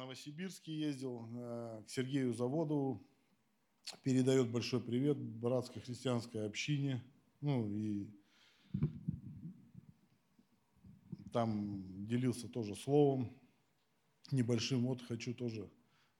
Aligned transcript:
Новосибирске 0.00 0.72
ездил, 0.72 1.28
э, 1.30 1.82
к 1.86 1.90
Сергею 1.90 2.32
Заводову, 2.32 3.06
передает 4.02 4.50
большой 4.50 4.80
привет 4.80 5.18
братской 5.18 5.82
христианской 5.82 6.46
общине. 6.46 7.04
Ну 7.42 7.68
и 7.68 8.08
там 11.34 12.06
делился 12.06 12.48
тоже 12.48 12.74
словом 12.76 13.38
небольшим. 14.30 14.86
Вот 14.86 15.02
хочу 15.02 15.34
тоже 15.34 15.70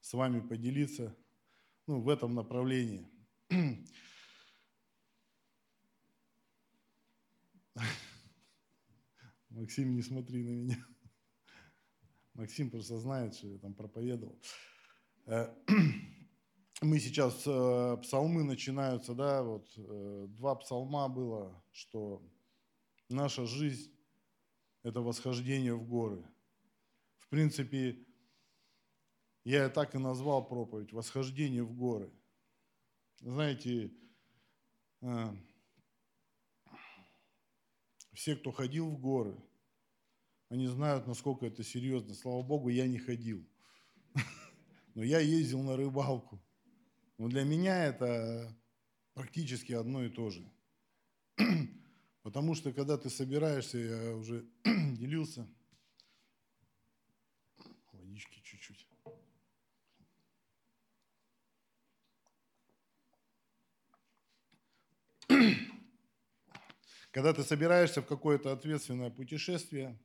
с 0.03 0.13
вами 0.13 0.47
поделиться 0.47 1.17
ну, 1.87 2.03
в 2.03 2.11
этом 2.11 2.35
направлении. 2.35 3.09
Максим, 9.49 9.95
не 9.95 10.03
смотри 10.03 10.43
на 10.43 10.51
меня. 10.51 10.87
Максим 12.35 12.71
просто 12.71 12.99
знает, 12.99 13.35
что 13.35 13.49
я 13.49 13.59
там 13.59 13.75
проповедовал. 13.75 14.39
Э, 15.27 15.55
мы 16.81 16.99
сейчас, 16.99 17.43
э, 17.47 17.97
псалмы 18.03 18.45
начинаются, 18.45 19.15
да, 19.15 19.43
вот 19.43 19.73
э, 19.77 20.27
два 20.31 20.55
псалма 20.55 21.09
было, 21.09 21.63
что 21.73 22.23
наша 23.09 23.47
жизнь– 23.47 23.93
это 24.83 25.01
восхождение 25.01 25.75
в 25.75 25.87
горы. 25.87 26.25
В 27.19 27.29
принципе, 27.29 27.99
я 29.45 29.69
так 29.69 29.95
и 29.95 29.99
назвал 29.99 30.47
проповедь 30.47 30.93
«Восхождение 30.93 31.63
в 31.63 31.73
горы». 31.75 32.11
Знаете, 33.21 33.93
все, 38.13 38.37
кто 38.37 38.51
ходил 38.51 38.91
в 38.91 38.99
горы, 38.99 39.37
они 40.51 40.67
знают, 40.67 41.07
насколько 41.07 41.47
это 41.47 41.63
серьезно. 41.63 42.13
Слава 42.13 42.43
Богу, 42.43 42.69
я 42.69 42.89
не 42.89 42.99
ходил. 42.99 43.47
Но 44.95 45.05
я 45.05 45.21
ездил 45.21 45.63
на 45.63 45.77
рыбалку. 45.77 46.43
Но 47.19 47.29
для 47.29 47.45
меня 47.45 47.85
это 47.85 48.53
практически 49.15 49.73
одно 49.73 50.05
и 50.05 50.09
то 50.11 50.29
же. 50.31 50.45
Потому 52.23 52.57
что 52.57 52.73
когда 52.73 52.99
ты 52.99 53.11
собираешься, 53.11 53.79
я 53.79 54.17
уже 54.17 54.45
делился, 54.65 55.47
водички 57.93 58.41
чуть-чуть. 58.43 58.89
Когда 67.13 67.33
ты 67.33 67.45
собираешься 67.45 68.03
в 68.03 68.07
какое-то 68.07 68.51
ответственное 68.51 69.11
путешествие, 69.11 69.97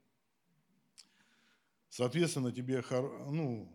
соответственно, 1.96 2.52
тебе 2.52 2.84
ну, 2.92 3.74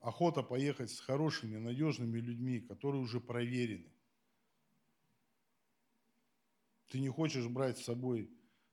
охота 0.00 0.42
поехать 0.42 0.90
с 0.90 0.98
хорошими, 0.98 1.56
надежными 1.56 2.18
людьми, 2.18 2.58
которые 2.58 3.00
уже 3.00 3.20
проверены. 3.20 3.92
Ты 6.88 6.98
не 6.98 7.08
хочешь 7.08 7.46
брать 7.46 7.78
с 7.78 7.84
собой, 7.84 8.28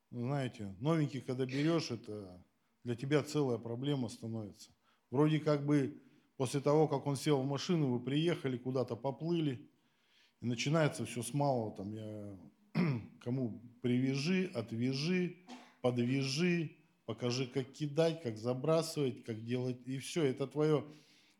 ну, 0.09 0.21
знаете, 0.21 0.75
новеньких, 0.79 1.25
когда 1.25 1.45
берешь, 1.45 1.91
это 1.91 2.43
для 2.83 2.95
тебя 2.95 3.21
целая 3.21 3.59
проблема 3.59 4.09
становится. 4.09 4.71
Вроде 5.11 5.39
как 5.39 5.63
бы 5.63 6.02
после 6.37 6.59
того, 6.59 6.87
как 6.87 7.05
он 7.05 7.17
сел 7.17 7.39
в 7.39 7.45
машину, 7.45 7.91
вы 7.91 7.99
приехали, 7.99 8.57
куда-то 8.57 8.95
поплыли, 8.95 9.69
и 10.39 10.47
начинается 10.47 11.05
все 11.05 11.21
с 11.21 11.35
малого, 11.35 11.75
там 11.77 11.93
я 11.93 12.35
кому 13.21 13.61
привяжи, 13.83 14.49
отвяжи, 14.55 15.37
подвяжи, 15.81 16.80
покажи, 17.05 17.47
как 17.47 17.71
кидать, 17.71 18.21
как 18.21 18.38
забрасывать, 18.38 19.23
как 19.23 19.44
делать, 19.44 19.77
и 19.85 19.97
все, 19.99 20.23
это 20.23 20.47
твое 20.47 20.85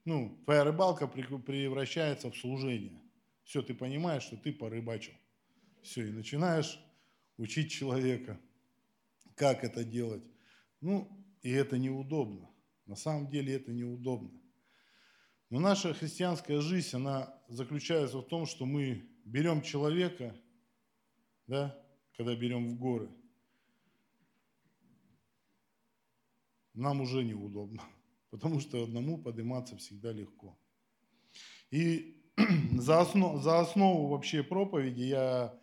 ну, 0.04 0.42
твоя 0.46 0.64
рыбалка 0.64 1.08
превращается 1.08 2.32
в 2.32 2.38
служение. 2.38 3.02
Все, 3.44 3.62
ты 3.62 3.74
понимаешь, 3.74 4.24
что 4.24 4.38
ты 4.38 4.52
порыбачил. 4.52 5.14
Все, 5.84 6.08
и 6.08 6.12
начинаешь 6.12 6.80
учить 7.38 7.72
человека, 7.72 8.40
как 9.36 9.64
это 9.64 9.84
делать. 9.84 10.24
Ну, 10.80 11.10
и 11.42 11.52
это 11.52 11.78
неудобно. 11.78 12.50
На 12.86 12.96
самом 12.96 13.30
деле 13.30 13.54
это 13.54 13.72
неудобно. 13.72 14.32
Но 15.50 15.60
наша 15.60 15.94
христианская 15.94 16.62
жизнь, 16.62 16.96
она 16.96 17.36
заключается 17.48 18.20
в 18.20 18.28
том, 18.28 18.46
что 18.46 18.66
мы 18.66 19.08
берем 19.26 19.62
человека, 19.62 20.36
да, 21.46 21.78
когда 22.16 22.36
берем 22.36 22.70
в 22.70 22.80
горы, 22.80 23.10
нам 26.74 27.02
уже 27.02 27.24
неудобно 27.24 27.82
потому 28.32 28.60
что 28.60 28.84
одному 28.84 29.22
подниматься 29.22 29.78
всегда 29.78 30.12
легко. 30.12 30.58
И 31.70 32.18
за, 32.78 33.02
основ, 33.02 33.42
за 33.44 33.60
основу 33.60 34.08
вообще 34.08 34.42
проповеди 34.42 35.04
я 35.04 35.58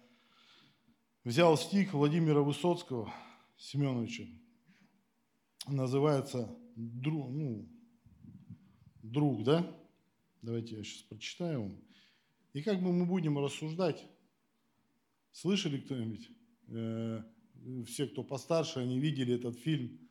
взял 1.25 1.57
стих 1.57 1.95
Владимира 1.95 2.41
Высоцкого 2.41 3.13
Семеновича. 3.57 4.25
Называется 5.67 6.57
«Друг», 6.77 7.31
ну, 7.31 7.69
«Друг», 9.03 9.45
да? 9.45 9.75
Давайте 10.43 10.77
я 10.77 10.85
сейчас 10.85 11.03
прочитаю 11.03 11.63
вам. 11.63 11.83
И 12.53 12.63
как 12.63 12.83
бы 12.83 12.93
мы 12.93 13.05
будем 13.07 13.39
рассуждать. 13.39 14.07
Слышали 15.33 15.79
кто-нибудь? 15.79 16.31
Э, 16.69 17.23
все, 17.87 18.07
кто 18.07 18.23
постарше, 18.23 18.81
они 18.81 18.99
видели 18.99 19.35
этот 19.35 19.59
фильм. 19.59 20.08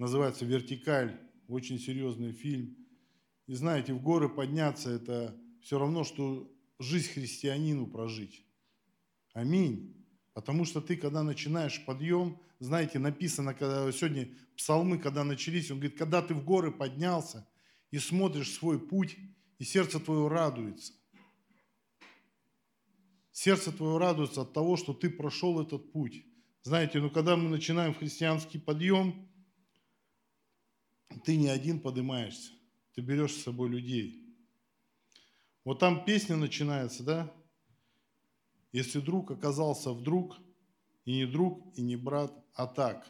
Называется 0.00 0.46
«Вертикаль» 0.46 1.20
очень 1.46 1.78
серьезный 1.78 2.32
фильм. 2.32 2.74
И 3.46 3.52
знаете, 3.52 3.92
в 3.92 4.00
горы 4.00 4.30
подняться– 4.30 4.88
это 4.92 5.38
все 5.60 5.78
равно, 5.78 6.04
что 6.04 6.50
жизнь 6.78 7.12
христианину 7.12 7.86
прожить. 7.86 8.46
Аминь. 9.34 10.02
Потому 10.32 10.64
что 10.64 10.80
ты, 10.80 10.96
когда 10.96 11.22
начинаешь 11.22 11.84
подъем, 11.84 12.40
знаете, 12.60 12.98
написано, 12.98 13.52
когда 13.52 13.92
сегодня 13.92 14.30
псалмы, 14.56 14.96
когда 14.96 15.22
начались, 15.22 15.70
он 15.70 15.80
говорит, 15.80 15.98
когда 15.98 16.22
ты 16.22 16.32
в 16.32 16.46
горы 16.46 16.72
поднялся 16.72 17.46
и 17.90 17.98
смотришь 17.98 18.54
свой 18.54 18.80
путь, 18.80 19.18
и 19.58 19.64
сердце 19.64 20.00
твое 20.00 20.28
радуется. 20.28 20.94
Сердце 23.32 23.70
твое 23.70 23.98
радуется 23.98 24.40
от 24.40 24.54
того, 24.54 24.78
что 24.78 24.94
ты 24.94 25.10
прошел 25.10 25.60
этот 25.60 25.92
путь. 25.92 26.24
Знаете, 26.62 27.00
ну 27.00 27.10
когда 27.10 27.36
мы 27.36 27.50
начинаем 27.50 27.92
христианский 27.92 28.58
подъем, 28.58 29.29
ты 31.24 31.36
не 31.36 31.48
один 31.48 31.80
поднимаешься, 31.80 32.52
ты 32.94 33.00
берешь 33.00 33.34
с 33.34 33.42
собой 33.42 33.68
людей. 33.68 34.24
Вот 35.64 35.78
там 35.78 36.04
песня 36.04 36.36
начинается, 36.36 37.02
да? 37.02 37.34
Если 38.72 39.00
друг 39.00 39.30
оказался 39.30 39.92
вдруг, 39.92 40.38
и 41.04 41.12
не 41.12 41.26
друг, 41.26 41.72
и 41.76 41.82
не 41.82 41.96
брат, 41.96 42.32
а 42.54 42.66
так. 42.66 43.06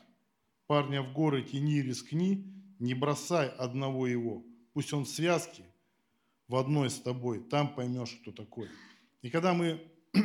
Парня 0.66 1.02
в 1.02 1.12
горы 1.12 1.42
тяни, 1.42 1.82
рискни, 1.82 2.52
не 2.78 2.94
бросай 2.94 3.48
одного 3.48 4.06
его. 4.06 4.44
Пусть 4.72 4.92
он 4.92 5.04
в 5.04 5.08
связке 5.08 5.64
в 6.48 6.56
одной 6.56 6.90
с 6.90 6.98
тобой, 6.98 7.40
там 7.40 7.74
поймешь, 7.74 8.18
кто 8.22 8.32
такой. 8.32 8.68
И 9.22 9.30
когда 9.30 9.52
мы, 9.52 9.80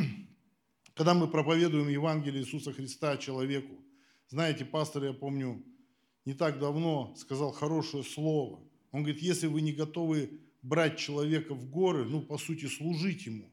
когда 0.96 1.14
мы 1.14 1.28
проповедуем 1.28 1.90
Евангелие 1.90 2.44
Иисуса 2.44 2.74
Христа 2.74 3.18
человеку, 3.18 3.76
знаете, 4.30 4.66
пастор, 4.66 5.04
я 5.04 5.14
помню, 5.14 5.64
не 6.26 6.34
так 6.34 6.60
давно 6.60 7.14
сказал 7.18 7.52
хорошее 7.52 8.04
слово. 8.04 8.60
Он 8.92 9.04
говорит, 9.04 9.22
если 9.22 9.48
вы 9.48 9.62
не 9.62 9.74
готовы 9.74 10.42
брать 10.62 10.98
человека 10.98 11.54
в 11.54 11.70
горы, 11.70 12.06
ну, 12.06 12.22
по 12.22 12.38
сути, 12.38 12.66
служить 12.66 13.26
ему, 13.26 13.52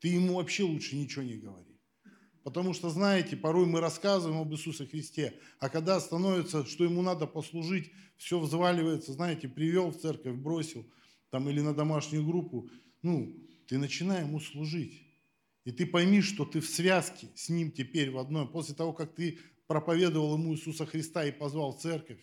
ты 0.00 0.08
ему 0.08 0.34
вообще 0.34 0.64
лучше 0.64 0.96
ничего 0.96 1.22
не 1.22 1.36
говори. 1.36 1.70
Потому 2.42 2.72
что, 2.72 2.88
знаете, 2.88 3.36
порой 3.36 3.66
мы 3.66 3.80
рассказываем 3.80 4.40
об 4.40 4.52
Иисусе 4.52 4.86
Христе, 4.86 5.34
а 5.58 5.68
когда 5.68 6.00
становится, 6.00 6.64
что 6.64 6.84
ему 6.84 7.02
надо 7.02 7.26
послужить, 7.26 7.92
все 8.16 8.40
взваливается, 8.40 9.12
знаете, 9.12 9.48
привел 9.48 9.90
в 9.90 10.00
церковь, 10.00 10.36
бросил, 10.36 10.86
там, 11.30 11.48
или 11.48 11.60
на 11.60 11.74
домашнюю 11.74 12.24
группу, 12.24 12.68
ну, 13.02 13.36
ты 13.68 13.78
начинай 13.78 14.22
ему 14.22 14.40
служить. 14.40 15.02
И 15.64 15.72
ты 15.72 15.86
пойми, 15.86 16.22
что 16.22 16.44
ты 16.44 16.60
в 16.60 16.68
связке 16.68 17.28
с 17.34 17.50
ним 17.50 17.70
теперь 17.70 18.10
в 18.10 18.18
одной. 18.18 18.48
После 18.48 18.74
того, 18.74 18.92
как 18.92 19.14
ты 19.14 19.38
проповедовал 19.70 20.34
ему 20.34 20.52
Иисуса 20.52 20.84
Христа 20.84 21.24
и 21.24 21.30
позвал 21.30 21.72
в 21.72 21.80
церковь, 21.80 22.18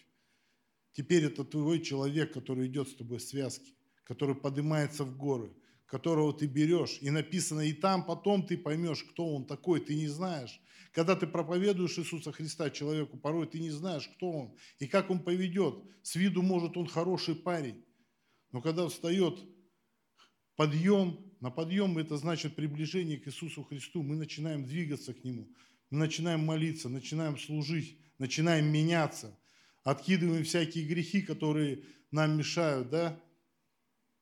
теперь 0.92 1.24
это 1.24 1.46
твой 1.46 1.80
человек, 1.80 2.34
который 2.34 2.68
идет 2.68 2.90
с 2.90 2.96
тобой 2.96 3.20
в 3.20 3.22
связке, 3.22 3.72
который 4.04 4.36
поднимается 4.36 5.06
в 5.06 5.16
горы, 5.16 5.56
которого 5.86 6.34
ты 6.34 6.46
берешь. 6.46 6.98
И 7.00 7.10
написано, 7.10 7.62
и 7.62 7.72
там 7.72 8.06
потом 8.06 8.46
ты 8.46 8.58
поймешь, 8.58 9.02
кто 9.02 9.34
он 9.34 9.46
такой, 9.46 9.80
ты 9.80 9.96
не 9.96 10.08
знаешь. 10.08 10.60
Когда 10.92 11.16
ты 11.16 11.26
проповедуешь 11.26 11.98
Иисуса 11.98 12.34
Христа 12.34 12.70
человеку, 12.70 13.18
порой 13.18 13.48
ты 13.48 13.62
не 13.62 13.72
знаешь, 13.72 14.10
кто 14.18 14.30
он 14.30 14.56
и 14.80 14.86
как 14.86 15.10
он 15.10 15.24
поведет. 15.24 15.76
С 16.02 16.16
виду, 16.16 16.42
может, 16.42 16.76
он 16.76 16.86
хороший 16.86 17.36
парень. 17.36 17.82
Но 18.52 18.62
когда 18.62 18.90
встает 18.90 19.40
подъем, 20.58 21.34
на 21.40 21.50
подъем 21.50 21.98
это 21.98 22.18
значит 22.18 22.58
приближение 22.58 23.18
к 23.18 23.30
Иисусу 23.30 23.64
Христу, 23.64 24.04
мы 24.04 24.18
начинаем 24.18 24.66
двигаться 24.66 25.14
к 25.14 25.24
Нему. 25.24 25.48
Начинаем 25.90 26.46
молиться, 26.46 26.90
начинаем 26.90 27.38
служить, 27.38 27.98
начинаем 28.18 28.66
меняться, 28.66 29.38
откидываем 29.84 30.44
всякие 30.44 30.86
грехи, 30.86 31.22
которые 31.22 31.84
нам 32.12 32.38
мешают, 32.38 32.90
да? 32.90 33.20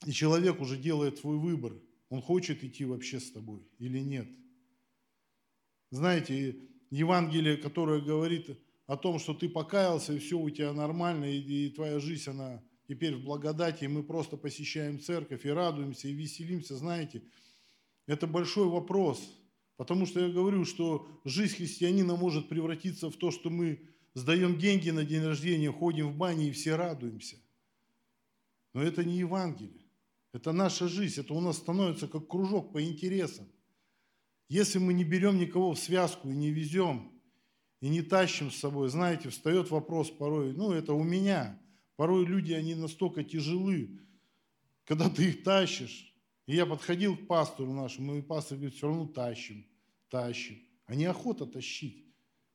И 0.05 0.11
человек 0.11 0.61
уже 0.61 0.77
делает 0.77 1.17
свой 1.17 1.37
выбор. 1.37 1.73
Он 2.09 2.21
хочет 2.21 2.63
идти 2.63 2.85
вообще 2.85 3.19
с 3.19 3.31
тобой 3.31 3.67
или 3.79 3.99
нет. 3.99 4.27
Знаете, 5.89 6.59
Евангелие, 6.91 7.57
которое 7.57 8.01
говорит 8.01 8.59
о 8.85 8.97
том, 8.97 9.17
что 9.17 9.33
ты 9.33 9.49
покаялся, 9.49 10.13
и 10.13 10.19
все 10.19 10.37
у 10.37 10.49
тебя 10.49 10.73
нормально, 10.73 11.25
и, 11.25 11.39
и 11.39 11.69
твоя 11.69 11.99
жизнь, 11.99 12.29
она 12.29 12.61
теперь 12.87 13.15
в 13.15 13.23
благодати, 13.23 13.85
и 13.85 13.87
мы 13.87 14.03
просто 14.03 14.37
посещаем 14.37 14.99
церковь 14.99 15.45
и 15.45 15.49
радуемся, 15.49 16.07
и 16.07 16.13
веселимся, 16.13 16.75
знаете, 16.75 17.23
это 18.05 18.27
большой 18.27 18.67
вопрос. 18.67 19.19
Потому 19.77 20.05
что 20.05 20.19
я 20.21 20.29
говорю, 20.29 20.63
что 20.65 21.07
жизнь 21.25 21.55
христианина 21.55 22.15
может 22.15 22.47
превратиться 22.47 23.09
в 23.09 23.17
то, 23.17 23.31
что 23.31 23.49
мы 23.49 23.89
сдаем 24.13 24.57
деньги 24.57 24.89
на 24.89 25.03
день 25.03 25.23
рождения, 25.23 25.71
ходим 25.71 26.11
в 26.11 26.17
бане 26.17 26.49
и 26.49 26.51
все 26.51 26.75
радуемся. 26.75 27.37
Но 28.73 28.81
это 28.81 29.03
не 29.03 29.17
Евангелие. 29.17 29.85
Это 30.33 30.51
наша 30.51 30.87
жизнь. 30.87 31.21
Это 31.21 31.33
у 31.33 31.41
нас 31.41 31.57
становится 31.57 32.07
как 32.07 32.27
кружок 32.27 32.73
по 32.73 32.83
интересам. 32.83 33.47
Если 34.47 34.79
мы 34.79 34.93
не 34.93 35.03
берем 35.03 35.37
никого 35.37 35.73
в 35.73 35.79
связку 35.79 36.29
и 36.29 36.35
не 36.35 36.51
везем, 36.51 37.11
и 37.81 37.89
не 37.89 38.01
тащим 38.01 38.51
с 38.51 38.57
собой, 38.57 38.89
знаете, 38.89 39.29
встает 39.29 39.69
вопрос 39.71 40.09
порой, 40.09 40.53
ну 40.53 40.71
это 40.71 40.93
у 40.93 41.03
меня. 41.03 41.59
Порой 41.95 42.25
люди, 42.25 42.53
они 42.53 42.75
настолько 42.75 43.23
тяжелы, 43.23 43.99
когда 44.85 45.09
ты 45.09 45.29
их 45.29 45.43
тащишь. 45.43 46.14
И 46.45 46.55
я 46.55 46.65
подходил 46.65 47.17
к 47.17 47.27
пастору 47.27 47.73
нашему, 47.73 48.15
и 48.15 48.21
пастор 48.21 48.57
говорит, 48.57 48.77
все 48.77 48.87
равно 48.87 49.07
тащим, 49.07 49.65
тащим. 50.09 50.61
А 50.85 50.95
неохота 50.95 51.45
тащить. 51.45 52.05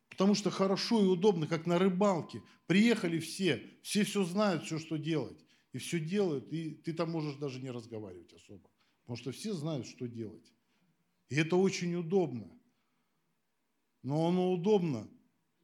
Потому 0.08 0.34
что 0.34 0.50
хорошо 0.50 1.02
и 1.02 1.06
удобно, 1.06 1.46
как 1.46 1.66
на 1.66 1.78
рыбалке. 1.78 2.42
Приехали 2.66 3.18
все, 3.18 3.62
все 3.82 4.04
все 4.04 4.24
знают, 4.24 4.64
все, 4.64 4.78
что 4.78 4.96
делать. 4.96 5.44
И 5.72 5.78
все 5.78 5.98
делают, 6.00 6.52
и 6.52 6.70
ты 6.70 6.92
там 6.92 7.10
можешь 7.10 7.36
даже 7.36 7.60
не 7.60 7.70
разговаривать 7.70 8.32
особо. 8.32 8.68
Потому 9.02 9.16
что 9.16 9.32
все 9.32 9.52
знают, 9.54 9.86
что 9.86 10.06
делать. 10.06 10.52
И 11.28 11.36
это 11.36 11.56
очень 11.56 11.94
удобно. 11.94 12.50
Но 14.02 14.28
оно 14.28 14.52
удобно 14.52 15.08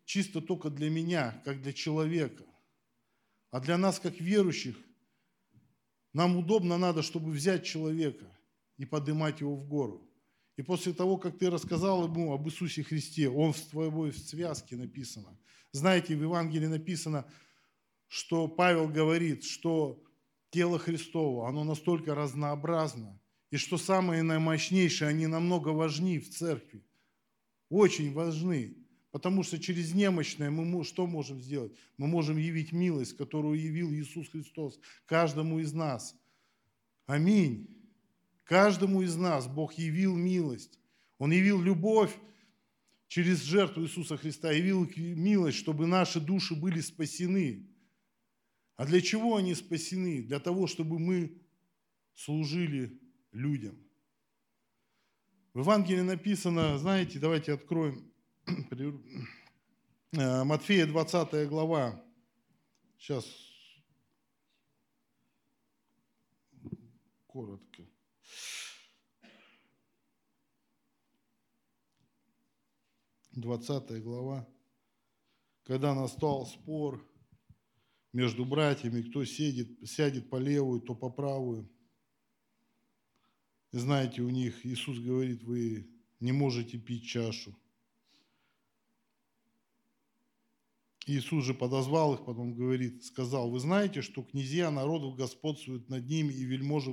чисто 0.04 0.40
только 0.40 0.70
для 0.70 0.90
меня, 0.90 1.40
как 1.44 1.62
для 1.62 1.72
человека. 1.72 2.44
А 3.50 3.60
для 3.60 3.76
нас, 3.76 3.98
как 3.98 4.20
верующих, 4.20 4.76
нам 6.16 6.38
удобно 6.38 6.78
надо, 6.78 7.02
чтобы 7.02 7.30
взять 7.30 7.66
человека 7.66 8.24
и 8.78 8.86
поднимать 8.86 9.42
его 9.42 9.54
в 9.54 9.68
гору. 9.68 10.10
И 10.56 10.62
после 10.62 10.94
того, 10.94 11.18
как 11.18 11.36
ты 11.36 11.50
рассказал 11.50 12.04
ему 12.04 12.32
об 12.32 12.48
Иисусе 12.48 12.82
Христе, 12.82 13.28
он 13.28 13.52
в 13.52 13.60
твоей 13.60 14.14
связке 14.14 14.76
написано. 14.76 15.38
Знаете, 15.72 16.16
в 16.16 16.22
Евангелии 16.22 16.68
написано, 16.68 17.26
что 18.08 18.48
Павел 18.48 18.88
говорит, 18.88 19.44
что 19.44 20.02
тело 20.48 20.78
Христово, 20.78 21.50
оно 21.50 21.64
настолько 21.64 22.14
разнообразно, 22.14 23.20
и 23.50 23.58
что 23.58 23.76
самые 23.76 24.22
наимощнейшие, 24.22 25.08
они 25.08 25.26
намного 25.26 25.68
важнее 25.68 26.20
в 26.20 26.30
церкви. 26.30 26.82
Очень 27.68 28.14
важны. 28.14 28.74
Потому 29.16 29.42
что 29.42 29.58
через 29.58 29.94
немощное 29.94 30.50
мы 30.50 30.84
что 30.84 31.06
можем 31.06 31.40
сделать? 31.40 31.72
Мы 31.96 32.06
можем 32.06 32.36
явить 32.36 32.72
милость, 32.72 33.16
которую 33.16 33.58
явил 33.58 33.90
Иисус 33.90 34.28
Христос 34.28 34.78
каждому 35.06 35.58
из 35.58 35.72
нас. 35.72 36.14
Аминь. 37.06 37.66
Каждому 38.44 39.00
из 39.00 39.16
нас 39.16 39.46
Бог 39.46 39.72
явил 39.72 40.14
милость. 40.14 40.78
Он 41.16 41.32
явил 41.32 41.62
любовь 41.62 42.14
через 43.08 43.40
жертву 43.40 43.84
Иисуса 43.84 44.18
Христа, 44.18 44.52
явил 44.52 44.86
милость, 44.94 45.56
чтобы 45.56 45.86
наши 45.86 46.20
души 46.20 46.54
были 46.54 46.82
спасены. 46.82 47.66
А 48.76 48.84
для 48.84 49.00
чего 49.00 49.36
они 49.36 49.54
спасены? 49.54 50.24
Для 50.24 50.40
того, 50.40 50.66
чтобы 50.66 50.98
мы 50.98 51.40
служили 52.12 53.00
людям. 53.32 53.78
В 55.54 55.60
Евангелии 55.60 56.02
написано, 56.02 56.76
знаете, 56.76 57.18
давайте 57.18 57.54
откроем 57.54 58.12
Матфея 60.12 60.86
20 60.86 61.48
глава. 61.48 62.02
Сейчас 62.98 63.24
коротко. 67.26 67.82
Двадцатая 73.32 74.00
глава. 74.00 74.48
Когда 75.64 75.94
настал 75.94 76.46
спор 76.46 77.04
между 78.12 78.44
братьями, 78.44 79.02
кто 79.02 79.24
сядет, 79.24 79.88
сядет 79.88 80.30
по 80.30 80.36
левую, 80.36 80.80
то 80.80 80.94
по 80.94 81.10
правую. 81.10 81.68
Знаете, 83.72 84.22
у 84.22 84.30
них 84.30 84.64
Иисус 84.64 84.98
говорит, 85.00 85.42
вы 85.42 85.90
не 86.20 86.32
можете 86.32 86.78
пить 86.78 87.06
чашу. 87.06 87.54
Иисус 91.06 91.44
же 91.44 91.54
подозвал 91.54 92.14
их, 92.14 92.24
потом 92.24 92.54
говорит, 92.54 93.04
сказал, 93.04 93.48
вы 93.48 93.60
знаете, 93.60 94.02
что 94.02 94.24
князья 94.24 94.72
народов 94.72 95.16
господствуют 95.16 95.88
над 95.88 96.06
ними 96.08 96.32
и 96.32 96.44
вельможи 96.44 96.90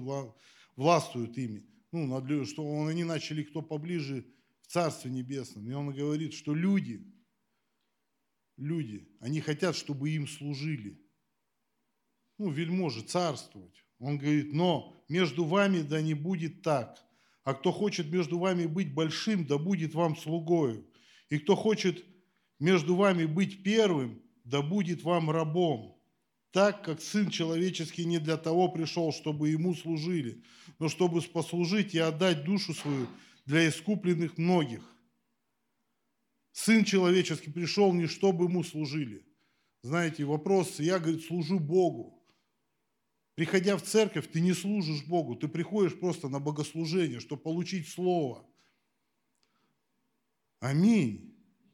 властвуют 0.76 1.36
ими. 1.38 1.66
Ну, 1.92 2.46
что 2.46 2.86
они 2.86 3.04
начали 3.04 3.42
кто 3.44 3.64
поближе 3.64 4.26
в 4.62 4.68
Царстве 4.68 5.10
Небесном. 5.10 5.68
И 5.68 5.74
он 5.74 5.92
говорит, 5.92 6.34
что 6.34 6.54
люди, 6.54 7.12
люди, 8.56 9.10
они 9.20 9.42
хотят, 9.42 9.76
чтобы 9.76 10.12
им 10.12 10.28
служили. 10.28 11.02
Ну, 12.38 12.52
вельможи, 12.52 13.02
царствовать. 13.02 13.84
Он 13.98 14.18
говорит, 14.18 14.54
но 14.54 15.04
между 15.10 15.44
вами 15.46 15.82
да 15.82 16.02
не 16.02 16.14
будет 16.14 16.62
так. 16.62 17.04
А 17.44 17.56
кто 17.56 17.72
хочет 17.72 18.12
между 18.12 18.38
вами 18.38 18.68
быть 18.68 18.94
большим, 18.94 19.46
да 19.46 19.58
будет 19.58 19.96
вам 19.96 20.16
слугою. 20.16 20.88
И 21.30 21.40
кто 21.40 21.56
хочет 21.56 22.04
между 22.64 22.96
вами 22.96 23.26
быть 23.26 23.62
первым, 23.62 24.22
да 24.46 24.62
будет 24.62 25.04
вам 25.04 25.30
рабом. 25.30 26.02
Так 26.52 26.86
как 26.86 27.02
Сын 27.02 27.30
Человеческий 27.30 28.06
не 28.06 28.20
для 28.20 28.38
того 28.38 28.70
пришел, 28.70 29.12
чтобы 29.12 29.50
Ему 29.50 29.76
служили, 29.76 30.42
но 30.80 30.88
чтобы 30.88 31.22
послужить 31.22 31.94
и 31.94 32.00
отдать 32.00 32.46
душу 32.46 32.74
свою 32.74 33.08
для 33.46 33.68
искупленных 33.68 34.38
многих. 34.38 34.82
Сын 36.54 36.86
Человеческий 36.86 37.52
пришел 37.52 37.92
не 37.92 38.08
чтобы 38.08 38.46
Ему 38.46 38.64
служили. 38.64 39.26
Знаете, 39.82 40.24
вопрос, 40.24 40.80
я, 40.80 41.00
говорит, 41.00 41.26
служу 41.26 41.60
Богу. 41.60 42.24
Приходя 43.36 43.76
в 43.76 43.82
церковь, 43.82 44.32
ты 44.32 44.40
не 44.40 44.54
служишь 44.54 45.04
Богу, 45.04 45.36
ты 45.36 45.50
приходишь 45.50 46.00
просто 46.00 46.30
на 46.30 46.40
богослужение, 46.40 47.20
чтобы 47.20 47.42
получить 47.42 47.90
Слово. 47.90 48.48
Аминь. 50.62 51.33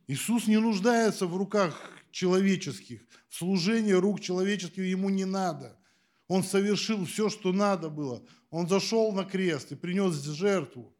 Иисус 0.10 0.48
не 0.48 0.58
нуждается 0.60 1.28
в 1.28 1.38
руках 1.38 1.80
человеческих, 2.10 3.00
в 3.28 3.36
служении 3.36 3.92
рук 3.92 4.20
человеческих 4.20 4.84
ему 4.84 5.12
не 5.12 5.24
надо. 5.24 5.78
Он 6.28 6.44
совершил 6.44 7.06
все, 7.06 7.30
что 7.30 7.54
надо 7.54 7.90
было. 7.90 8.26
Он 8.50 8.68
зашел 8.68 9.12
на 9.12 9.24
крест 9.24 9.72
и 9.72 9.76
принес 9.76 10.16
жертву. 10.16 10.92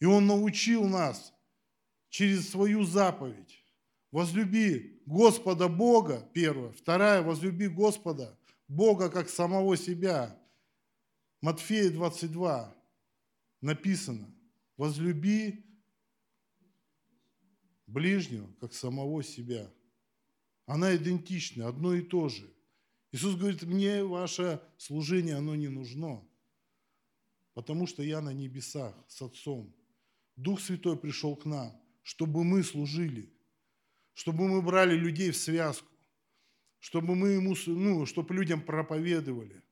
И 0.00 0.04
Он 0.04 0.26
научил 0.26 0.88
нас 0.88 1.32
через 2.08 2.50
свою 2.50 2.82
заповедь. 2.82 3.62
Возлюби 4.10 5.00
Господа 5.06 5.68
Бога, 5.68 6.28
первое. 6.32 6.72
Вторая, 6.72 7.22
возлюби 7.22 7.68
Господа 7.68 8.36
Бога 8.66 9.10
как 9.10 9.28
самого 9.28 9.76
себя. 9.76 10.36
Матфея 11.40 11.88
22 11.92 12.74
написано, 13.60 14.28
возлюби 14.76 15.67
ближнего 17.88 18.48
как 18.60 18.72
самого 18.72 19.22
себя. 19.22 19.68
Она 20.66 20.94
идентична, 20.94 21.66
одно 21.66 21.94
и 21.94 22.02
то 22.02 22.28
же. 22.28 22.48
Иисус 23.10 23.34
говорит, 23.34 23.62
мне 23.62 24.04
ваше 24.04 24.60
служение, 24.76 25.36
оно 25.36 25.56
не 25.56 25.68
нужно, 25.68 26.22
потому 27.54 27.86
что 27.86 28.02
я 28.02 28.20
на 28.20 28.32
небесах 28.32 28.94
с 29.08 29.22
Отцом. 29.22 29.74
Дух 30.36 30.60
Святой 30.60 30.96
пришел 30.96 31.34
к 31.34 31.46
нам, 31.46 31.72
чтобы 32.02 32.44
мы 32.44 32.62
служили, 32.62 33.32
чтобы 34.12 34.46
мы 34.46 34.60
брали 34.60 34.94
людей 34.94 35.30
в 35.30 35.36
связку, 35.36 35.90
чтобы 36.78 37.14
мы 37.14 37.30
ему, 37.30 37.56
ну, 37.66 38.04
чтобы 38.04 38.34
людям 38.34 38.60
проповедовали. 38.60 39.62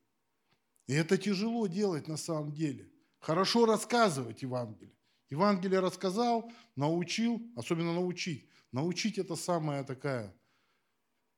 И 0.87 0.95
это 0.95 1.19
тяжело 1.19 1.67
делать 1.67 2.09
на 2.09 2.17
самом 2.17 2.53
деле. 2.53 2.91
Хорошо 3.19 3.67
рассказывать 3.67 4.43
Евангелие. 4.43 4.95
Евангелие 5.31 5.81
рассказал, 5.81 6.51
научил, 6.77 7.43
особенно 7.57 7.93
научить. 7.95 8.49
Научить 8.73 9.19
это 9.19 9.37
самая 9.37 9.85
такая, 9.85 10.35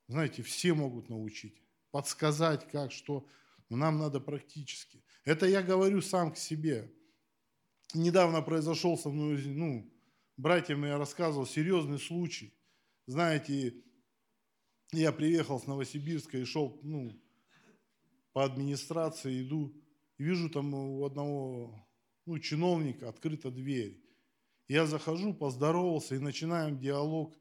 знаете, 0.08 0.42
все 0.42 0.74
могут 0.74 1.08
научить. 1.08 1.62
Подсказать, 1.90 2.68
как, 2.70 2.92
что. 2.92 3.26
Но 3.68 3.76
нам 3.76 3.98
надо 3.98 4.20
практически. 4.20 5.04
Это 5.24 5.46
я 5.46 5.62
говорю 5.62 6.00
сам 6.02 6.32
к 6.32 6.38
себе. 6.38 6.92
Недавно 7.94 8.42
произошел 8.42 8.98
со 8.98 9.08
мной, 9.08 9.42
ну, 9.46 9.90
братьям 10.36 10.84
я 10.84 10.98
рассказывал, 10.98 11.46
серьезный 11.46 11.98
случай. 11.98 12.54
Знаете, 13.06 13.82
я 14.92 15.12
приехал 15.12 15.60
с 15.60 15.66
Новосибирска 15.66 16.38
и 16.38 16.44
шел, 16.44 16.78
ну, 16.82 17.18
по 18.32 18.44
администрации 18.44 19.42
иду, 19.42 19.74
и 20.18 20.24
вижу 20.24 20.50
там 20.50 20.74
у 20.74 21.04
одного 21.04 21.87
ну, 22.28 22.38
чиновника 22.38 23.08
открыта 23.08 23.50
дверь. 23.50 24.04
Я 24.68 24.86
захожу, 24.86 25.32
поздоровался 25.32 26.14
и 26.14 26.18
начинаем 26.18 26.78
диалог. 26.78 27.34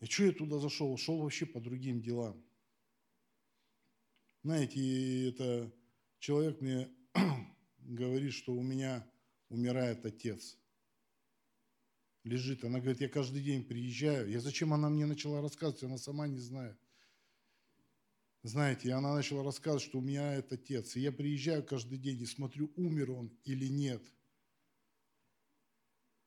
И 0.00 0.06
что 0.06 0.24
я 0.24 0.32
туда 0.32 0.58
зашел? 0.58 0.96
Шел 0.96 1.18
вообще 1.18 1.44
по 1.44 1.60
другим 1.60 2.00
делам. 2.00 2.42
Знаете, 4.42 5.28
это 5.28 5.70
человек 6.18 6.62
мне 6.62 6.90
говорит, 7.78 8.32
что 8.32 8.54
у 8.54 8.62
меня 8.62 9.06
умирает 9.50 10.06
отец. 10.06 10.56
Лежит. 12.22 12.64
Она 12.64 12.80
говорит, 12.80 13.02
я 13.02 13.10
каждый 13.10 13.42
день 13.42 13.64
приезжаю. 13.64 14.30
Я 14.30 14.40
зачем 14.40 14.72
она 14.72 14.88
мне 14.88 15.04
начала 15.04 15.42
рассказывать, 15.42 15.82
она 15.82 15.98
сама 15.98 16.26
не 16.26 16.38
знает. 16.38 16.78
Знаете, 18.44 18.88
и 18.88 18.92
она 18.92 19.14
начала 19.14 19.42
рассказывать, 19.42 19.84
что 19.84 19.98
у 19.98 20.02
меня 20.02 20.34
это 20.34 20.56
отец. 20.56 20.96
И 20.96 21.00
я 21.00 21.10
приезжаю 21.12 21.64
каждый 21.64 21.96
день 21.96 22.20
и 22.20 22.26
смотрю, 22.26 22.70
умер 22.76 23.12
он 23.12 23.32
или 23.44 23.66
нет. 23.68 24.02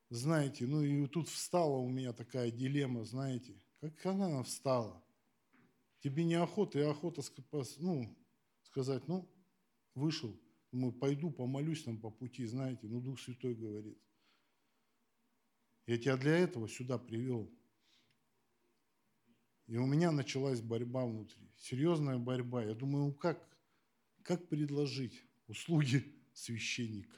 Знаете, 0.09 0.65
ну 0.65 0.81
и 0.81 1.05
тут 1.05 1.29
встала 1.29 1.77
у 1.77 1.87
меня 1.87 2.13
такая 2.13 2.49
дилемма, 2.49 3.05
знаете. 3.05 3.53
Как 3.81 4.03
она 4.07 4.41
встала? 4.41 5.03
Тебе 5.99 6.23
не 6.23 6.33
охота, 6.33 6.79
и 6.79 6.81
охота 6.81 7.21
ну, 7.77 8.17
сказать, 8.63 9.07
ну, 9.07 9.29
вышел, 9.93 10.35
думаю, 10.71 10.93
пойду 10.93 11.29
помолюсь 11.29 11.83
там 11.83 11.99
по 11.99 12.09
пути, 12.09 12.47
знаете, 12.47 12.87
ну, 12.87 12.99
Дух 12.99 13.19
Святой 13.19 13.53
говорит. 13.53 14.01
Я 15.85 15.99
тебя 15.99 16.17
для 16.17 16.35
этого 16.35 16.67
сюда 16.67 16.97
привел. 16.97 17.47
И 19.67 19.77
у 19.77 19.85
меня 19.85 20.11
началась 20.11 20.61
борьба 20.61 21.05
внутри, 21.05 21.45
серьезная 21.57 22.17
борьба. 22.17 22.63
Я 22.63 22.73
думаю, 22.73 23.07
ну 23.07 23.13
как, 23.13 23.45
как 24.23 24.47
предложить 24.47 25.23
услуги 25.47 26.03
священника? 26.33 27.17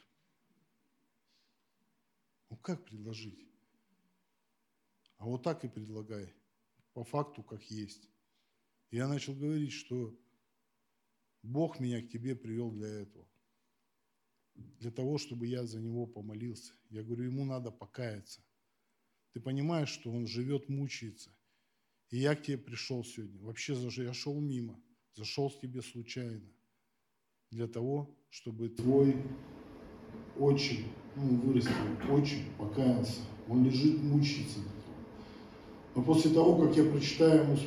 Ну 2.49 2.57
как 2.57 2.83
предложить? 2.83 3.47
А 5.17 5.25
вот 5.25 5.43
так 5.43 5.63
и 5.63 5.67
предлагай, 5.67 6.33
по 6.93 7.03
факту 7.03 7.43
как 7.43 7.61
есть. 7.69 8.09
И 8.89 8.97
я 8.97 9.07
начал 9.07 9.35
говорить, 9.35 9.73
что 9.73 10.17
Бог 11.43 11.79
меня 11.79 12.01
к 12.01 12.09
тебе 12.09 12.35
привел 12.35 12.71
для 12.71 12.87
этого. 12.87 13.27
Для 14.55 14.91
того, 14.91 15.19
чтобы 15.19 15.45
я 15.45 15.65
за 15.67 15.79
него 15.79 16.07
помолился. 16.07 16.73
Я 16.89 17.03
говорю, 17.03 17.25
ему 17.25 17.45
надо 17.45 17.69
покаяться. 17.69 18.41
Ты 19.33 19.39
понимаешь, 19.39 19.89
что 19.89 20.11
он 20.11 20.25
живет, 20.25 20.67
мучается. 20.67 21.31
И 22.09 22.17
я 22.17 22.35
к 22.35 22.41
тебе 22.41 22.57
пришел 22.57 23.03
сегодня. 23.03 23.39
Вообще 23.43 23.73
я 23.73 24.13
шел 24.13 24.39
мимо, 24.39 24.79
зашел 25.15 25.49
к 25.49 25.59
тебе 25.59 25.81
случайно. 25.81 26.41
Для 27.51 27.67
того, 27.67 28.15
чтобы 28.29 28.69
твой 28.69 29.15
отчим, 30.37 30.85
ну, 31.15 31.37
вырастил 31.41 31.73
отчим, 32.11 32.39
покаялся. 32.57 33.21
Он 33.47 33.63
лежит, 33.63 34.01
мучается. 34.01 34.59
Но 35.95 36.03
после 36.03 36.31
того, 36.31 36.55
как 36.65 36.77
я 36.77 36.83
прочитаю, 36.83 37.57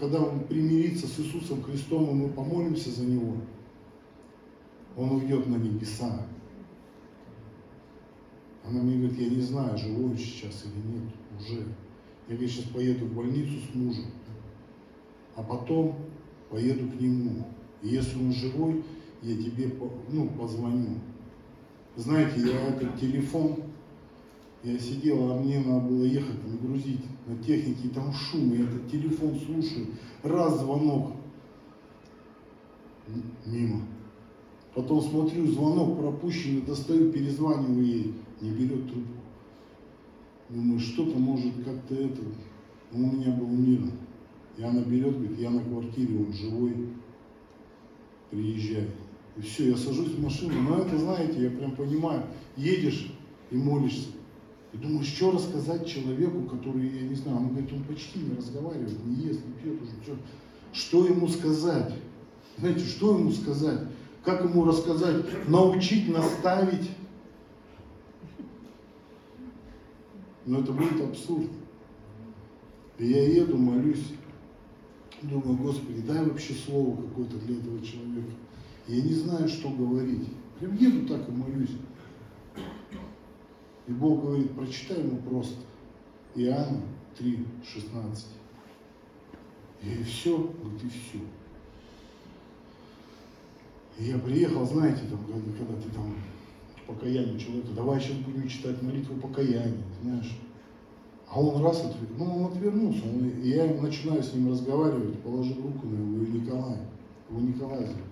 когда 0.00 0.20
он 0.20 0.46
примирится 0.46 1.06
с 1.06 1.20
Иисусом 1.20 1.62
Христом, 1.62 2.10
и 2.10 2.14
мы 2.14 2.32
помолимся 2.32 2.90
за 2.90 3.04
него, 3.04 3.36
он 4.96 5.10
уйдет 5.12 5.46
на 5.46 5.56
небеса. 5.56 6.26
Она 8.64 8.82
мне 8.82 8.96
говорит, 8.96 9.18
я 9.20 9.28
не 9.28 9.42
знаю, 9.42 9.76
живой 9.78 10.16
сейчас 10.16 10.64
или 10.64 10.98
нет, 10.98 11.12
уже. 11.38 11.66
Я 12.28 12.36
сейчас 12.36 12.64
поеду 12.64 13.06
в 13.06 13.14
больницу 13.14 13.52
с 13.70 13.74
мужем, 13.74 14.06
а 15.36 15.42
потом 15.42 15.94
поеду 16.50 16.88
к 16.88 17.00
нему. 17.00 17.46
И 17.82 17.88
если 17.88 18.18
он 18.18 18.32
живой, 18.32 18.82
я 19.22 19.36
тебе 19.36 19.72
ну, 20.10 20.28
позвоню. 20.30 20.98
Знаете, 21.94 22.40
я 22.40 22.68
этот 22.68 22.98
телефон 22.98 23.56
я 24.66 24.78
сидел, 24.78 25.30
а 25.30 25.38
мне 25.38 25.60
надо 25.60 25.86
было 25.86 26.02
ехать, 26.02 26.44
нагрузить 26.44 27.04
на 27.26 27.36
технике, 27.38 27.88
там 27.94 28.12
шум, 28.12 28.52
я 28.52 28.64
этот 28.64 28.90
телефон 28.90 29.38
слушаю, 29.38 29.86
раз 30.24 30.58
звонок, 30.58 31.12
мимо. 33.44 33.82
Потом 34.74 35.00
смотрю, 35.00 35.46
звонок 35.46 35.98
пропущенный, 35.98 36.62
достаю, 36.62 37.12
перезваниваю 37.12 37.84
ей, 37.86 38.14
не 38.40 38.50
берет 38.50 38.90
трубку. 38.90 39.15
Думаю, 40.48 40.78
что-то 40.78 41.18
может 41.18 41.52
как-то 41.64 41.94
это, 41.94 42.22
у 42.92 42.98
меня 42.98 43.32
был 43.32 43.48
мирно. 43.48 43.92
И 44.56 44.62
она 44.62 44.80
берет, 44.82 45.18
говорит, 45.18 45.38
я 45.38 45.50
на 45.50 45.62
квартире, 45.62 46.18
он 46.18 46.32
живой, 46.32 46.88
приезжай. 48.30 48.88
И 49.36 49.40
все, 49.42 49.70
я 49.70 49.76
сажусь 49.76 50.12
в 50.12 50.22
машину, 50.22 50.62
но 50.62 50.78
это, 50.78 50.96
знаете, 50.98 51.42
я 51.42 51.50
прям 51.50 51.72
понимаю, 51.72 52.22
едешь 52.56 53.12
и 53.50 53.56
молишься. 53.56 54.08
И 54.72 54.78
думаю, 54.78 55.04
что 55.04 55.32
рассказать 55.32 55.86
человеку, 55.86 56.42
который, 56.42 56.88
я 56.88 57.02
не 57.02 57.14
знаю, 57.14 57.38
он 57.38 57.48
говорит, 57.48 57.72
он 57.72 57.84
почти 57.84 58.20
не 58.20 58.36
разговаривает, 58.36 59.04
не 59.04 59.26
ест, 59.26 59.40
не 59.44 59.52
пьет 59.62 59.82
уже, 59.82 59.92
все. 60.02 60.16
Что 60.72 61.06
ему 61.06 61.28
сказать? 61.28 61.94
Знаете, 62.58 62.80
что 62.80 63.18
ему 63.18 63.32
сказать? 63.32 63.80
Как 64.24 64.42
ему 64.44 64.64
рассказать? 64.64 65.24
Научить, 65.48 66.08
наставить? 66.08 66.90
Но 70.46 70.60
это 70.60 70.72
будет 70.72 71.00
абсурд. 71.00 71.50
И 72.98 73.06
я 73.06 73.28
еду, 73.28 73.58
молюсь, 73.58 74.12
думаю, 75.22 75.56
Господи, 75.58 76.00
дай 76.00 76.24
вообще 76.24 76.54
слово 76.54 76.96
какое-то 76.96 77.36
для 77.38 77.58
этого 77.58 77.84
человека. 77.84 78.30
Я 78.86 79.02
не 79.02 79.14
знаю, 79.14 79.48
что 79.48 79.70
говорить. 79.70 80.28
Прям 80.58 80.76
еду 80.76 81.06
так 81.06 81.28
и 81.28 81.32
молюсь. 81.32 81.76
И 83.86 83.92
Бог 83.92 84.22
говорит, 84.22 84.52
прочитай 84.52 85.00
ему 85.00 85.18
просто 85.18 85.56
Иоанна 86.34 86.82
3, 87.18 87.46
16. 87.64 88.26
И 89.82 90.02
все, 90.04 90.36
вот 90.36 90.82
и 90.82 90.88
все. 90.88 91.20
И 93.98 94.10
я 94.10 94.18
приехал, 94.18 94.64
знаете, 94.64 95.02
там, 95.08 95.24
когда, 95.24 95.80
ты 95.80 95.88
там 95.90 96.14
покаяние 96.86 97.38
человека, 97.38 97.68
давай 97.74 98.00
сейчас 98.00 98.16
будем 98.18 98.48
читать 98.48 98.82
молитву 98.82 99.16
покаяния, 99.16 99.84
знаешь. 100.02 100.38
А 101.28 101.40
он 101.40 101.62
раз 101.62 101.84
отвернулся, 101.84 102.14
ну 102.18 102.36
он 102.36 102.52
отвернулся, 102.52 103.02
он, 103.04 103.28
и 103.28 103.48
я 103.48 103.66
начинаю 103.66 104.22
с 104.22 104.32
ним 104.32 104.50
разговаривать, 104.50 105.20
положил 105.20 105.56
руку 105.56 105.86
на 105.86 105.94
его, 105.94 106.24
и 106.24 106.40
Николай, 106.40 106.78
его 107.28 107.40
Николай 107.40 107.80
зовут. 107.80 108.02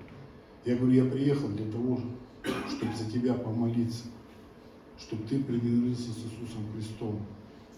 Я 0.64 0.76
говорю, 0.76 1.04
я 1.04 1.10
приехал 1.10 1.48
для 1.48 1.70
того, 1.70 2.00
чтобы 2.68 2.96
за 2.96 3.10
тебя 3.10 3.34
помолиться 3.34 4.04
чтобы 4.98 5.24
ты 5.24 5.42
примирился 5.42 6.10
с 6.10 6.18
Иисусом 6.18 6.64
Христом. 6.74 7.20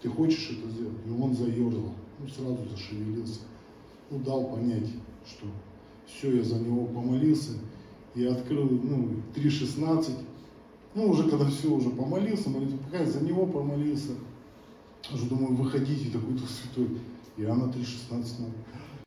Ты 0.01 0.09
хочешь 0.09 0.51
это 0.51 0.69
сделать? 0.69 0.97
И 1.05 1.09
он 1.09 1.33
заерзал, 1.33 1.93
ну 2.19 2.27
сразу 2.27 2.59
зашевелился, 2.69 3.41
ну 4.09 4.19
дал 4.19 4.45
понять, 4.45 4.87
что 5.25 5.47
все, 6.05 6.37
я 6.37 6.43
за 6.43 6.59
него 6.59 6.85
помолился, 6.85 7.53
и 8.15 8.25
открыл, 8.25 8.69
ну, 8.69 9.21
3.16, 9.35 10.11
ну, 10.97 11.09
уже 11.11 11.29
когда 11.29 11.45
все, 11.45 11.71
уже 11.71 11.91
помолился, 11.91 12.49
молитву 12.49 12.79
пока 12.79 13.05
за 13.05 13.23
него 13.23 13.45
помолился, 13.45 14.15
уже 15.13 15.29
думаю, 15.29 15.55
выходите, 15.55 16.09
такой-то 16.09 16.45
святой. 16.47 16.99
Иоанна 17.37 17.71
3.16 17.71 18.51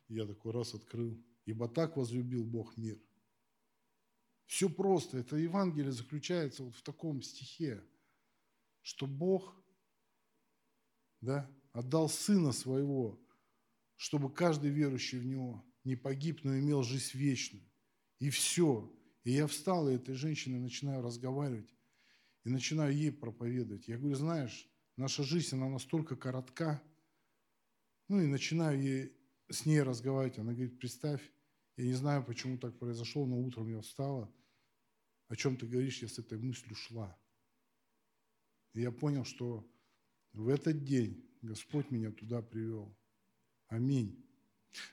Я 0.07 0.25
такой 0.25 0.53
раз 0.53 0.73
открыл. 0.73 1.21
Ибо 1.45 1.67
так 1.67 1.97
возлюбил 1.97 2.45
Бог 2.45 2.77
мир. 2.77 2.97
Все 4.45 4.69
просто. 4.69 5.17
Это 5.17 5.35
Евангелие 5.35 5.91
заключается 5.91 6.63
вот 6.63 6.75
в 6.75 6.81
таком 6.81 7.21
стихе 7.21 7.83
что 8.81 9.05
Бог 9.05 9.55
да, 11.19 11.49
отдал 11.71 12.09
Сына 12.09 12.51
Своего, 12.51 13.21
чтобы 13.95 14.33
каждый 14.33 14.71
верующий 14.71 15.19
в 15.19 15.25
Него 15.25 15.63
не 15.83 15.95
погиб, 15.95 16.43
но 16.43 16.57
имел 16.57 16.83
жизнь 16.83 17.17
вечную. 17.17 17.69
И 18.19 18.29
все. 18.29 18.91
И 19.23 19.31
я 19.33 19.45
встал, 19.45 19.87
и 19.87 19.95
этой 19.95 20.15
женщиной 20.15 20.59
начинаю 20.59 21.03
разговаривать, 21.03 21.75
и 22.43 22.49
начинаю 22.49 22.95
ей 22.95 23.11
проповедовать. 23.11 23.87
Я 23.87 23.97
говорю, 23.97 24.15
знаешь, 24.15 24.69
наша 24.97 25.23
жизнь, 25.23 25.55
она 25.55 25.69
настолько 25.69 26.15
коротка. 26.15 26.81
Ну 28.07 28.19
и 28.21 28.27
начинаю 28.27 28.81
ей, 28.81 29.17
с 29.49 29.65
ней 29.65 29.81
разговаривать. 29.81 30.39
Она 30.39 30.53
говорит, 30.53 30.79
представь, 30.79 31.21
я 31.77 31.85
не 31.85 31.93
знаю, 31.93 32.23
почему 32.23 32.57
так 32.57 32.77
произошло, 32.77 33.25
но 33.25 33.39
утром 33.39 33.69
я 33.69 33.81
встала. 33.81 34.33
О 35.27 35.35
чем 35.35 35.55
ты 35.55 35.65
говоришь, 35.65 36.01
я 36.01 36.07
с 36.07 36.19
этой 36.19 36.37
мыслью 36.37 36.75
шла. 36.75 37.17
И 38.73 38.81
я 38.81 38.91
понял, 38.91 39.23
что 39.23 39.69
в 40.33 40.47
этот 40.47 40.83
день 40.83 41.25
Господь 41.41 41.91
меня 41.91 42.11
туда 42.11 42.41
привел. 42.41 42.95
Аминь. 43.67 44.25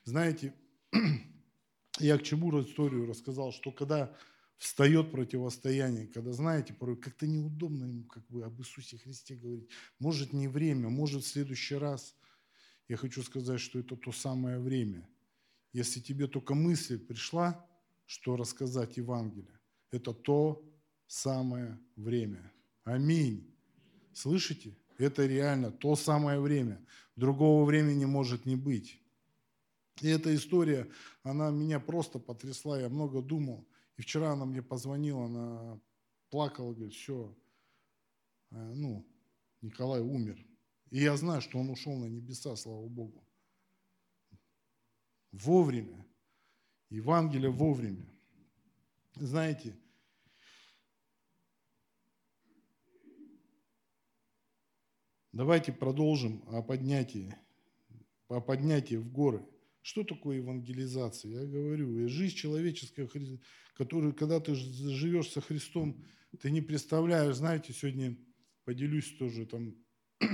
Знаете, 0.04 0.54
я 1.98 2.18
к 2.18 2.22
чему 2.22 2.60
историю 2.60 3.06
рассказал, 3.06 3.52
что 3.52 3.72
когда 3.72 4.16
встает 4.58 5.12
противостояние, 5.12 6.08
когда, 6.08 6.32
знаете, 6.32 6.74
порой 6.74 6.96
как-то 6.96 7.26
неудобно 7.26 7.84
ему 7.84 8.04
как 8.04 8.26
бы 8.28 8.44
об 8.44 8.60
Иисусе 8.60 8.98
Христе 8.98 9.36
говорить. 9.36 9.68
Может, 10.00 10.32
не 10.32 10.48
время, 10.48 10.88
может, 10.88 11.24
в 11.24 11.28
следующий 11.28 11.76
раз. 11.76 12.14
Я 12.88 12.96
хочу 12.96 13.22
сказать, 13.22 13.60
что 13.60 13.78
это 13.78 13.96
то 13.96 14.12
самое 14.12 14.58
время. 14.58 15.08
если 15.72 16.00
тебе 16.00 16.26
только 16.26 16.54
мысль 16.54 16.98
пришла, 16.98 17.64
что 18.06 18.36
рассказать 18.36 18.96
Евангелие, 18.96 19.60
это 19.90 20.12
то 20.12 20.64
самое 21.06 21.78
время. 21.94 22.50
Аминь. 22.84 23.54
Слышите? 24.12 24.76
Это 24.96 25.26
реально 25.26 25.70
то 25.70 25.94
самое 25.94 26.40
время. 26.40 26.84
Другого 27.16 27.64
времени 27.64 28.06
может 28.06 28.46
не 28.46 28.56
быть. 28.56 29.00
И 30.00 30.08
эта 30.08 30.34
история, 30.34 30.88
она 31.22 31.50
меня 31.50 31.78
просто 31.80 32.18
потрясла, 32.18 32.80
я 32.80 32.88
много 32.88 33.20
думал. 33.20 33.66
И 33.98 34.02
вчера 34.02 34.32
она 34.32 34.44
мне 34.46 34.62
позвонила, 34.62 35.26
она 35.26 35.80
плакала, 36.30 36.72
говорит, 36.72 36.94
все, 36.94 37.36
э, 38.52 38.72
ну, 38.74 39.04
Николай 39.60 40.00
умер. 40.00 40.38
И 40.90 41.00
я 41.00 41.16
знаю, 41.16 41.40
что 41.42 41.58
он 41.58 41.68
ушел 41.68 41.96
на 41.96 42.06
небеса, 42.06 42.54
слава 42.54 42.86
Богу. 42.86 43.26
Вовремя. 45.32 46.06
Евангелие 46.90 47.50
вовремя. 47.50 48.06
Знаете, 49.16 49.76
давайте 55.32 55.72
продолжим 55.72 56.42
о 56.46 56.62
поднятии, 56.62 57.34
о 58.28 58.40
поднятии 58.40 58.94
в 58.94 59.10
горы. 59.10 59.44
Что 59.82 60.04
такое 60.04 60.36
евангелизация? 60.38 61.40
Я 61.40 61.46
говорю, 61.46 62.08
жизнь 62.08 62.36
человеческая, 62.36 63.08
которую, 63.74 64.14
когда 64.14 64.40
ты 64.40 64.54
живешь 64.54 65.30
со 65.30 65.40
Христом, 65.40 66.04
ты 66.40 66.50
не 66.50 66.60
представляешь, 66.60 67.36
знаете, 67.36 67.72
сегодня 67.72 68.16
поделюсь 68.64 69.16
тоже 69.16 69.46
там, 69.46 69.74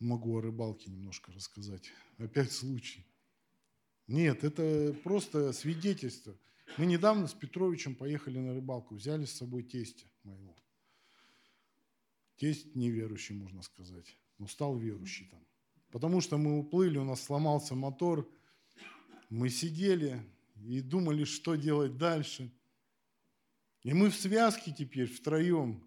могу 0.00 0.36
о 0.36 0.42
рыбалке 0.42 0.90
немножко 0.90 1.32
рассказать. 1.32 1.90
Опять 2.18 2.52
случай. 2.52 3.06
Нет, 4.06 4.44
это 4.44 4.94
просто 5.04 5.52
свидетельство. 5.52 6.36
Мы 6.76 6.86
недавно 6.86 7.26
с 7.26 7.34
Петровичем 7.34 7.94
поехали 7.94 8.38
на 8.38 8.54
рыбалку, 8.54 8.94
взяли 8.96 9.24
с 9.24 9.32
собой 9.32 9.62
тестя 9.62 10.06
моего. 10.24 10.56
Тесть 12.36 12.74
неверующий, 12.74 13.34
можно 13.34 13.62
сказать, 13.62 14.16
но 14.38 14.46
стал 14.46 14.76
верующий 14.76 15.26
там. 15.26 15.46
Потому 15.90 16.20
что 16.20 16.38
мы 16.38 16.58
уплыли, 16.58 16.98
у 16.98 17.04
нас 17.04 17.22
сломался 17.22 17.74
мотор, 17.74 18.28
мы 19.28 19.48
сидели 19.48 20.22
и 20.56 20.80
думали, 20.80 21.24
что 21.24 21.56
делать 21.56 21.96
дальше. 21.96 22.52
И 23.82 23.92
мы 23.92 24.10
в 24.10 24.14
связке 24.14 24.72
теперь, 24.76 25.06
втроем. 25.06 25.82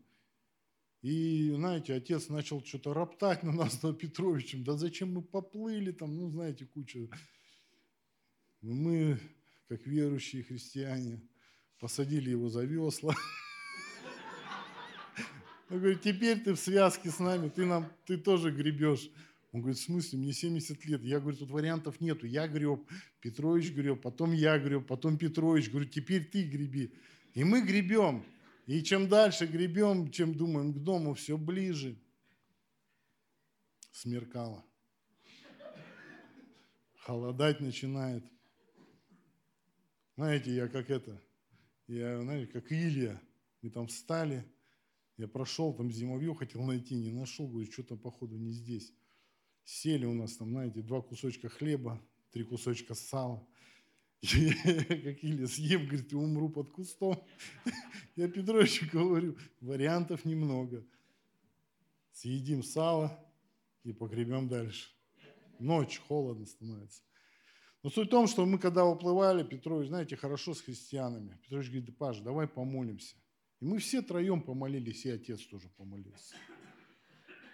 И, 1.02 1.52
знаете, 1.52 1.94
отец 1.94 2.30
начал 2.30 2.64
что-то 2.64 2.94
роптать 2.94 3.44
на 3.44 3.52
нас, 3.52 3.84
на 3.84 3.94
Петровичем. 3.94 4.64
Да 4.64 4.78
зачем 4.78 5.14
мы 5.14 5.22
поплыли 5.22 5.92
там, 5.92 6.16
ну, 6.16 6.30
знаете, 6.32 6.66
куча. 6.66 7.10
Мы, 8.62 9.20
как 9.68 9.86
верующие 9.86 10.44
христиане, 10.44 11.22
посадили 11.80 12.30
его 12.30 12.50
за 12.50 12.64
весла. 12.64 13.16
Он 15.70 15.80
говорит, 15.80 16.02
теперь 16.02 16.40
ты 16.40 16.54
в 16.54 16.60
связке 16.60 17.10
с 17.10 17.20
нами, 17.20 17.50
ты, 17.50 17.66
нам, 17.66 17.92
ты 18.06 18.18
тоже 18.18 18.52
гребешь. 18.52 19.10
Он 19.54 19.62
говорит, 19.62 19.78
в 19.78 19.84
смысле, 19.84 20.18
мне 20.18 20.34
70 20.34 20.84
лет. 20.86 21.04
Я 21.04 21.20
говорю, 21.20 21.38
тут 21.38 21.52
вариантов 21.52 22.02
нету. 22.02 22.26
Я 22.26 22.48
греб, 22.48 22.90
Петрович 23.22 23.72
греб, 23.72 24.02
потом 24.02 24.32
я 24.34 24.58
греб, 24.58 24.88
потом 24.88 25.16
Петрович. 25.16 25.70
Говорю, 25.70 25.88
теперь 25.88 26.26
ты 26.26 26.44
греби. 26.44 26.92
И 27.36 27.44
мы 27.44 27.62
гребем. 27.62 28.26
И 28.66 28.82
чем 28.82 29.08
дальше 29.08 29.46
гребем, 29.46 30.10
чем 30.10 30.34
думаем 30.34 30.74
к 30.74 30.80
дому, 30.80 31.14
все 31.14 31.38
ближе. 31.38 31.96
Смеркало. 33.92 34.66
Холодать 36.96 37.60
начинает. 37.60 38.26
Знаете, 40.16 40.52
я 40.56 40.68
как 40.68 40.90
это, 40.90 41.22
я, 41.88 42.22
знаете, 42.22 42.52
как 42.52 42.72
Илья. 42.72 43.22
Мы 43.62 43.70
там 43.70 43.86
встали, 43.86 44.46
я 45.18 45.28
прошел, 45.28 45.76
там 45.76 45.92
зимовье 45.92 46.34
хотел 46.34 46.64
найти, 46.64 46.96
не 46.96 47.12
нашел, 47.12 47.48
говорю, 47.48 47.72
что-то 47.72 47.96
походу 47.96 48.36
не 48.36 48.52
здесь. 48.52 48.92
Сели 49.64 50.06
у 50.06 50.14
нас 50.14 50.36
там, 50.38 50.50
знаете, 50.50 50.82
два 50.82 51.02
кусочка 51.02 51.50
хлеба, 51.50 52.02
три 52.32 52.44
кусочка 52.44 52.96
сала. 52.96 53.46
как 54.22 55.24
Илья 55.24 55.48
съем, 55.48 55.86
говорит, 55.86 56.14
умру 56.14 56.50
под 56.50 56.72
кустом. 56.72 57.22
Я 58.16 58.30
Петровичу 58.30 58.90
говорю, 58.92 59.38
вариантов 59.60 60.24
немного. 60.24 60.86
Съедим 62.14 62.64
сало 62.64 63.20
и 63.84 63.92
погребем 63.92 64.48
дальше. 64.48 64.90
Ночь, 65.60 66.00
холодно 66.08 66.46
становится. 66.46 67.02
Но 67.84 67.90
суть 67.90 68.08
в 68.08 68.12
том, 68.12 68.28
что 68.28 68.46
мы 68.46 68.60
когда 68.60 68.86
уплывали, 68.86 69.44
Петрович, 69.44 69.90
знаете, 69.90 70.16
хорошо 70.16 70.54
с 70.54 70.62
христианами. 70.62 71.38
Петрович 71.44 71.68
говорит, 71.68 71.98
Паш, 71.98 72.20
давай 72.20 72.48
помолимся. 72.48 73.18
И 73.60 73.66
мы 73.66 73.80
все 73.80 74.02
троем 74.02 74.42
помолились, 74.42 75.06
и 75.06 75.10
отец 75.10 75.42
тоже 75.46 75.68
помолился. 75.70 76.36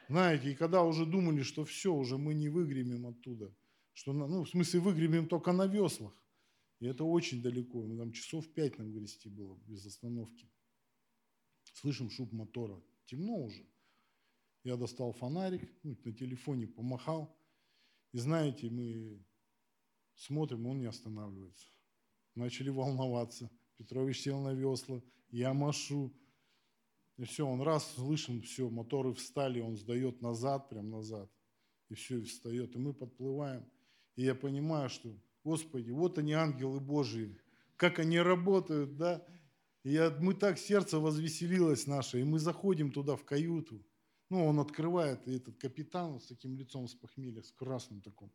Знаете, 0.10 0.52
и 0.52 0.56
когда 0.56 0.84
уже 0.84 1.06
думали, 1.06 1.44
что 1.44 1.64
все, 1.66 1.94
уже 1.94 2.18
мы 2.18 2.34
не 2.34 2.50
выгремим 2.50 3.06
оттуда, 3.06 3.56
что, 3.94 4.12
ну, 4.12 4.44
в 4.44 4.50
смысле, 4.50 4.80
выгремим 4.80 5.28
только 5.28 5.52
на 5.52 5.68
веслах, 5.68 6.12
и 6.80 6.88
это 6.88 7.04
очень 7.04 7.44
далеко, 7.44 7.84
мы 7.84 7.96
там 7.96 8.12
часов 8.12 8.52
пять 8.54 8.80
нам 8.80 8.92
грести 8.92 9.30
было 9.30 9.56
без 9.68 9.86
остановки. 9.86 10.50
Слышим 11.76 12.10
шум 12.10 12.28
мотора, 12.32 12.82
темно 13.06 13.36
уже. 13.44 13.64
Я 14.64 14.78
достал 14.78 15.14
фонарик, 15.14 15.72
ну, 15.84 15.96
на 16.04 16.12
телефоне 16.12 16.66
помахал, 16.66 17.38
и 18.12 18.18
знаете, 18.18 18.68
мы 18.72 19.24
смотрим, 20.16 20.66
он 20.66 20.80
не 20.80 20.88
останавливается. 20.88 21.68
Начали 22.34 22.70
волноваться. 22.70 23.52
Петрович 23.78 24.22
сел 24.22 24.42
на 24.42 24.56
весла, 24.56 25.04
я 25.30 25.54
машу, 25.54 26.12
и 27.20 27.26
все, 27.26 27.46
он 27.46 27.62
раз, 27.62 27.96
слышим, 27.96 28.42
все, 28.42 28.70
моторы 28.70 29.14
встали, 29.14 29.60
он 29.60 29.76
сдает 29.76 30.22
назад, 30.22 30.70
прям 30.70 30.90
назад. 30.90 31.30
И 31.90 31.94
все, 31.94 32.20
и 32.20 32.24
встает. 32.24 32.76
И 32.76 32.80
мы 32.80 32.94
подплываем. 32.94 33.70
И 34.16 34.24
я 34.24 34.34
понимаю, 34.34 34.90
что, 34.90 35.14
Господи, 35.44 35.92
вот 35.92 36.18
они, 36.18 36.32
ангелы 36.32 36.80
Божии, 36.80 37.38
как 37.76 38.00
они 38.00 38.20
работают, 38.20 38.96
да. 38.96 39.26
И 39.84 39.92
я, 39.92 40.16
мы 40.22 40.34
так, 40.34 40.58
сердце 40.58 40.98
возвеселилось 40.98 41.88
наше, 41.88 42.22
и 42.22 42.24
мы 42.24 42.40
заходим 42.40 42.90
туда, 42.90 43.18
в 43.18 43.26
каюту. 43.26 43.86
Ну, 44.30 44.46
он 44.46 44.60
открывает, 44.60 45.28
и 45.28 45.36
этот 45.36 45.58
капитан 45.58 46.22
с 46.22 46.28
таким 46.28 46.56
лицом 46.56 46.88
с 46.88 46.96
похмелья, 46.96 47.42
с 47.42 47.52
красным 47.52 48.00
таким. 48.00 48.32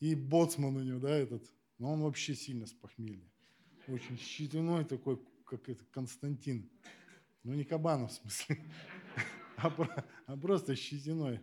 И 0.00 0.16
боцман 0.16 0.74
у 0.76 0.82
него, 0.82 0.98
да, 0.98 1.10
этот, 1.10 1.44
но 1.78 1.92
он 1.92 2.02
вообще 2.02 2.34
сильно 2.34 2.66
с 2.66 2.72
похмелья. 2.72 3.30
Очень 3.86 4.18
щитиной 4.18 4.84
такой, 4.84 5.20
как 5.44 5.68
это, 5.68 5.84
Константин. 5.92 6.68
Ну, 7.46 7.54
не 7.54 7.62
кабанов 7.62 8.10
в 8.10 8.14
смысле, 8.14 8.58
а, 9.56 10.04
а 10.26 10.36
просто 10.36 10.74
щетиной. 10.74 11.38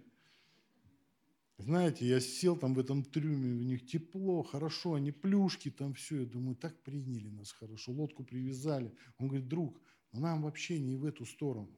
Знаете, 1.58 2.06
я 2.06 2.20
сел 2.20 2.58
там 2.58 2.74
в 2.74 2.80
этом 2.80 3.06
трюме, 3.06 3.54
у 3.54 3.64
них 3.64 3.86
тепло, 3.86 4.44
хорошо, 4.44 4.96
они 4.96 5.14
плюшки 5.14 5.72
там 5.72 5.94
все. 5.94 6.20
Я 6.20 6.26
думаю, 6.26 6.58
так 6.58 6.78
приняли 6.84 7.30
нас 7.30 7.54
хорошо, 7.54 7.94
лодку 7.94 8.26
привязали. 8.26 8.94
Он 9.18 9.30
говорит, 9.30 9.48
друг, 9.48 9.82
ну 10.12 10.20
нам 10.20 10.42
вообще 10.42 10.78
не 10.78 10.98
в 10.98 11.06
эту 11.06 11.26
сторону. 11.26 11.72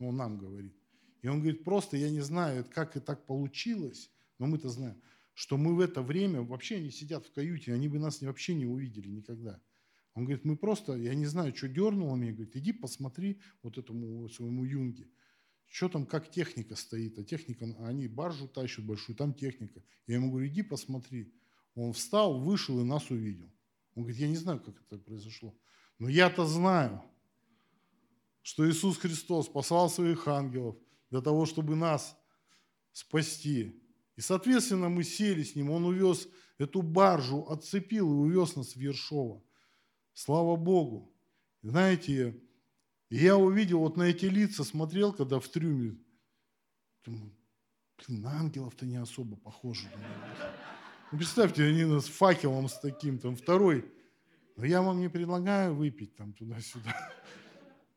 Ну, 0.00 0.08
он 0.08 0.16
нам 0.16 0.38
говорит. 0.38 0.74
И 1.22 1.28
он 1.28 1.38
говорит, 1.38 1.62
просто 1.62 1.96
я 1.96 2.10
не 2.10 2.20
знаю, 2.20 2.66
как 2.68 2.96
и 2.96 3.00
так 3.00 3.26
получилось, 3.26 4.10
но 4.40 4.48
мы-то 4.48 4.70
знаем, 4.70 5.00
что 5.34 5.56
мы 5.56 5.76
в 5.76 5.78
это 5.78 6.02
время, 6.02 6.42
вообще 6.42 6.78
они 6.78 6.90
сидят 6.90 7.26
в 7.26 7.32
каюте, 7.32 7.72
они 7.72 7.86
бы 7.86 8.00
нас 8.00 8.22
вообще 8.22 8.54
не 8.54 8.66
увидели 8.66 9.08
никогда. 9.08 9.60
Он 10.18 10.24
говорит, 10.24 10.44
мы 10.44 10.56
просто, 10.56 10.96
я 10.96 11.14
не 11.14 11.26
знаю, 11.26 11.54
что 11.54 11.68
дернуло 11.68 12.16
меня, 12.16 12.32
говорит, 12.32 12.56
иди 12.56 12.72
посмотри 12.72 13.40
вот 13.62 13.78
этому 13.78 14.28
своему 14.28 14.64
юнге, 14.64 15.08
что 15.68 15.88
там, 15.88 16.06
как 16.06 16.28
техника 16.28 16.74
стоит, 16.74 17.16
а 17.20 17.22
техника, 17.22 17.66
они 17.86 18.08
баржу 18.08 18.48
тащат 18.48 18.84
большую, 18.84 19.14
там 19.14 19.32
техника. 19.32 19.80
Я 20.08 20.16
ему 20.16 20.32
говорю, 20.32 20.48
иди 20.48 20.62
посмотри. 20.62 21.32
Он 21.76 21.92
встал, 21.92 22.40
вышел 22.40 22.80
и 22.80 22.84
нас 22.84 23.08
увидел. 23.10 23.48
Он 23.94 24.02
говорит, 24.02 24.18
я 24.18 24.26
не 24.26 24.34
знаю, 24.36 24.58
как 24.58 24.74
это 24.82 24.98
произошло. 24.98 25.56
Но 26.00 26.08
я-то 26.08 26.46
знаю, 26.46 27.00
что 28.42 28.68
Иисус 28.68 28.98
Христос 28.98 29.46
послал 29.46 29.88
своих 29.88 30.26
ангелов 30.26 30.76
для 31.10 31.20
того, 31.20 31.46
чтобы 31.46 31.76
нас 31.76 32.18
спасти. 32.90 33.80
И, 34.16 34.20
соответственно, 34.20 34.88
мы 34.88 35.04
сели 35.04 35.44
с 35.44 35.54
ним, 35.54 35.70
он 35.70 35.84
увез 35.84 36.26
эту 36.58 36.82
баржу, 36.82 37.46
отцепил 37.48 38.10
и 38.10 38.16
увез 38.16 38.56
нас 38.56 38.74
в 38.74 38.80
Ершово. 38.80 39.44
Слава 40.18 40.56
Богу. 40.56 41.14
Знаете, 41.62 42.34
я 43.08 43.36
увидел 43.36 43.78
вот 43.78 43.96
на 43.96 44.02
эти 44.02 44.24
лица, 44.24 44.64
смотрел, 44.64 45.12
когда 45.12 45.38
в 45.38 45.46
трюме, 45.46 45.96
думаю, 47.04 47.32
блин, 47.96 48.22
на 48.22 48.32
ангелов-то 48.40 48.84
не 48.84 48.96
особо 48.96 49.36
похожи. 49.36 49.88
Ну, 51.12 51.18
представьте, 51.18 51.62
они 51.62 51.84
нас 51.84 52.06
факелом 52.06 52.68
с 52.68 52.80
таким, 52.80 53.20
там 53.20 53.36
второй. 53.36 53.88
Но 54.56 54.64
я 54.64 54.82
вам 54.82 54.98
не 54.98 55.08
предлагаю 55.08 55.72
выпить 55.72 56.16
там 56.16 56.32
туда-сюда. 56.32 56.96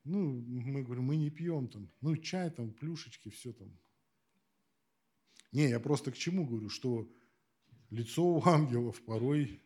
Ну, 0.03 0.43
мы 0.47 0.83
говорим, 0.83 1.05
мы 1.05 1.15
не 1.15 1.31
пьем 1.31 1.69
там. 1.69 1.89
Ну, 2.01 2.15
чай 2.17 2.51
там, 2.51 2.71
плюшечки, 2.71 3.29
все 3.29 3.51
там. 3.51 3.75
Не, 5.51 5.69
я 5.69 5.79
просто 5.79 6.11
к 6.11 6.17
чему 6.17 6.45
говорю, 6.45 6.69
что 6.69 7.11
лицо 7.89 8.23
у 8.23 8.43
ангелов 8.45 9.01
порой. 9.05 9.59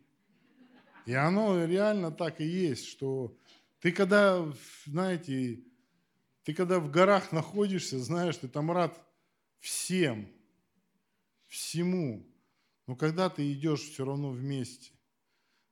И 1.06 1.14
оно 1.14 1.64
реально 1.64 2.10
так 2.10 2.40
и 2.40 2.44
есть, 2.44 2.86
что 2.86 3.38
ты 3.80 3.92
когда, 3.92 4.52
знаете, 4.84 5.62
ты 6.42 6.52
когда 6.52 6.80
в 6.80 6.90
горах 6.90 7.30
находишься, 7.30 8.00
знаешь, 8.00 8.36
ты 8.36 8.48
там 8.48 8.72
рад 8.72 9.00
всем, 9.60 10.28
всему. 11.46 12.26
Но 12.88 12.96
когда 12.96 13.30
ты 13.30 13.52
идешь 13.52 13.82
все 13.82 14.04
равно 14.04 14.30
вместе. 14.30 14.92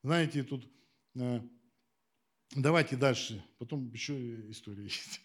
Знаете, 0.05 0.44
тут 0.44 0.68
э, 1.16 1.40
давайте 2.55 2.97
дальше, 2.97 3.44
потом 3.59 3.90
еще 3.92 4.51
история 4.51 4.85
есть. 4.85 5.20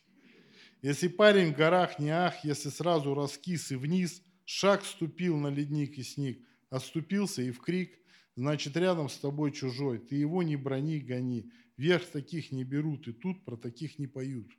Если 0.82 1.08
парень 1.08 1.54
в 1.54 1.58
горах 1.58 2.00
не 2.00 2.10
ах, 2.10 2.43
если 2.43 2.69
сразу 2.69 3.13
раскис 3.13 3.72
и 3.72 3.76
вниз, 3.76 4.24
шаг 4.45 4.84
ступил 4.86 5.38
на 5.38 5.50
ледник 5.50 5.98
и 5.98 6.04
снег, 6.04 6.39
отступился 6.69 7.41
и 7.41 7.52
в 7.52 7.60
крик, 7.60 8.00
значит, 8.39 8.78
рядом 8.78 9.10
с 9.10 9.17
тобой 9.17 9.52
чужой, 9.52 9.99
ты 9.99 10.15
его 10.15 10.43
не 10.43 10.56
брони, 10.56 10.99
гони, 10.99 11.52
вверх 11.75 12.10
таких 12.10 12.54
не 12.54 12.63
берут, 12.63 13.06
и 13.10 13.12
тут 13.12 13.43
про 13.43 13.58
таких 13.58 13.99
не 13.99 14.08
поют. 14.08 14.49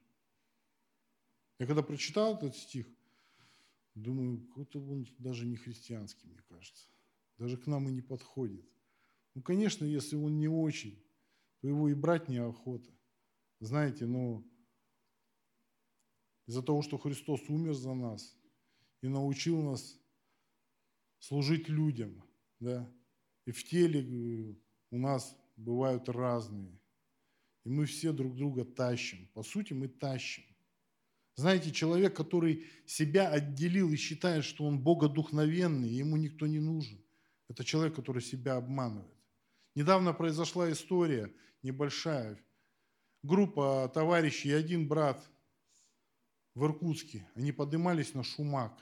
Я 1.58 1.66
когда 1.66 1.82
прочитал 1.82 2.36
этот 2.36 2.54
стих, 2.54 2.86
думаю, 3.94 4.46
какой-то 4.48 4.86
он 4.86 5.06
даже 5.16 5.46
не 5.46 5.56
христианский, 5.56 6.28
мне 6.28 6.42
кажется. 6.46 6.88
Даже 7.38 7.56
к 7.56 7.66
нам 7.66 7.88
и 7.88 7.92
не 7.92 8.02
подходит. 8.02 8.66
Ну, 9.34 9.40
конечно, 9.40 9.86
если 9.86 10.16
он 10.16 10.38
не 10.38 10.48
очень, 10.48 11.02
то 11.62 11.68
его 11.68 11.88
и 11.88 11.94
брать 11.94 12.28
неохота. 12.28 12.90
Знаете, 13.60 14.04
но 14.04 14.44
из-за 16.46 16.62
того, 16.62 16.82
что 16.82 16.98
Христос 16.98 17.40
умер 17.48 17.72
за 17.72 17.94
нас 17.94 18.36
и 19.00 19.08
научил 19.08 19.62
нас 19.62 19.98
служить 21.18 21.70
людям, 21.70 22.22
да, 22.58 22.86
и 23.46 23.52
в 23.52 23.64
теле 23.64 24.00
э, 24.00 24.54
у 24.90 24.98
нас 24.98 25.36
бывают 25.56 26.08
разные. 26.08 26.78
И 27.64 27.70
мы 27.70 27.86
все 27.86 28.12
друг 28.12 28.36
друга 28.36 28.64
тащим. 28.64 29.28
По 29.34 29.42
сути, 29.42 29.72
мы 29.72 29.88
тащим. 29.88 30.44
Знаете, 31.36 31.70
человек, 31.70 32.16
который 32.16 32.66
себя 32.86 33.28
отделил 33.28 33.90
и 33.92 33.96
считает, 33.96 34.44
что 34.44 34.64
он 34.64 34.78
богодухновенный, 34.78 35.88
ему 35.88 36.16
никто 36.16 36.46
не 36.46 36.58
нужен. 36.58 37.02
Это 37.48 37.64
человек, 37.64 37.94
который 37.94 38.22
себя 38.22 38.56
обманывает. 38.56 39.16
Недавно 39.74 40.12
произошла 40.12 40.70
история 40.70 41.32
небольшая. 41.62 42.38
Группа 43.22 43.90
товарищей 43.92 44.50
и 44.50 44.52
один 44.52 44.88
брат 44.88 45.30
в 46.54 46.64
Иркутске, 46.64 47.28
они 47.34 47.52
поднимались 47.52 48.14
на 48.14 48.22
Шумак. 48.22 48.78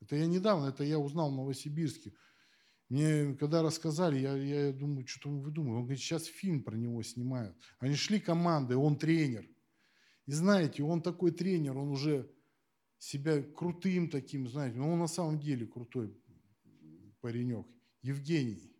Это 0.00 0.16
я 0.16 0.26
недавно, 0.26 0.68
это 0.68 0.84
я 0.84 0.98
узнал 0.98 1.30
в 1.30 1.36
Новосибирске. 1.36 2.12
Мне 2.88 3.34
когда 3.34 3.62
рассказали, 3.62 4.18
я, 4.18 4.36
я 4.36 4.72
думаю, 4.72 5.06
что 5.06 5.28
вы 5.28 5.50
думаете? 5.50 5.76
Он 5.76 5.82
говорит, 5.82 6.00
сейчас 6.00 6.24
фильм 6.24 6.62
про 6.62 6.76
него 6.76 7.02
снимают. 7.02 7.56
Они 7.80 7.96
шли 7.96 8.20
командой, 8.20 8.76
он 8.76 8.96
тренер. 8.96 9.48
И 10.26 10.32
знаете, 10.32 10.82
он 10.82 11.02
такой 11.02 11.32
тренер, 11.32 11.76
он 11.76 11.88
уже 11.88 12.30
себя 12.98 13.42
крутым 13.42 14.08
таким, 14.08 14.48
знаете, 14.48 14.78
но 14.78 14.92
он 14.92 14.98
на 14.98 15.08
самом 15.08 15.38
деле 15.40 15.66
крутой 15.66 16.16
паренек. 17.20 17.66
Евгений 18.02 18.72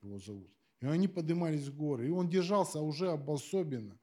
его 0.00 0.18
зовут. 0.18 0.50
И 0.80 0.86
они 0.86 1.06
поднимались 1.06 1.68
в 1.68 1.76
горы. 1.76 2.08
И 2.08 2.10
он 2.10 2.28
держался 2.28 2.80
уже 2.80 3.10
обособленно. 3.10 3.96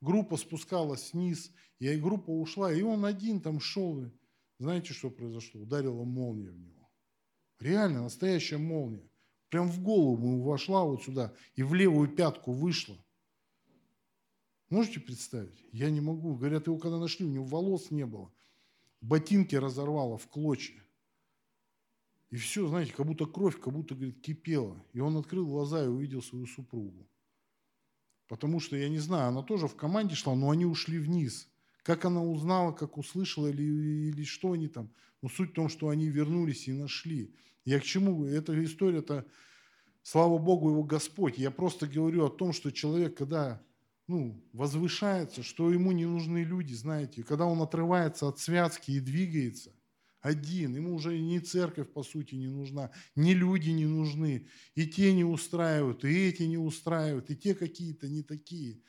Группа 0.00 0.36
спускалась 0.36 1.12
вниз, 1.12 1.52
и 1.78 1.94
группа 1.96 2.30
ушла, 2.30 2.72
и 2.72 2.82
он 2.82 3.04
один 3.04 3.40
там 3.40 3.60
шел. 3.60 4.10
Знаете, 4.58 4.94
что 4.94 5.10
произошло? 5.10 5.60
Ударила 5.60 6.02
молния 6.04 6.50
в 6.50 6.58
него. 6.58 6.71
Реально, 7.62 8.02
настоящая 8.02 8.58
молния. 8.58 9.08
Прям 9.48 9.70
в 9.70 9.80
голову 9.80 10.16
ему 10.16 10.42
вошла 10.42 10.82
вот 10.82 11.04
сюда 11.04 11.32
и 11.54 11.62
в 11.62 11.74
левую 11.74 12.08
пятку 12.08 12.50
вышла. 12.50 12.96
Можете 14.68 14.98
представить? 14.98 15.64
Я 15.70 15.88
не 15.90 16.00
могу. 16.00 16.34
Говорят, 16.34 16.66
его 16.66 16.76
когда 16.76 16.98
нашли, 16.98 17.24
у 17.24 17.28
него 17.28 17.44
волос 17.44 17.92
не 17.92 18.04
было. 18.04 18.32
Ботинки 19.00 19.54
разорвало 19.54 20.18
в 20.18 20.26
клочья. 20.26 20.82
И 22.30 22.36
все, 22.36 22.66
знаете, 22.66 22.92
как 22.92 23.06
будто 23.06 23.26
кровь, 23.26 23.60
как 23.60 23.72
будто, 23.72 23.94
говорит, 23.94 24.20
кипела. 24.20 24.84
И 24.92 24.98
он 24.98 25.16
открыл 25.16 25.46
глаза 25.46 25.84
и 25.84 25.88
увидел 25.88 26.20
свою 26.20 26.46
супругу. 26.46 27.08
Потому 28.26 28.58
что, 28.58 28.74
я 28.76 28.88
не 28.88 28.98
знаю, 28.98 29.28
она 29.28 29.42
тоже 29.42 29.68
в 29.68 29.76
команде 29.76 30.16
шла, 30.16 30.34
но 30.34 30.50
они 30.50 30.64
ушли 30.64 30.98
вниз. 30.98 31.48
Как 31.84 32.06
она 32.06 32.24
узнала, 32.24 32.72
как 32.72 32.98
услышала 32.98 33.46
или, 33.46 33.62
или 33.62 34.24
что 34.24 34.52
они 34.52 34.66
там. 34.66 34.90
Но 35.20 35.28
суть 35.28 35.50
в 35.50 35.54
том, 35.54 35.68
что 35.68 35.90
они 35.90 36.08
вернулись 36.08 36.66
и 36.66 36.72
нашли. 36.72 37.32
Я 37.64 37.80
к 37.80 37.84
чему? 37.84 38.24
Эта 38.24 38.62
история-то, 38.64 39.26
слава 40.02 40.38
Богу, 40.38 40.70
его 40.70 40.82
Господь. 40.82 41.38
Я 41.38 41.50
просто 41.50 41.86
говорю 41.86 42.26
о 42.26 42.30
том, 42.30 42.52
что 42.52 42.70
человек, 42.70 43.16
когда 43.16 43.62
ну, 44.08 44.44
возвышается, 44.52 45.42
что 45.42 45.72
ему 45.72 45.92
не 45.92 46.06
нужны 46.06 46.42
люди, 46.44 46.74
знаете. 46.74 47.22
Когда 47.22 47.46
он 47.46 47.60
отрывается 47.62 48.28
от 48.28 48.38
связки 48.38 48.90
и 48.90 49.00
двигается, 49.00 49.72
один. 50.22 50.76
Ему 50.76 50.94
уже 50.94 51.18
ни 51.18 51.38
церковь, 51.40 51.92
по 51.92 52.02
сути, 52.02 52.36
не 52.36 52.46
нужна, 52.46 52.92
ни 53.16 53.32
люди 53.32 53.70
не 53.70 53.86
нужны. 53.86 54.46
И 54.74 54.86
те 54.86 55.12
не 55.12 55.24
устраивают, 55.24 56.04
и 56.04 56.28
эти 56.28 56.44
не 56.44 56.58
устраивают, 56.58 57.28
и 57.30 57.36
те 57.36 57.54
какие-то 57.54 58.08
не 58.08 58.22
такие. 58.22 58.80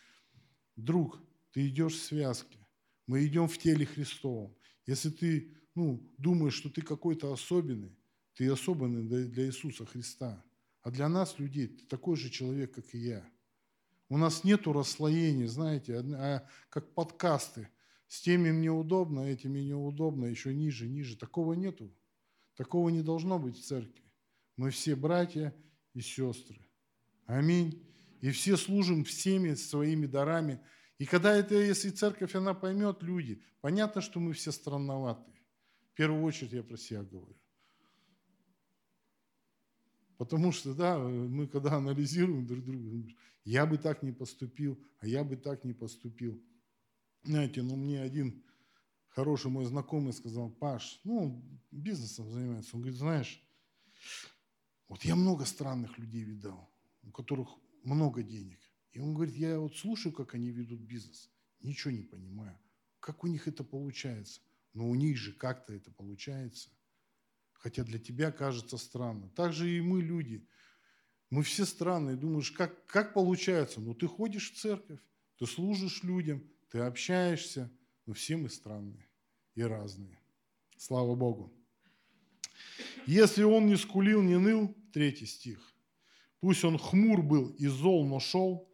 Друг, 0.75 1.21
ты 1.51 1.67
идешь 1.67 1.95
в 1.95 2.03
связке. 2.03 2.59
Мы 3.07 3.25
идем 3.25 3.47
в 3.47 3.57
теле 3.57 3.85
Христовом. 3.85 4.55
Если 4.85 5.09
ты 5.09 5.53
ну, 5.75 6.07
думаешь, 6.17 6.53
что 6.53 6.69
ты 6.69 6.81
какой-то 6.81 7.33
особенный, 7.33 7.97
ты 8.35 8.49
особенный 8.49 9.03
для 9.27 9.45
Иисуса 9.45 9.85
Христа. 9.85 10.43
А 10.81 10.91
для 10.91 11.07
нас, 11.07 11.39
людей, 11.39 11.67
ты 11.67 11.85
такой 11.85 12.17
же 12.17 12.29
человек, 12.29 12.73
как 12.73 12.93
и 12.93 12.97
я. 12.97 13.25
У 14.09 14.17
нас 14.17 14.43
нету 14.43 14.73
расслоения, 14.73 15.47
знаете, 15.47 15.99
а 15.99 16.47
как 16.69 16.93
подкасты– 16.93 17.69
с 18.13 18.21
теми 18.21 18.51
мне 18.51 18.69
удобно, 18.69 19.21
этими 19.21 19.61
неудобно, 19.61 20.25
еще 20.25 20.53
ниже, 20.53 20.87
ниже. 20.87 21.17
Такого 21.17 21.53
нету. 21.53 21.91
Такого 22.55 22.89
не 22.89 23.01
должно 23.01 23.39
быть 23.39 23.57
в 23.57 23.65
церкви. 23.65 24.03
Мы 24.55 24.69
все 24.69 24.95
братья 24.95 25.51
и 25.95 26.01
сестры. 26.01 26.59
Аминь. 27.25 27.83
И 28.21 28.29
все 28.29 28.55
служим 28.55 29.03
всеми 29.03 29.55
своими 29.55 30.05
дарами. 30.05 30.59
И 30.99 31.07
когда 31.07 31.35
это, 31.35 31.55
если 31.55 31.89
церковь, 31.89 32.35
она 32.35 32.53
поймет, 32.53 33.01
люди, 33.01 33.41
понятно, 33.61 33.99
что 33.99 34.19
мы 34.19 34.33
все 34.33 34.51
странноватые. 34.51 35.41
В 35.91 35.95
первую 35.95 36.23
очередь 36.23 36.53
я 36.53 36.61
про 36.61 36.77
себя 36.77 37.01
говорю. 37.01 37.35
Потому 40.17 40.51
что, 40.51 40.73
да, 40.73 40.97
мы 40.99 41.47
когда 41.47 41.77
анализируем 41.77 42.45
друг 42.45 42.63
друга, 42.63 43.13
я 43.45 43.65
бы 43.65 43.77
так 43.77 44.03
не 44.03 44.11
поступил, 44.11 44.79
а 44.99 45.07
я 45.07 45.23
бы 45.23 45.35
так 45.35 45.63
не 45.63 45.73
поступил. 45.73 46.41
Знаете, 47.23 47.61
ну 47.61 47.75
мне 47.75 48.01
один 48.01 48.43
хороший 49.09 49.51
мой 49.51 49.65
знакомый 49.65 50.13
сказал, 50.13 50.49
Паш, 50.49 50.99
ну, 51.03 51.43
бизнесом 51.71 52.29
занимается. 52.29 52.75
Он 52.75 52.81
говорит, 52.81 52.99
знаешь, 52.99 53.41
вот 54.87 55.03
я 55.03 55.15
много 55.15 55.45
странных 55.45 55.97
людей 55.97 56.23
видал, 56.23 56.69
у 57.03 57.11
которых 57.11 57.49
много 57.83 58.23
денег. 58.23 58.59
И 58.91 58.99
он 58.99 59.13
говорит, 59.13 59.35
я 59.35 59.59
вот 59.59 59.75
слушаю, 59.75 60.13
как 60.13 60.35
они 60.35 60.51
ведут 60.51 60.81
бизнес, 60.81 61.29
ничего 61.61 61.91
не 61.91 62.03
понимаю. 62.03 62.57
Как 62.99 63.23
у 63.23 63.27
них 63.27 63.47
это 63.47 63.63
получается? 63.63 64.41
Но 64.73 64.89
у 64.89 64.95
них 64.95 65.17
же 65.17 65.33
как-то 65.33 65.73
это 65.73 65.91
получается. 65.91 66.69
Хотя 67.63 67.85
для 67.85 67.97
тебя 67.97 68.29
кажется 68.33 68.77
странно. 68.77 69.29
Так 69.37 69.53
же 69.53 69.71
и 69.71 69.79
мы, 69.79 70.01
люди. 70.01 70.45
Мы 71.29 71.43
все 71.43 71.63
странные. 71.65 72.17
Думаешь, 72.17 72.51
как, 72.51 72.85
как 72.87 73.13
получается? 73.13 73.79
Ну, 73.79 73.93
ты 73.93 74.05
ходишь 74.05 74.51
в 74.51 74.57
церковь, 74.59 74.99
ты 75.37 75.45
служишь 75.45 76.03
людям, 76.03 76.43
ты 76.69 76.79
общаешься, 76.79 77.71
но 78.05 78.13
все 78.13 78.35
мы 78.35 78.49
странные 78.49 79.07
и 79.55 79.63
разные. 79.63 80.19
Слава 80.75 81.15
Богу. 81.15 81.53
Если 83.07 83.43
он 83.43 83.67
не 83.67 83.77
скулил, 83.77 84.21
не 84.21 84.37
ныл, 84.37 84.75
третий 84.91 85.25
стих, 85.25 85.73
пусть 86.41 86.65
он 86.65 86.77
хмур 86.77 87.21
был 87.21 87.47
и 87.51 87.67
зол, 87.67 88.05
но 88.05 88.19
шел, 88.19 88.69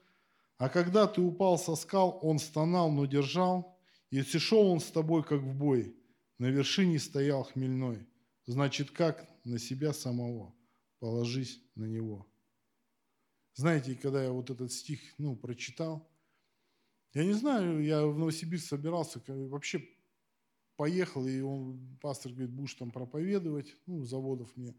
а 0.58 0.67
когда 0.67 1.06
ты 1.06 1.21
упал 1.21 1.60
со 1.60 1.75
скал, 1.75 2.17
он 2.23 2.39
стонал, 2.39 2.91
но 2.91 3.06
держал, 3.06 3.80
если 4.10 4.39
шел 4.39 4.65
он 4.65 4.80
с 4.80 4.89
тобой, 4.89 5.23
как 5.23 5.41
в 5.41 5.54
бой, 5.54 5.95
на 6.39 6.47
вершине 6.47 6.97
стоял 6.97 7.43
хмельной, 7.43 8.09
значит, 8.50 8.90
как 8.90 9.30
на 9.44 9.60
себя 9.60 9.94
самого, 9.94 10.56
положись 10.98 11.62
на 11.76 11.86
него. 11.86 12.28
Знаете, 13.54 13.94
когда 13.94 14.24
я 14.24 14.32
вот 14.32 14.50
этот 14.50 14.72
стих 14.72 15.00
ну, 15.20 15.36
прочитал, 15.36 16.12
я 17.14 17.26
не 17.26 17.34
знаю, 17.34 17.84
я 17.84 18.06
в 18.08 18.18
Новосибирск 18.18 18.68
собирался, 18.68 19.22
вообще 19.28 19.88
поехал, 20.78 21.28
и 21.28 21.40
он, 21.42 22.00
пастор 22.02 22.32
говорит, 22.32 22.52
будешь 22.52 22.74
там 22.74 22.90
проповедовать, 22.90 23.76
ну, 23.86 24.04
заводов 24.04 24.56
мне. 24.58 24.76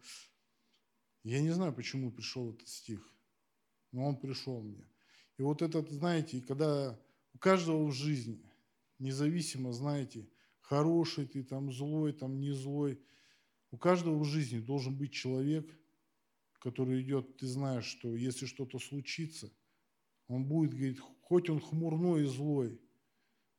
Я 1.23 1.41
не 1.41 1.51
знаю, 1.51 1.73
почему 1.73 2.11
пришел 2.11 2.53
этот 2.53 2.67
стих, 2.67 3.09
но 3.93 4.05
он 4.05 4.17
пришел 4.17 4.63
мне. 4.63 4.85
И 5.39 5.43
вот 5.43 5.63
этот, 5.63 5.91
знаете, 5.91 6.41
когда 6.41 6.99
у 7.35 7.39
каждого 7.39 7.87
в 7.87 7.93
жизни, 7.93 8.51
независимо, 8.99 9.73
знаете, 9.73 10.29
хороший 10.61 11.27
ты, 11.27 11.45
там 11.45 11.71
злой, 11.71 12.13
там 12.13 12.41
не 12.41 12.51
злой, 12.51 13.01
у 13.71 13.77
каждого 13.77 14.19
в 14.19 14.25
жизни 14.25 14.59
должен 14.59 14.97
быть 14.97 15.13
человек, 15.13 15.71
который 16.61 17.03
идет, 17.03 17.37
ты 17.37 17.47
знаешь, 17.47 17.85
что 17.85 18.15
если 18.15 18.47
что-то 18.47 18.79
случится, 18.79 19.51
он 20.29 20.45
будет 20.45 20.75
говорить, 20.75 21.01
хоть 21.23 21.49
он 21.51 21.61
хмурной 21.61 22.25
и 22.25 22.27
злой, 22.27 22.81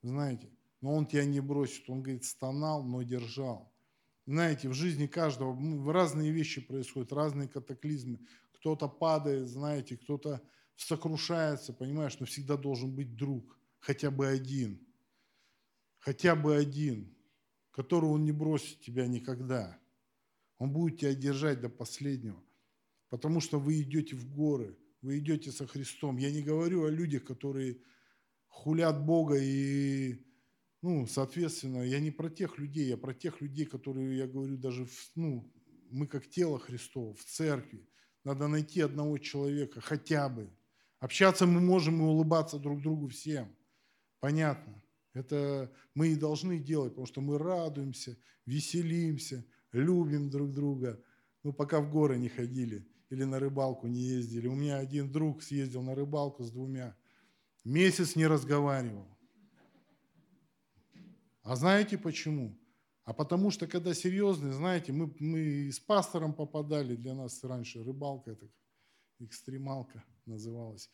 знаете, 0.02 0.50
но 0.82 0.96
он 0.96 1.06
тебя 1.06 1.26
не 1.26 1.40
бросит. 1.40 1.90
Он, 1.90 2.02
говорит, 2.02 2.26
стонал, 2.26 2.84
но 2.84 3.04
держал. 3.04 3.72
Знаете, 4.26 4.70
в 4.70 4.74
жизни 4.74 5.08
каждого 5.08 5.92
разные 5.92 6.32
вещи 6.32 6.62
происходят, 6.62 7.12
разные 7.12 7.48
катаклизмы. 7.48 8.20
Кто-то 8.54 8.88
падает, 8.88 9.48
знаете, 9.48 9.98
кто-то 9.98 10.42
сокрушается, 10.76 11.74
понимаешь, 11.74 12.20
но 12.20 12.26
всегда 12.26 12.58
должен 12.58 12.96
быть 12.96 13.16
друг, 13.16 13.58
хотя 13.80 14.12
бы 14.12 14.28
один. 14.28 14.86
Хотя 16.00 16.36
бы 16.36 16.56
один, 16.56 17.16
которого 17.72 18.14
он 18.14 18.26
не 18.26 18.32
бросит 18.32 18.82
тебя 18.82 19.08
никогда. 19.08 19.81
Он 20.62 20.70
будет 20.70 21.00
тебя 21.00 21.16
держать 21.16 21.60
до 21.60 21.70
последнего, 21.70 22.40
потому 23.10 23.42
что 23.42 23.60
вы 23.60 23.82
идете 23.82 24.16
в 24.16 24.32
горы, 24.32 24.78
вы 25.02 25.18
идете 25.18 25.52
со 25.52 25.66
Христом. 25.66 26.18
Я 26.18 26.32
не 26.32 26.44
говорю 26.44 26.84
о 26.84 26.92
людях, 26.92 27.24
которые 27.24 27.80
хулят 28.46 29.04
Бога 29.04 29.40
и 29.42 30.24
ну, 30.84 31.08
соответственно, 31.08 31.82
я 31.82 32.00
не 32.00 32.12
про 32.12 32.30
тех 32.30 32.60
людей, 32.60 32.88
я 32.90 32.96
про 32.96 33.16
тех 33.16 33.42
людей, 33.42 33.66
которые, 33.66 34.16
я 34.16 34.28
говорю, 34.28 34.56
даже, 34.56 34.86
в, 34.86 35.12
ну, 35.16 35.52
мы 35.90 36.06
как 36.06 36.30
тело 36.30 36.60
Христово 36.60 37.16
в 37.16 37.24
церкви. 37.24 37.84
Надо 38.24 38.48
найти 38.48 38.82
одного 38.82 39.18
человека, 39.18 39.82
хотя 39.82 40.30
бы. 40.30 40.48
Общаться 41.00 41.48
мы 41.48 41.60
можем 41.60 42.02
и 42.02 42.04
улыбаться 42.04 42.60
друг 42.60 42.84
другу 42.84 43.08
всем. 43.08 43.52
Понятно. 44.20 44.80
Это 45.14 45.74
мы 45.96 46.10
и 46.10 46.16
должны 46.16 46.60
делать, 46.60 46.92
потому 46.92 47.08
что 47.08 47.22
мы 47.22 47.40
радуемся, 47.40 48.16
веселимся, 48.46 49.44
любим 49.72 50.30
друг 50.30 50.52
друга. 50.52 51.02
Ну, 51.44 51.54
пока 51.54 51.82
в 51.82 51.92
горы 51.92 52.18
не 52.18 52.30
ходили 52.30 52.88
или 53.10 53.24
на 53.24 53.40
рыбалку 53.40 53.88
не 53.88 54.02
ездили. 54.02 54.48
У 54.48 54.56
меня 54.56 54.78
один 54.78 55.12
друг 55.12 55.44
съездил 55.44 55.82
на 55.82 55.96
рыбалку 55.96 56.44
с 56.44 56.52
двумя. 56.52 56.96
Месяц 57.64 58.16
не 58.16 58.26
разговаривал. 58.26 59.06
А 61.44 61.56
знаете 61.56 61.98
почему? 61.98 62.58
А 63.04 63.14
потому 63.14 63.52
что, 63.52 63.68
когда 63.68 63.94
серьезные, 63.94 64.54
знаете, 64.54 64.94
мы, 64.94 65.14
мы 65.20 65.70
с 65.72 65.80
пастором 65.80 66.34
попадали, 66.34 66.96
для 66.96 67.14
нас 67.14 67.44
раньше 67.44 67.84
рыбалка, 67.84 68.32
это 68.32 68.48
экстремалка 69.20 70.04
называлась. 70.26 70.90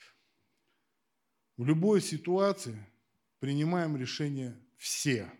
В 1.57 1.65
любой 1.65 2.01
ситуации 2.01 2.77
принимаем 3.39 3.97
решение 3.97 4.57
все. 4.77 5.31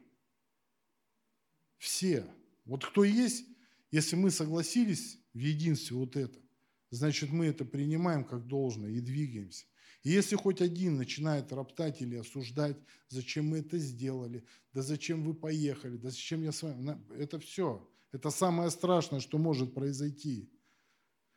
Все. 1.78 2.26
Вот 2.67 2.86
кто 2.86 3.03
есть, 3.03 3.45
если 3.91 4.15
мы 4.15 4.30
согласились 4.30 5.19
в 5.34 5.39
единстве 5.39 5.95
вот 5.95 6.15
это, 6.15 6.38
значит 6.91 7.32
мы 7.32 7.45
это 7.45 7.65
принимаем 7.65 8.25
как 8.25 8.45
должное 8.45 8.91
и 8.91 8.99
двигаемся. 8.99 9.65
И 10.03 10.12
если 10.12 10.36
хоть 10.36 10.62
один 10.62 10.97
начинает 10.97 11.51
роптать 11.51 12.01
или 12.01 12.15
осуждать, 12.17 12.77
зачем 13.08 13.47
мы 13.47 13.60
это 13.60 13.77
сделали, 13.77 14.45
да 14.73 14.82
зачем 14.82 15.23
вы 15.23 15.34
поехали, 15.34 15.97
да 15.97 16.10
зачем 16.10 16.43
я 16.43 16.51
с 16.51 16.62
вами, 16.62 16.97
это 17.17 17.39
все. 17.39 17.89
Это 18.12 18.30
самое 18.30 18.69
страшное, 18.69 19.19
что 19.19 19.38
может 19.38 19.73
произойти. 19.73 20.49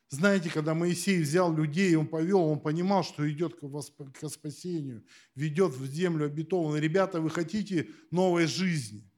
Знаете, 0.08 0.50
когда 0.50 0.74
Моисей 0.74 1.22
взял 1.22 1.54
людей, 1.54 1.94
он 1.94 2.08
повел, 2.08 2.40
он 2.40 2.60
понимал, 2.60 3.04
что 3.04 3.30
идет 3.30 3.54
к 3.54 4.28
спасению, 4.28 5.04
ведет 5.36 5.72
в 5.72 5.86
землю 5.86 6.26
обетованную. 6.26 6.82
Ребята, 6.82 7.20
вы 7.20 7.30
хотите 7.30 7.88
новой 8.10 8.46
жизни? 8.46 9.08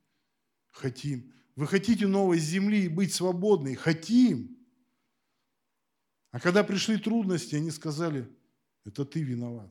Хотим. 0.70 1.32
Вы 1.56 1.66
хотите 1.66 2.06
новой 2.06 2.38
земли 2.38 2.84
и 2.84 2.88
быть 2.88 3.12
свободной? 3.12 3.74
Хотим. 3.74 4.58
А 6.30 6.40
когда 6.40 6.64
пришли 6.64 6.96
трудности, 6.96 7.54
они 7.54 7.70
сказали– 7.70 8.28
это 8.84 9.04
ты 9.04 9.22
виноват. 9.22 9.70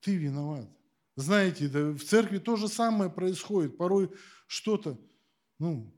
Ты 0.00 0.16
виноват. 0.16 0.68
Знаете, 1.16 1.68
да, 1.68 1.90
в 1.90 2.02
церкви 2.02 2.38
то 2.38 2.56
же 2.56 2.68
самое 2.68 3.10
происходит. 3.10 3.76
Порой 3.76 4.10
что-то, 4.46 4.98
ну, 5.58 5.92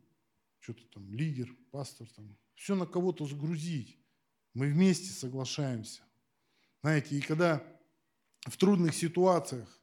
что-то 0.58 0.84
там, 0.88 1.12
лидер, 1.12 1.54
пастор, 1.70 2.08
там, 2.10 2.36
все 2.54 2.74
на 2.74 2.86
кого-то 2.86 3.26
сгрузить. 3.26 3.98
Мы 4.54 4.70
вместе 4.70 5.10
соглашаемся. 5.10 6.02
Знаете, 6.82 7.16
и 7.16 7.20
когда 7.20 7.62
в 8.42 8.56
трудных 8.56 8.94
ситуациях 8.94 9.80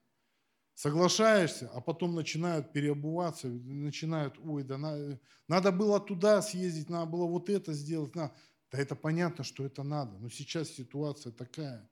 соглашаешься, 0.79 1.69
а 1.73 1.81
потом 1.81 2.15
начинают 2.15 2.71
переобуваться, 2.71 3.49
начинают, 3.49 4.39
ой, 4.41 4.63
да 4.63 4.77
надо, 4.77 5.19
надо 5.49 5.73
было 5.73 5.99
туда 5.99 6.41
съездить, 6.41 6.89
надо 6.89 7.11
было 7.11 7.25
вот 7.25 7.49
это 7.49 7.73
сделать, 7.73 8.15
надо. 8.15 8.33
Да 8.71 8.77
это 8.77 8.95
понятно, 8.95 9.43
что 9.43 9.65
это 9.65 9.83
надо, 9.83 10.17
но 10.19 10.29
сейчас 10.29 10.69
ситуация 10.69 11.33
такая. 11.33 11.91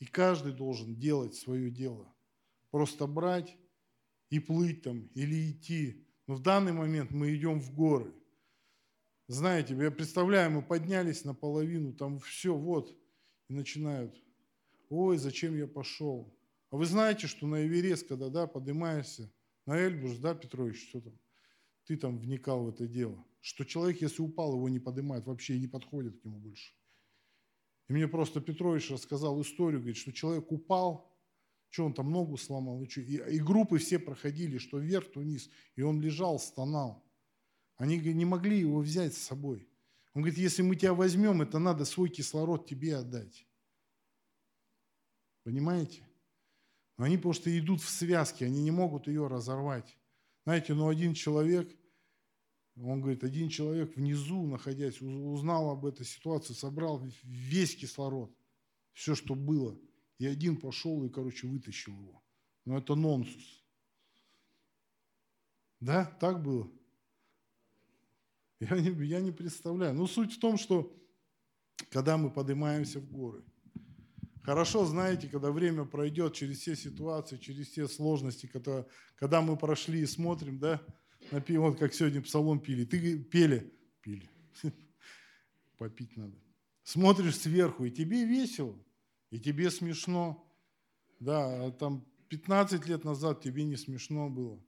И 0.00 0.04
каждый 0.04 0.52
должен 0.52 0.96
делать 0.96 1.36
свое 1.36 1.70
дело. 1.70 2.12
Просто 2.72 3.06
брать 3.06 3.56
и 4.30 4.40
плыть 4.40 4.82
там, 4.82 5.06
или 5.14 5.52
идти. 5.52 6.04
Но 6.26 6.34
в 6.34 6.42
данный 6.42 6.72
момент 6.72 7.12
мы 7.12 7.32
идем 7.36 7.60
в 7.60 7.72
горы. 7.72 8.12
Знаете, 9.28 9.76
я 9.76 9.92
представляю, 9.92 10.50
мы 10.50 10.62
поднялись 10.62 11.24
наполовину, 11.24 11.92
там 11.92 12.18
все, 12.18 12.52
вот, 12.52 12.98
и 13.48 13.52
начинают. 13.52 14.20
Ой, 14.88 15.18
зачем 15.18 15.56
я 15.56 15.68
пошел? 15.68 16.36
А 16.70 16.76
вы 16.76 16.86
знаете, 16.86 17.26
что 17.26 17.46
на 17.46 17.66
Эверест, 17.66 18.08
когда 18.08 18.28
да, 18.28 18.46
поднимаешься, 18.46 19.32
на 19.66 19.78
Эльбрус, 19.78 20.18
да, 20.18 20.34
Петрович, 20.34 20.88
что 20.88 21.00
там, 21.00 21.18
ты 21.84 21.96
там 21.96 22.18
вникал 22.18 22.64
в 22.64 22.68
это 22.68 22.86
дело 22.86 23.24
что 23.40 23.64
человек, 23.64 24.02
если 24.02 24.22
упал, 24.22 24.54
его 24.54 24.68
не 24.68 24.78
поднимает 24.78 25.26
вообще 25.26 25.58
не 25.58 25.68
подходит 25.68 26.20
к 26.20 26.24
нему 26.24 26.38
больше. 26.38 26.74
И 27.88 27.92
мне 27.92 28.08
просто 28.08 28.40
Петрович 28.40 28.90
рассказал 28.90 29.40
историю, 29.40 29.80
говорит, 29.80 29.96
что 29.96 30.12
человек 30.12 30.50
упал, 30.52 31.16
что 31.70 31.86
он 31.86 31.94
там 31.94 32.10
ногу 32.10 32.36
сломал, 32.36 32.82
и, 32.82 32.88
что, 32.88 33.00
и, 33.00 33.36
и 33.36 33.38
группы 33.38 33.78
все 33.78 33.98
проходили, 33.98 34.58
что 34.58 34.78
вверх, 34.78 35.10
то 35.10 35.20
вниз, 35.20 35.48
и 35.76 35.82
он 35.82 36.00
лежал, 36.00 36.38
стонал. 36.38 37.04
Они 37.76 37.96
говорит, 37.96 38.16
не 38.16 38.24
могли 38.24 38.58
его 38.58 38.80
взять 38.80 39.14
с 39.14 39.18
собой. 39.18 39.68
Он 40.14 40.22
говорит, 40.22 40.38
если 40.38 40.62
мы 40.62 40.76
тебя 40.76 40.94
возьмем, 40.94 41.42
это 41.42 41.58
надо 41.58 41.84
свой 41.84 42.08
кислород 42.08 42.66
тебе 42.66 42.96
отдать. 42.96 43.46
Понимаете? 45.44 46.07
Но 46.98 47.04
они 47.04 47.16
просто 47.16 47.56
идут 47.58 47.80
в 47.80 47.88
связке, 47.88 48.44
они 48.44 48.62
не 48.62 48.70
могут 48.70 49.06
ее 49.06 49.26
разорвать. 49.26 49.96
Знаете, 50.44 50.74
ну 50.74 50.88
один 50.88 51.14
человек– 51.14 51.74
он 52.84 53.00
говорит, 53.00 53.24
один 53.24 53.48
человек 53.48 53.96
внизу, 53.96 54.46
находясь, 54.46 55.00
узнал 55.00 55.70
об 55.70 55.84
этой 55.84 56.06
ситуации, 56.06 56.52
собрал 56.52 57.02
весь 57.24 57.76
кислород, 57.76 58.32
все, 58.92 59.14
что 59.14 59.34
было. 59.34 59.76
И 60.18 60.26
один 60.26 60.56
пошел 60.56 61.04
и, 61.04 61.08
короче, 61.08 61.46
вытащил 61.46 61.92
его. 61.92 62.22
Но 62.64 62.78
это 62.78 62.94
нонсус. 62.94 63.64
Да, 65.80 66.04
так 66.20 66.42
было? 66.42 66.70
Я 68.60 68.78
не, 68.80 69.06
я 69.06 69.20
не 69.20 69.30
представляю. 69.30 69.94
Но 69.94 70.06
суть 70.06 70.34
в 70.34 70.40
том, 70.40 70.58
что 70.58 70.92
когда 71.90 72.16
мы 72.16 72.30
поднимаемся 72.30 73.00
в 73.00 73.10
горы, 73.10 73.44
хорошо 74.48 74.86
знаете, 74.86 75.28
когда 75.28 75.50
время 75.50 75.84
пройдет 75.84 76.32
через 76.32 76.60
все 76.60 76.74
ситуации, 76.74 77.36
через 77.36 77.68
все 77.68 77.86
сложности, 77.86 78.46
когда, 78.46 78.86
когда 79.16 79.42
мы 79.42 79.58
прошли 79.58 80.00
и 80.00 80.06
смотрим, 80.06 80.58
да, 80.58 80.80
напи, 81.30 81.58
вот 81.58 81.78
как 81.78 81.92
сегодня 81.92 82.22
псалом 82.22 82.58
пили. 82.58 82.86
Ты 82.86 83.18
пели, 83.18 83.70
пили, 84.00 84.30
попить 85.76 86.16
надо. 86.16 86.34
Смотришь 86.82 87.36
сверху, 87.36 87.84
и 87.84 87.90
тебе 87.90 88.24
весело, 88.24 88.74
и 89.28 89.38
тебе 89.38 89.70
смешно. 89.70 90.50
Да, 91.20 91.66
а 91.66 91.70
там 91.70 92.06
15 92.30 92.86
лет 92.86 93.04
назад 93.04 93.42
тебе 93.42 93.64
не 93.64 93.76
смешно 93.76 94.30
было. 94.30 94.64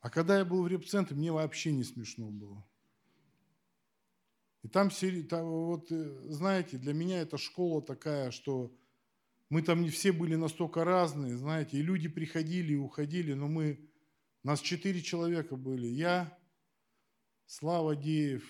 А 0.00 0.10
когда 0.10 0.36
я 0.36 0.44
был 0.44 0.62
в 0.62 0.68
репцентре, 0.68 1.16
мне 1.16 1.32
вообще 1.32 1.72
не 1.72 1.84
смешно 1.84 2.30
было. 2.30 2.62
И 4.62 4.68
там, 4.68 4.90
вот, 4.90 5.90
э, 5.90 6.20
знаете, 6.28 6.76
для 6.76 6.92
меня 6.92 7.22
это 7.22 7.38
школа 7.38 7.80
такая, 7.80 8.30
что 8.30 8.76
мы 9.48 9.62
там 9.62 9.82
не 9.82 9.88
все 9.90 10.12
были 10.12 10.36
настолько 10.36 10.84
разные, 10.84 11.36
знаете, 11.36 11.78
и 11.78 11.82
люди 11.82 12.08
приходили 12.08 12.74
и 12.74 12.76
уходили, 12.76 13.32
но 13.32 13.48
мы 13.48 13.90
нас 14.42 14.60
четыре 14.60 15.02
человека 15.02 15.56
были. 15.56 15.86
Я, 15.86 16.36
Слава 17.46 17.96
Деев, 17.96 18.44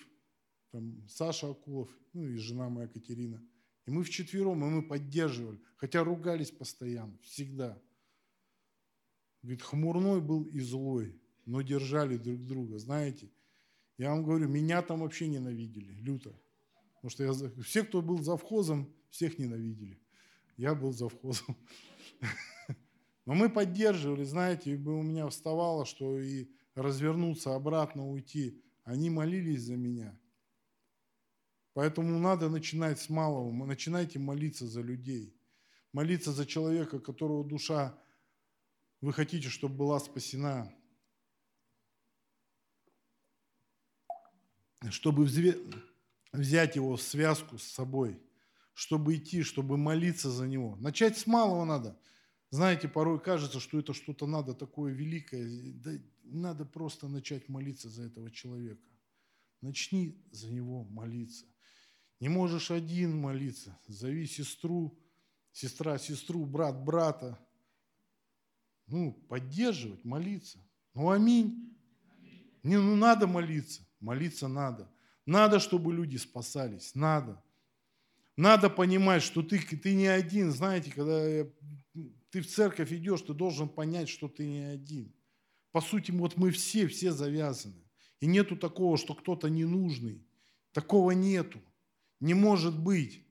там, 0.71 1.07
Саша 1.07 1.49
Акулов, 1.49 1.89
ну 2.13 2.27
и 2.27 2.35
жена 2.35 2.69
моя 2.69 2.87
Катерина. 2.87 3.43
И 3.87 3.91
мы 3.91 4.03
вчетвером, 4.03 4.63
и 4.63 4.69
мы 4.69 4.83
поддерживали, 4.83 5.59
хотя 5.75 6.03
ругались 6.03 6.51
постоянно, 6.51 7.17
всегда. 7.23 7.81
Говорит, 9.41 9.63
хмурной 9.63 10.21
был 10.21 10.43
и 10.43 10.59
злой, 10.59 11.19
но 11.45 11.61
держали 11.61 12.17
друг 12.17 12.45
друга. 12.45 12.77
Знаете, 12.77 13.31
я 14.01 14.09
вам 14.09 14.23
говорю, 14.23 14.47
меня 14.47 14.81
там 14.81 15.01
вообще 15.01 15.27
ненавидели, 15.27 15.93
люто. 16.01 16.33
Потому 16.95 17.11
что 17.11 17.23
я, 17.23 17.61
все, 17.61 17.83
кто 17.83 18.01
был 18.01 18.23
завхозом, 18.23 18.91
всех 19.11 19.37
ненавидели. 19.37 20.01
Я 20.57 20.73
был 20.73 20.91
завхозом. 20.91 21.55
Но 23.27 23.35
мы 23.35 23.47
поддерживали, 23.47 24.23
знаете, 24.23 24.71
и 24.71 24.75
у 24.75 25.03
меня 25.03 25.27
вставало, 25.27 25.85
что 25.85 26.19
и 26.19 26.47
развернуться, 26.73 27.53
обратно 27.53 28.09
уйти. 28.09 28.59
Они 28.85 29.11
молились 29.11 29.61
за 29.61 29.75
меня. 29.75 30.19
Поэтому 31.73 32.17
надо 32.17 32.49
начинать 32.49 32.99
с 32.99 33.07
малого. 33.07 33.51
Начинайте 33.67 34.17
молиться 34.17 34.65
за 34.65 34.81
людей. 34.81 35.37
Молиться 35.93 36.31
за 36.31 36.47
человека, 36.47 36.99
которого 36.99 37.47
душа 37.47 37.95
вы 38.99 39.13
хотите, 39.13 39.49
чтобы 39.49 39.75
была 39.75 39.99
спасена. 39.99 40.73
Чтобы 44.89 45.27
взять 46.33 46.75
его 46.75 46.95
в 46.95 47.01
связку 47.01 47.57
с 47.57 47.63
собой, 47.63 48.19
чтобы 48.73 49.15
идти, 49.15 49.43
чтобы 49.43 49.77
молиться 49.77 50.31
за 50.31 50.47
него. 50.47 50.75
Начать 50.77 51.17
с 51.17 51.27
малого 51.27 51.65
надо. 51.65 51.99
Знаете, 52.49 52.87
порой 52.87 53.21
кажется, 53.21 53.59
что 53.59 53.79
это 53.79 53.93
что-то 53.93 54.25
надо 54.25 54.53
такое 54.53 54.91
великое. 54.91 55.47
Да 55.73 55.91
надо 56.23 56.65
просто 56.65 57.07
начать 57.07 57.47
молиться 57.47 57.89
за 57.89 58.03
этого 58.03 58.31
человека. 58.31 58.87
Начни 59.61 60.19
за 60.31 60.51
него 60.51 60.83
молиться. 60.85 61.45
Не 62.19 62.29
можешь 62.29 62.71
один 62.71 63.17
молиться. 63.17 63.77
Зови 63.87 64.25
сестру, 64.25 64.99
сестра 65.51 65.97
сестру, 65.97 66.45
брат 66.45 66.83
брата. 66.83 67.39
Ну, 68.87 69.13
поддерживать, 69.13 70.03
молиться. 70.03 70.59
Ну, 70.93 71.09
аминь. 71.09 71.77
Не, 72.63 72.77
ну 72.77 72.95
надо 72.95 73.27
молиться. 73.27 73.87
Молиться 74.01 74.47
надо. 74.47 74.91
Надо, 75.25 75.59
чтобы 75.59 75.93
люди 75.93 76.17
спасались. 76.17 76.95
Надо. 76.95 77.41
Надо 78.35 78.69
понимать, 78.69 79.21
что 79.21 79.43
ты, 79.43 79.59
ты 79.59 79.93
не 79.93 80.07
один. 80.07 80.51
Знаете, 80.51 80.91
когда 80.91 81.47
ты 82.31 82.41
в 82.41 82.47
церковь 82.47 82.91
идешь, 82.91 83.21
ты 83.21 83.33
должен 83.33 83.69
понять, 83.69 84.09
что 84.09 84.27
ты 84.27 84.45
не 84.45 84.63
один. 84.63 85.13
По 85.71 85.79
сути, 85.79 86.11
вот 86.11 86.35
мы 86.37 86.51
все, 86.51 86.87
все 86.87 87.11
завязаны. 87.11 87.81
И 88.19 88.25
нету 88.25 88.57
такого, 88.57 88.97
что 88.97 89.13
кто-то 89.13 89.49
ненужный. 89.49 90.25
Такого 90.71 91.11
нету. 91.11 91.61
Не 92.19 92.33
может 92.33 92.77
быть. 92.77 93.25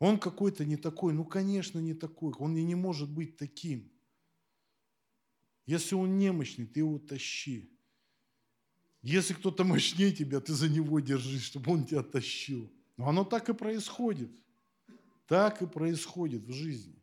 Он 0.00 0.18
какой-то 0.18 0.64
не 0.64 0.76
такой. 0.76 1.12
Ну, 1.12 1.24
конечно, 1.24 1.78
не 1.78 1.94
такой. 1.94 2.32
Он 2.38 2.56
и 2.56 2.62
не 2.62 2.74
может 2.74 3.08
быть 3.10 3.36
таким. 3.36 3.90
Если 5.66 5.94
он 5.94 6.18
немощный, 6.18 6.66
ты 6.66 6.80
его 6.80 6.98
тащи. 6.98 7.77
Если 9.08 9.32
кто-то 9.32 9.64
мощнее 9.64 10.12
тебя, 10.12 10.38
ты 10.38 10.52
за 10.52 10.68
него 10.68 11.00
держись, 11.00 11.44
чтобы 11.44 11.72
он 11.72 11.86
тебя 11.86 12.02
тащил. 12.02 12.70
Но 12.98 13.08
оно 13.08 13.24
так 13.24 13.48
и 13.48 13.54
происходит. 13.54 14.30
Так 15.26 15.62
и 15.62 15.66
происходит 15.66 16.42
в 16.42 16.52
жизни. 16.52 17.02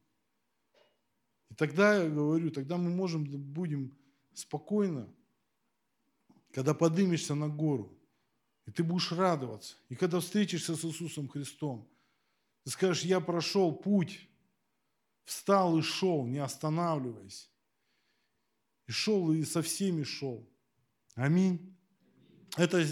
И 1.50 1.56
тогда, 1.56 2.04
я 2.04 2.08
говорю, 2.08 2.52
тогда 2.52 2.78
мы 2.78 2.92
можем, 2.92 3.24
будем 3.24 3.98
спокойно, 4.36 5.12
когда 6.52 6.76
поднимешься 6.76 7.34
на 7.34 7.50
гору, 7.50 7.92
и 8.68 8.72
ты 8.72 8.84
будешь 8.84 9.12
радоваться. 9.12 9.76
И 9.90 9.96
когда 9.96 10.20
встретишься 10.20 10.76
с 10.76 10.86
Иисусом 10.86 11.28
Христом, 11.28 11.90
ты 12.66 12.70
скажешь, 12.70 13.04
я 13.04 13.20
прошел 13.20 13.74
путь, 13.74 14.30
встал 15.24 15.80
и 15.80 15.82
шел, 15.82 16.28
не 16.28 16.38
останавливаясь. 16.38 17.50
И 18.86 18.92
шел, 18.92 19.32
и 19.32 19.44
со 19.44 19.64
всеми 19.64 20.04
шел. 20.04 20.48
Аминь. 21.16 21.75
Это 22.58 22.86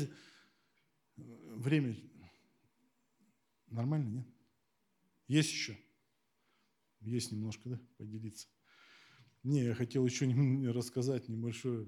время 1.56 1.96
нормально, 3.68 4.10
нет? 4.10 4.28
Есть 5.28 5.52
еще? 5.52 5.78
Есть 7.02 7.32
немножко, 7.32 7.70
да, 7.70 7.80
поделиться. 7.98 8.48
Не, 9.44 9.63
я 9.63 9.76
хотел 9.76 10.06
еще 10.06 10.26
рассказать 10.72 11.28
небольшое. 11.28 11.88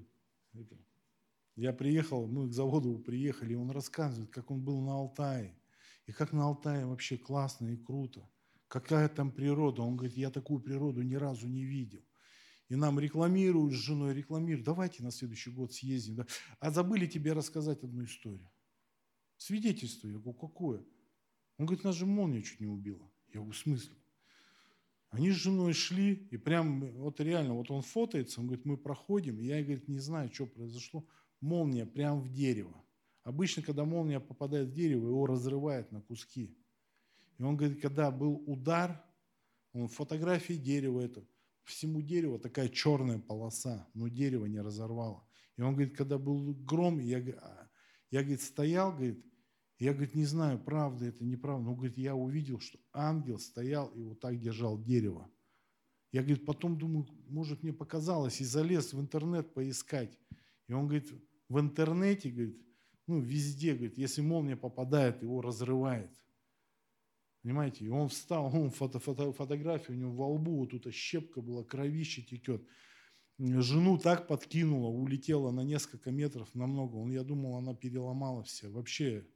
Я 1.54 1.72
приехал, 1.72 2.26
мы 2.26 2.48
к 2.48 2.52
заводу 2.52 2.98
приехали, 2.98 3.52
и 3.52 3.56
он 3.56 3.70
рассказывает, 3.70 4.30
как 4.30 4.50
он 4.50 4.62
был 4.62 4.80
на 4.82 4.92
Алтае. 4.92 5.58
И 6.06 6.12
как 6.12 6.32
на 6.32 6.44
Алтае 6.44 6.86
вообще 6.86 7.16
классно 7.16 7.68
и 7.68 7.76
круто. 7.76 8.28
Какая 8.68 9.08
там 9.08 9.30
природа. 9.30 9.82
Он 9.82 9.96
говорит, 9.96 10.16
я 10.16 10.30
такую 10.30 10.60
природу 10.60 11.02
ни 11.02 11.14
разу 11.14 11.48
не 11.48 11.64
видел. 11.64 12.02
И 12.68 12.74
нам 12.74 12.98
рекламируют 12.98 13.74
с 13.74 13.76
женой, 13.76 14.12
рекламируют, 14.12 14.66
давайте 14.66 15.02
на 15.02 15.10
следующий 15.10 15.50
год 15.50 15.72
съездим. 15.72 16.16
Да. 16.16 16.26
А 16.58 16.70
забыли 16.70 17.06
тебе 17.06 17.32
рассказать 17.32 17.84
одну 17.84 18.04
историю. 18.04 18.50
Свидетельство. 19.36 20.08
Я 20.08 20.14
говорю, 20.14 20.34
какое? 20.34 20.84
Он 21.58 21.66
говорит, 21.66 21.84
нас 21.84 21.94
же 21.94 22.06
молния 22.06 22.42
чуть 22.42 22.60
не 22.60 22.66
убила. 22.66 23.08
Я 23.28 23.40
говорю, 23.40 23.52
в 23.52 23.56
смысле? 23.56 23.94
Они 25.10 25.30
с 25.30 25.34
женой 25.34 25.72
шли, 25.72 26.26
и 26.30 26.36
прям, 26.36 26.92
вот 26.94 27.20
реально, 27.20 27.54
вот 27.54 27.70
он 27.70 27.82
фотоется, 27.82 28.40
он 28.40 28.48
говорит, 28.48 28.64
мы 28.64 28.76
проходим, 28.76 29.38
и 29.38 29.44
я, 29.44 29.62
говорит, 29.62 29.88
не 29.88 30.00
знаю, 30.00 30.30
что 30.32 30.46
произошло, 30.46 31.06
молния 31.40 31.86
прям 31.86 32.20
в 32.20 32.32
дерево. 32.32 32.84
Обычно, 33.22 33.62
когда 33.62 33.84
молния 33.84 34.20
попадает 34.20 34.68
в 34.68 34.72
дерево, 34.72 35.08
его 35.08 35.26
разрывает 35.26 35.90
на 35.92 36.00
куски. 36.00 36.56
И 37.38 37.42
он 37.42 37.56
говорит, 37.56 37.80
когда 37.80 38.10
был 38.10 38.42
удар, 38.46 39.02
он 39.72 39.88
фотографии 39.88 40.54
дерева 40.54 41.00
это, 41.00 41.24
всему 41.66 42.00
дереву 42.00 42.38
такая 42.38 42.68
черная 42.68 43.18
полоса, 43.18 43.88
но 43.94 44.08
дерево 44.08 44.46
не 44.46 44.60
разорвало. 44.60 45.26
И 45.56 45.62
он 45.62 45.74
говорит, 45.74 45.96
когда 45.96 46.18
был 46.18 46.54
гром, 46.54 46.98
я, 46.98 47.18
а, 47.18 47.68
я 48.10 48.20
говорит, 48.20 48.42
стоял, 48.42 48.92
говорит, 48.92 49.24
я, 49.78 49.92
говорит, 49.92 50.14
не 50.14 50.24
знаю, 50.24 50.58
правда 50.58 51.06
это, 51.06 51.24
неправда. 51.24 51.66
Но, 51.66 51.74
говорит, 51.74 51.98
я 51.98 52.14
увидел, 52.14 52.60
что 52.60 52.78
ангел 52.92 53.38
стоял 53.38 53.88
и 53.88 54.02
вот 54.02 54.20
так 54.20 54.38
держал 54.38 54.82
дерево. 54.82 55.30
Я, 56.12 56.22
говорит, 56.22 56.46
потом 56.46 56.78
думаю, 56.78 57.06
может, 57.28 57.62
мне 57.62 57.72
показалось, 57.72 58.40
и 58.40 58.44
залез 58.44 58.92
в 58.92 59.00
интернет 59.00 59.52
поискать. 59.52 60.18
И 60.68 60.72
он 60.72 60.86
говорит, 60.86 61.12
в 61.48 61.60
интернете, 61.60 62.30
говорит, 62.30 62.56
ну, 63.06 63.20
везде, 63.20 63.74
говорит, 63.74 63.98
если 63.98 64.22
молния 64.22 64.56
попадает, 64.56 65.22
его 65.22 65.40
разрывает. 65.42 66.10
Понимаете? 67.46 67.84
И 67.84 67.88
он 67.88 68.08
встал, 68.08 68.46
он 68.52 68.70
фото, 68.70 68.98
фото, 68.98 69.32
фотография 69.32 69.92
у 69.92 69.94
него 69.94 70.10
во 70.10 70.28
лбу, 70.30 70.56
вот 70.56 70.70
тут 70.70 70.92
щепка 70.92 71.40
была, 71.40 71.62
кровище 71.62 72.22
текет. 72.22 72.60
Жену 73.38 73.98
так 73.98 74.26
подкинула, 74.26 74.88
улетела 74.88 75.52
на 75.52 75.60
несколько 75.60 76.10
метров, 76.10 76.52
намного. 76.56 76.96
Он, 76.96 77.12
я 77.12 77.22
думал, 77.22 77.56
она 77.56 77.72
переломала 77.72 78.42
все. 78.42 78.68
Вообще 78.68 79.28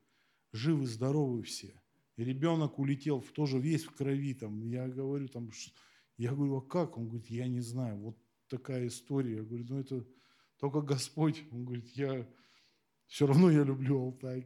живы, 0.50 0.88
здоровы 0.88 1.44
все. 1.44 1.80
И 2.16 2.24
ребенок 2.24 2.80
улетел 2.80 3.20
тоже 3.20 3.60
весь 3.60 3.84
в 3.84 3.92
крови. 3.92 4.34
Там, 4.34 4.66
я 4.66 4.88
говорю, 4.88 5.28
там, 5.28 5.52
я 6.16 6.32
говорю, 6.32 6.56
а 6.56 6.62
как? 6.62 6.98
Он 6.98 7.06
говорит, 7.06 7.30
я 7.30 7.46
не 7.46 7.60
знаю. 7.60 7.96
Вот 7.98 8.18
такая 8.48 8.88
история. 8.88 9.36
Я 9.36 9.42
говорю, 9.44 9.66
ну 9.68 9.78
это 9.78 10.04
только 10.58 10.80
Господь. 10.80 11.44
Он 11.52 11.64
говорит, 11.64 11.88
я 11.90 12.26
все 13.06 13.28
равно 13.28 13.52
я 13.52 13.62
люблю 13.62 14.00
Алтай. 14.00 14.44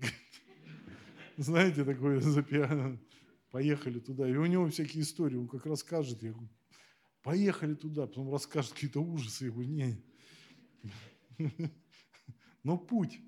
Знаете, 1.39 1.83
такое 1.83 2.21
запиано. 2.21 3.01
Поехали 3.55 4.01
туда. 4.01 4.29
И 4.29 4.35
у 4.35 4.47
него 4.47 4.69
всякие 4.69 5.05
истории. 5.05 5.37
Он 5.37 5.47
как 5.47 5.65
расскажет. 5.65 6.21
Я 6.25 6.33
говорю, 6.33 6.49
поехали 7.23 7.75
туда. 7.77 8.09
Потом 8.09 8.29
расскажет 8.29 8.73
какие-то 8.73 9.01
ужасы. 9.01 9.45
Я 9.45 9.53
говорю, 9.53 9.69
не. 9.69 10.05
Но 12.65 12.77
путь. 12.77 13.21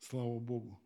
Слава 0.00 0.40
Богу. 0.40 0.82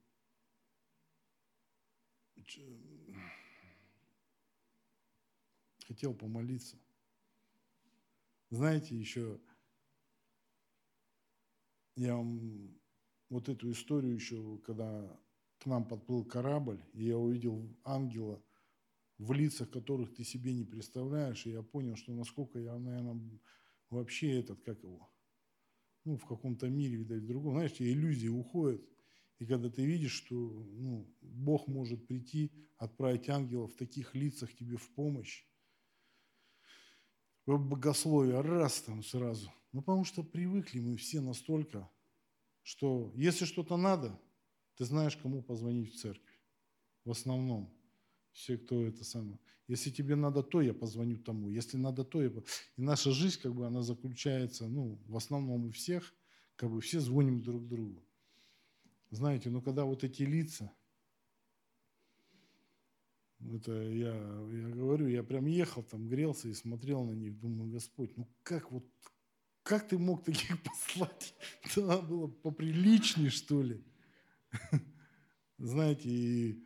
Хотел 5.87 6.13
помолиться. 6.13 6.77
Знаете, 8.51 8.95
еще 8.95 9.41
я 11.97 12.17
вам 12.17 12.79
вот 13.31 13.49
эту 13.49 13.73
историю 13.73 14.13
еще, 14.13 14.59
когда 14.59 15.19
нам 15.69 15.87
подплыл 15.87 16.25
корабль, 16.25 16.83
и 16.95 17.05
я 17.05 17.17
увидел 17.17 17.69
ангела, 17.85 18.43
в 19.19 19.33
лицах 19.33 19.71
которых 19.71 20.15
ты 20.15 20.25
себе 20.25 20.53
не 20.53 20.65
представляешь, 20.65 21.47
и 21.47 21.51
я 21.51 21.63
понял, 21.63 21.97
что 21.97 22.13
насколько 22.13 22.59
я, 22.59 22.77
наверное, 22.79 23.21
вообще 23.91 24.41
этот, 24.41 24.61
как 24.63 24.83
его, 24.83 25.11
ну, 26.05 26.17
в 26.17 26.27
каком-то 26.27 26.69
мире, 26.69 26.97
видать, 26.97 27.23
в 27.23 27.27
другом, 27.27 27.55
знаешь, 27.55 27.75
иллюзии 27.79 28.29
уходят– 28.29 28.83
и 29.39 29.47
когда 29.47 29.71
ты 29.71 29.85
видишь, 29.85 30.13
что 30.13 30.35
ну, 30.35 31.09
Бог 31.21 31.69
может 31.69 32.07
прийти, 32.07 32.53
отправить 32.77 33.29
ангелов 33.29 33.73
в 33.73 33.77
таких 33.77 34.15
лицах 34.15 34.55
тебе 34.55 34.77
в 34.77 34.91
помощь, 34.91 35.45
в 37.47 37.57
богословие, 37.57 38.41
раз 38.41 38.83
там 38.83 39.03
сразу. 39.03 39.53
Ну, 39.73 39.81
потому 39.83 40.05
что 40.05 40.23
привыкли 40.23 40.81
мы 40.81 40.97
все 40.97 41.21
настолько, 41.21 41.89
что 42.63 43.13
если 43.15 43.45
что-то 43.45 43.77
надо, 43.77 44.21
ты 44.79 44.85
знаешь, 44.85 45.17
кому 45.17 45.43
позвонить 45.43 45.93
в 45.93 45.99
церковь. 45.99 46.41
В 47.05 47.11
основном. 47.11 47.69
Все, 48.33 48.57
кто 48.57 48.87
это 48.87 49.05
самое. 49.05 49.39
Если 49.67 49.91
тебе 49.91 50.15
надо 50.15 50.43
то, 50.43 50.63
я 50.63 50.73
позвоню 50.73 51.19
тому. 51.19 51.51
Если 51.51 51.77
надо 51.77 52.05
то, 52.05 52.23
я... 52.23 52.31
И 52.77 52.83
наша 52.83 53.11
жизнь, 53.11 53.41
как 53.43 53.55
бы, 53.55 53.67
она 53.67 53.83
заключается, 53.83 54.69
ну, 54.69 54.99
в 55.07 55.17
основном 55.17 55.67
у 55.67 55.71
всех, 55.73 56.15
как 56.55 56.71
бы 56.71 56.81
все 56.81 57.01
звоним 57.01 57.43
друг 57.43 57.67
другу. 57.67 58.05
Знаете, 59.11 59.51
ну 59.51 59.61
когда 59.63 59.85
вот 59.85 60.05
эти 60.05 60.23
лица, 60.23 60.71
это 63.41 63.73
я, 63.73 64.15
я 64.15 64.69
говорю, 64.69 65.09
я 65.09 65.23
прям 65.23 65.47
ехал 65.47 65.83
там, 65.83 66.09
грелся 66.09 66.49
и 66.49 66.55
смотрел 66.55 67.05
на 67.05 67.13
них, 67.13 67.39
думаю, 67.39 67.71
Господь, 67.71 68.17
ну 68.17 68.29
как 68.43 68.71
вот, 68.71 68.85
как 69.63 69.89
ты 69.89 69.99
мог 69.99 70.25
таких 70.25 70.63
послать? 70.63 71.35
Это 71.63 71.85
надо 71.85 72.03
было 72.03 72.27
поприличнее, 72.29 73.31
что 73.31 73.63
ли? 73.63 73.83
Знаете, 75.59 76.09
и 76.09 76.65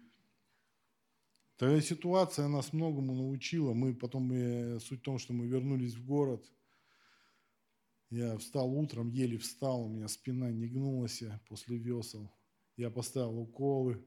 такая 1.56 1.80
ситуация 1.80 2.48
нас 2.48 2.72
многому 2.72 3.14
научила. 3.14 3.72
Мы 3.72 3.94
потом, 3.94 4.30
суть 4.80 5.00
в 5.00 5.02
том, 5.02 5.18
что 5.18 5.32
мы 5.32 5.46
вернулись 5.46 5.94
в 5.94 6.04
город. 6.04 6.44
Я 8.10 8.36
встал 8.36 8.70
утром, 8.74 9.08
еле 9.08 9.38
встал, 9.38 9.84
у 9.84 9.88
меня 9.88 10.06
спина 10.08 10.50
не 10.50 10.68
гнулась 10.68 11.22
после 11.48 11.78
весел. 11.78 12.30
Я 12.76 12.90
поставил 12.90 13.38
уколы, 13.38 14.04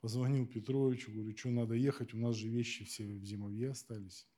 позвонил 0.00 0.46
Петровичу, 0.46 1.12
говорю, 1.12 1.36
что 1.36 1.50
надо 1.50 1.74
ехать, 1.74 2.14
у 2.14 2.18
нас 2.18 2.36
же 2.36 2.48
вещи 2.48 2.84
все 2.84 3.04
в 3.04 3.24
зимовье 3.24 3.70
остались. 3.70 4.28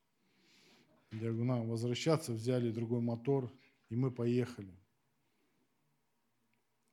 Я 1.12 1.18
говорю, 1.18 1.44
нам 1.44 1.68
возвращаться, 1.68 2.32
взяли 2.32 2.70
другой 2.70 3.00
мотор, 3.00 3.52
и 3.88 3.96
мы 3.96 4.10
поехали. 4.10 4.78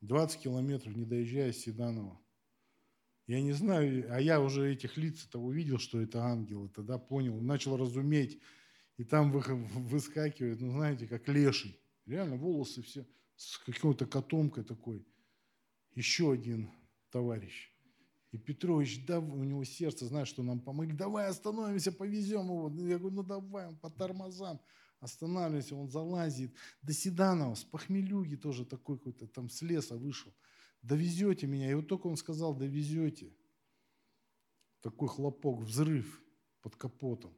20 0.02 0.40
километров, 0.42 0.96
не 0.96 1.06
доезжая 1.06 1.52
Седанова. 1.52 2.20
Я 3.28 3.42
не 3.42 3.52
знаю, 3.52 4.08
а 4.10 4.22
я 4.22 4.40
уже 4.40 4.72
этих 4.72 4.96
лиц-то 4.96 5.40
увидел, 5.40 5.80
что 5.80 6.00
это 6.00 6.24
ангелы, 6.24 6.70
тогда 6.70 6.98
понял, 6.98 7.40
начал 7.42 7.76
разуметь, 7.76 8.40
и 8.96 9.04
там 9.04 9.32
выскакивает, 9.32 10.62
ну 10.62 10.72
знаете, 10.72 11.08
как 11.08 11.28
леший. 11.28 11.80
Реально 12.06 12.38
волосы 12.38 12.82
все 12.82 13.06
с 13.36 13.58
какой-то 13.60 14.06
котомкой 14.06 14.64
такой. 14.64 15.06
Еще 15.94 16.32
один 16.32 16.72
товарищ. 17.12 17.72
И 18.32 18.38
Петрович, 18.38 19.06
да, 19.06 19.20
у 19.20 19.44
него 19.44 19.64
сердце, 19.64 20.06
знаешь, 20.06 20.28
что 20.28 20.44
нам 20.44 20.60
помогли, 20.60 20.96
давай 20.96 21.28
остановимся, 21.28 21.92
повезем 21.92 22.46
его. 22.46 22.70
Я 22.88 22.98
говорю, 22.98 23.16
ну 23.16 23.24
давай, 23.24 23.68
он 23.68 23.78
по 23.78 23.90
тормозам 23.90 24.60
останавливайся, 25.00 25.76
он 25.76 25.90
залазит. 25.90 26.54
До 26.82 26.94
Седанова, 26.94 27.56
с 27.56 27.64
похмелюги 27.64 28.36
тоже 28.36 28.66
такой 28.66 28.98
какой-то, 28.98 29.28
там 29.28 29.50
с 29.50 29.62
леса 29.62 29.96
вышел. 29.96 30.34
Довезете 30.82 31.48
меня. 31.48 31.72
И 31.72 31.74
вот 31.74 31.88
только 31.88 32.08
он 32.08 32.18
сказал, 32.18 32.56
довезете. 32.56 33.34
Такой 34.82 35.08
хлопок, 35.08 35.62
взрыв 35.62 36.22
под 36.62 36.76
капотом. 36.76 37.34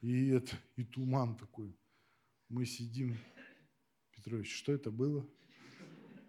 И, 0.00 0.28
это, 0.28 0.56
и 0.76 0.84
туман 0.84 1.36
такой. 1.36 1.76
Мы 2.48 2.66
сидим. 2.66 3.16
Петрович, 4.10 4.54
что 4.54 4.72
это 4.72 4.90
было? 4.90 5.26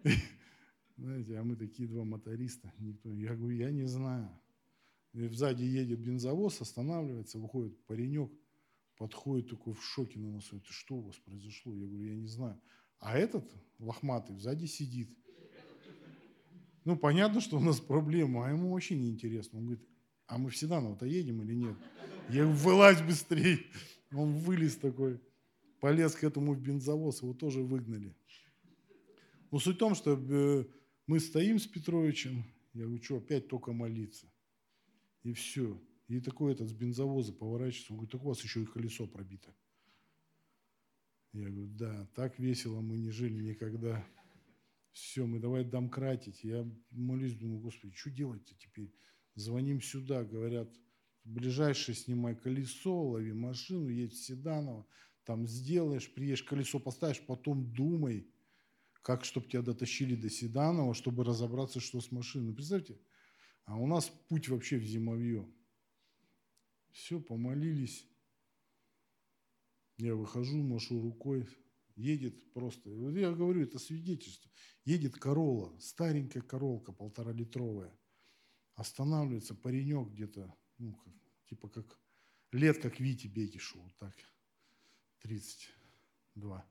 Знаете, 0.96 1.36
а 1.36 1.44
мы 1.44 1.56
такие 1.56 1.88
два 1.88 2.04
моториста. 2.04 2.72
Никто, 2.78 3.12
я 3.12 3.34
говорю, 3.34 3.56
я 3.56 3.70
не 3.70 3.84
знаю. 3.84 4.30
И 5.12 5.28
сзади 5.28 5.64
едет 5.64 6.00
бензовоз, 6.00 6.60
останавливается, 6.60 7.38
выходит 7.38 7.84
паренек, 7.86 8.32
подходит 8.96 9.50
такой 9.50 9.74
в 9.74 9.82
шоке 9.82 10.18
на 10.18 10.30
носу. 10.30 10.56
Это 10.56 10.72
что 10.72 10.96
у 10.96 11.02
вас 11.02 11.16
произошло? 11.16 11.74
Я 11.74 11.86
говорю, 11.86 12.04
я 12.04 12.14
не 12.14 12.28
знаю. 12.28 12.60
А 13.00 13.18
этот 13.18 13.50
лохматый 13.78 14.38
сзади 14.38 14.66
сидит. 14.66 15.10
Ну, 16.84 16.96
понятно, 16.96 17.40
что 17.40 17.56
у 17.56 17.60
нас 17.60 17.80
проблема, 17.80 18.46
а 18.46 18.50
ему 18.50 18.72
вообще 18.72 18.94
не 18.94 19.08
интересно. 19.08 19.58
Он 19.58 19.66
говорит, 19.66 19.86
а 20.26 20.38
мы 20.38 20.50
в 20.50 20.56
Седаново-то 20.56 21.06
едем 21.06 21.42
или 21.42 21.54
нет? 21.54 21.76
Я 22.28 22.42
говорю, 22.42 22.58
вылазь 22.58 23.02
быстрее. 23.02 23.60
Он 24.12 24.32
вылез 24.32 24.76
такой, 24.76 25.20
полез 25.80 26.14
к 26.14 26.24
этому 26.24 26.54
в 26.54 26.60
бензовоз, 26.60 27.22
его 27.22 27.34
тоже 27.34 27.62
выгнали. 27.62 28.14
Но 29.50 29.58
суть 29.58 29.76
в 29.76 29.78
том, 29.78 29.94
что 29.94 30.18
э, 30.18 30.64
мы 31.06 31.20
стоим 31.20 31.58
с 31.58 31.66
Петровичем, 31.66 32.44
я 32.74 32.84
говорю, 32.84 33.02
что, 33.02 33.16
опять 33.16 33.48
только 33.48 33.72
молиться. 33.72 34.26
И 35.22 35.32
все. 35.32 35.80
И 36.08 36.20
такой 36.20 36.52
этот 36.52 36.68
с 36.68 36.72
бензовоза 36.72 37.32
поворачивается, 37.32 37.92
он 37.92 37.98
говорит, 37.98 38.12
так 38.12 38.24
у 38.24 38.28
вас 38.28 38.42
еще 38.42 38.62
и 38.62 38.66
колесо 38.66 39.06
пробито. 39.06 39.54
Я 41.32 41.48
говорю, 41.48 41.68
да, 41.68 42.06
так 42.14 42.38
весело 42.38 42.80
мы 42.80 42.96
не 42.96 43.10
жили 43.10 43.42
никогда. 43.42 44.06
Все, 44.92 45.26
мы 45.26 45.40
давай 45.40 45.64
домкратить. 45.64 46.44
Я 46.44 46.70
молюсь, 46.90 47.34
думаю, 47.34 47.60
Господи, 47.60 47.94
что 47.94 48.10
делать-то 48.10 48.54
теперь? 48.54 48.94
Звоним 49.34 49.80
сюда, 49.80 50.22
говорят, 50.22 50.70
ближайшее 51.24 51.96
снимай 51.96 52.36
колесо, 52.36 53.02
лови 53.02 53.32
машину, 53.32 53.88
едь 53.88 54.12
в 54.12 54.24
Седаново, 54.24 54.86
там 55.24 55.48
сделаешь, 55.48 56.12
приедешь, 56.12 56.44
колесо 56.44 56.78
поставишь, 56.78 57.24
потом 57.26 57.72
думай, 57.72 58.28
как, 59.02 59.24
чтобы 59.24 59.48
тебя 59.48 59.62
дотащили 59.62 60.14
до 60.14 60.30
Седанова, 60.30 60.94
чтобы 60.94 61.24
разобраться, 61.24 61.80
что 61.80 62.00
с 62.00 62.12
машиной. 62.12 62.54
Представьте, 62.54 62.98
а 63.64 63.76
у 63.76 63.86
нас 63.86 64.08
путь 64.28 64.48
вообще 64.48 64.78
в 64.78 64.84
зимовье. 64.84 65.48
Все, 67.04 67.20
помолились. 67.20 68.08
Я 69.98 70.14
выхожу, 70.14 70.62
машу 70.62 71.02
рукой. 71.02 71.46
Едет 71.96 72.50
просто. 72.54 72.88
Вот 72.88 73.14
я 73.14 73.30
говорю, 73.30 73.60
это 73.60 73.78
свидетельство. 73.78 74.50
Едет 74.86 75.14
корола, 75.16 75.78
старенькая 75.80 76.40
королка, 76.40 76.92
полтора 76.92 77.32
литровая. 77.32 77.94
Останавливается 78.74 79.54
паренек 79.54 80.08
где-то, 80.12 80.56
ну, 80.78 80.94
как, 80.94 81.12
типа 81.44 81.68
как 81.68 82.00
лет, 82.52 82.78
как 82.78 82.98
Вити 82.98 83.26
Бекишу, 83.26 83.82
вот 83.82 83.94
так, 83.98 84.16
32. 85.20 86.66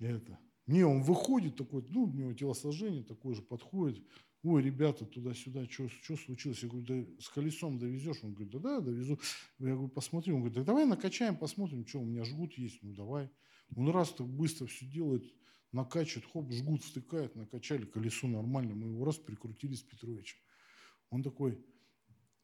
Это. 0.00 0.38
Не, 0.66 0.84
он 0.84 1.00
выходит 1.00 1.56
такой, 1.56 1.82
ну, 1.88 2.02
у 2.02 2.12
него 2.12 2.34
телосложение 2.34 3.04
такое 3.04 3.34
же, 3.34 3.40
подходит, 3.40 4.06
ой, 4.42 4.62
ребята, 4.62 5.04
туда-сюда, 5.04 5.66
что, 5.66 5.88
случилось? 6.16 6.62
Я 6.62 6.68
говорю, 6.68 6.86
да 6.86 7.22
с 7.22 7.28
колесом 7.28 7.78
довезешь? 7.78 8.18
Он 8.22 8.34
говорит, 8.34 8.52
да, 8.52 8.58
да, 8.58 8.80
довезу. 8.80 9.18
Я 9.58 9.74
говорю, 9.74 9.88
посмотри. 9.88 10.32
Он 10.32 10.40
говорит, 10.40 10.56
да 10.58 10.64
давай 10.64 10.86
накачаем, 10.86 11.36
посмотрим, 11.36 11.86
что, 11.86 12.00
у 12.00 12.04
меня 12.04 12.24
жгут 12.24 12.54
есть, 12.54 12.82
ну 12.82 12.94
давай. 12.94 13.30
Он 13.76 13.88
раз 13.90 14.12
так 14.12 14.26
быстро 14.26 14.66
все 14.66 14.86
делает, 14.86 15.24
накачивает, 15.72 16.26
хоп, 16.32 16.50
жгут 16.52 16.82
встыкает, 16.82 17.34
накачали, 17.36 17.84
колесо 17.84 18.26
нормально, 18.26 18.74
мы 18.74 18.88
его 18.88 19.04
раз 19.04 19.18
прикрутили 19.18 19.74
с 19.74 19.82
Петровичем. 19.82 20.38
Он 21.10 21.22
такой, 21.22 21.58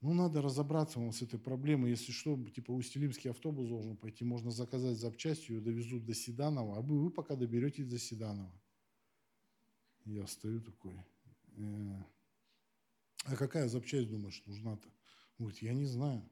ну, 0.01 0.13
надо 0.13 0.43
разобраться 0.43 1.01
вам 1.01 1.13
с 1.13 1.23
этой 1.23 1.39
проблемой. 1.39 1.91
Если 1.91 2.13
что, 2.13 2.37
типа 2.51 2.73
Усть-Илимский 2.73 3.31
автобус 3.31 3.69
должен 3.69 3.97
пойти, 3.97 4.23
можно 4.23 4.51
заказать 4.51 4.99
запчасть, 4.99 5.49
ее 5.49 5.61
довезут 5.61 6.05
до 6.05 6.13
Седанова, 6.13 6.77
а 6.77 6.81
вы, 6.83 7.03
вы 7.03 7.11
пока 7.11 7.37
доберетесь 7.37 7.87
до 7.87 7.99
Седанова. 7.99 8.53
Я 10.05 10.27
стою 10.27 10.61
такой, 10.61 10.95
а 11.57 13.37
какая 13.37 13.69
запчасть, 13.69 14.11
думаешь, 14.11 14.43
нужна-то? 14.47 14.89
Он 15.39 15.47
говорит, 15.47 15.63
я 15.63 15.73
не 15.73 15.87
знаю. 15.87 16.29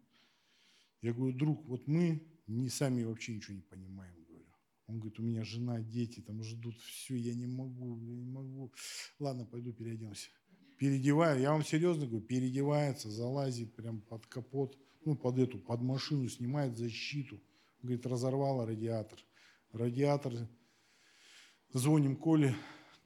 Я 1.00 1.12
говорю, 1.12 1.36
друг, 1.36 1.64
вот 1.66 1.86
мы 1.86 2.22
не 2.46 2.68
сами 2.68 3.02
вообще 3.02 3.34
ничего 3.34 3.56
не 3.56 3.62
понимаем, 3.62 4.14
говорю. 4.24 4.46
Он 4.86 4.98
говорит, 4.98 5.18
у 5.18 5.22
меня 5.22 5.44
жена, 5.44 5.80
дети 5.80 6.20
там 6.20 6.42
ждут, 6.42 6.78
все, 6.80 7.16
я 7.16 7.34
не 7.34 7.46
могу, 7.46 7.98
я 7.98 8.14
не 8.14 8.24
могу. 8.24 8.72
Ладно, 9.18 9.46
пойду 9.46 9.72
переоденусь. 9.72 10.30
Переодеваю, 10.78 11.40
я 11.40 11.52
вам 11.52 11.64
серьезно 11.64 12.06
говорю, 12.06 12.26
переодевается, 12.26 13.10
залазит 13.10 13.74
прям 13.74 14.00
под 14.00 14.26
капот, 14.26 14.76
ну, 15.04 15.16
под 15.16 15.38
эту, 15.38 15.58
под 15.58 15.80
машину, 15.80 16.28
снимает 16.28 16.76
защиту. 16.76 17.42
Говорит, 17.82 18.06
разорвала 18.06 18.66
радиатор. 18.66 19.18
Радиатор, 19.72 20.48
звоним 21.72 22.16
Коле, 22.16 22.54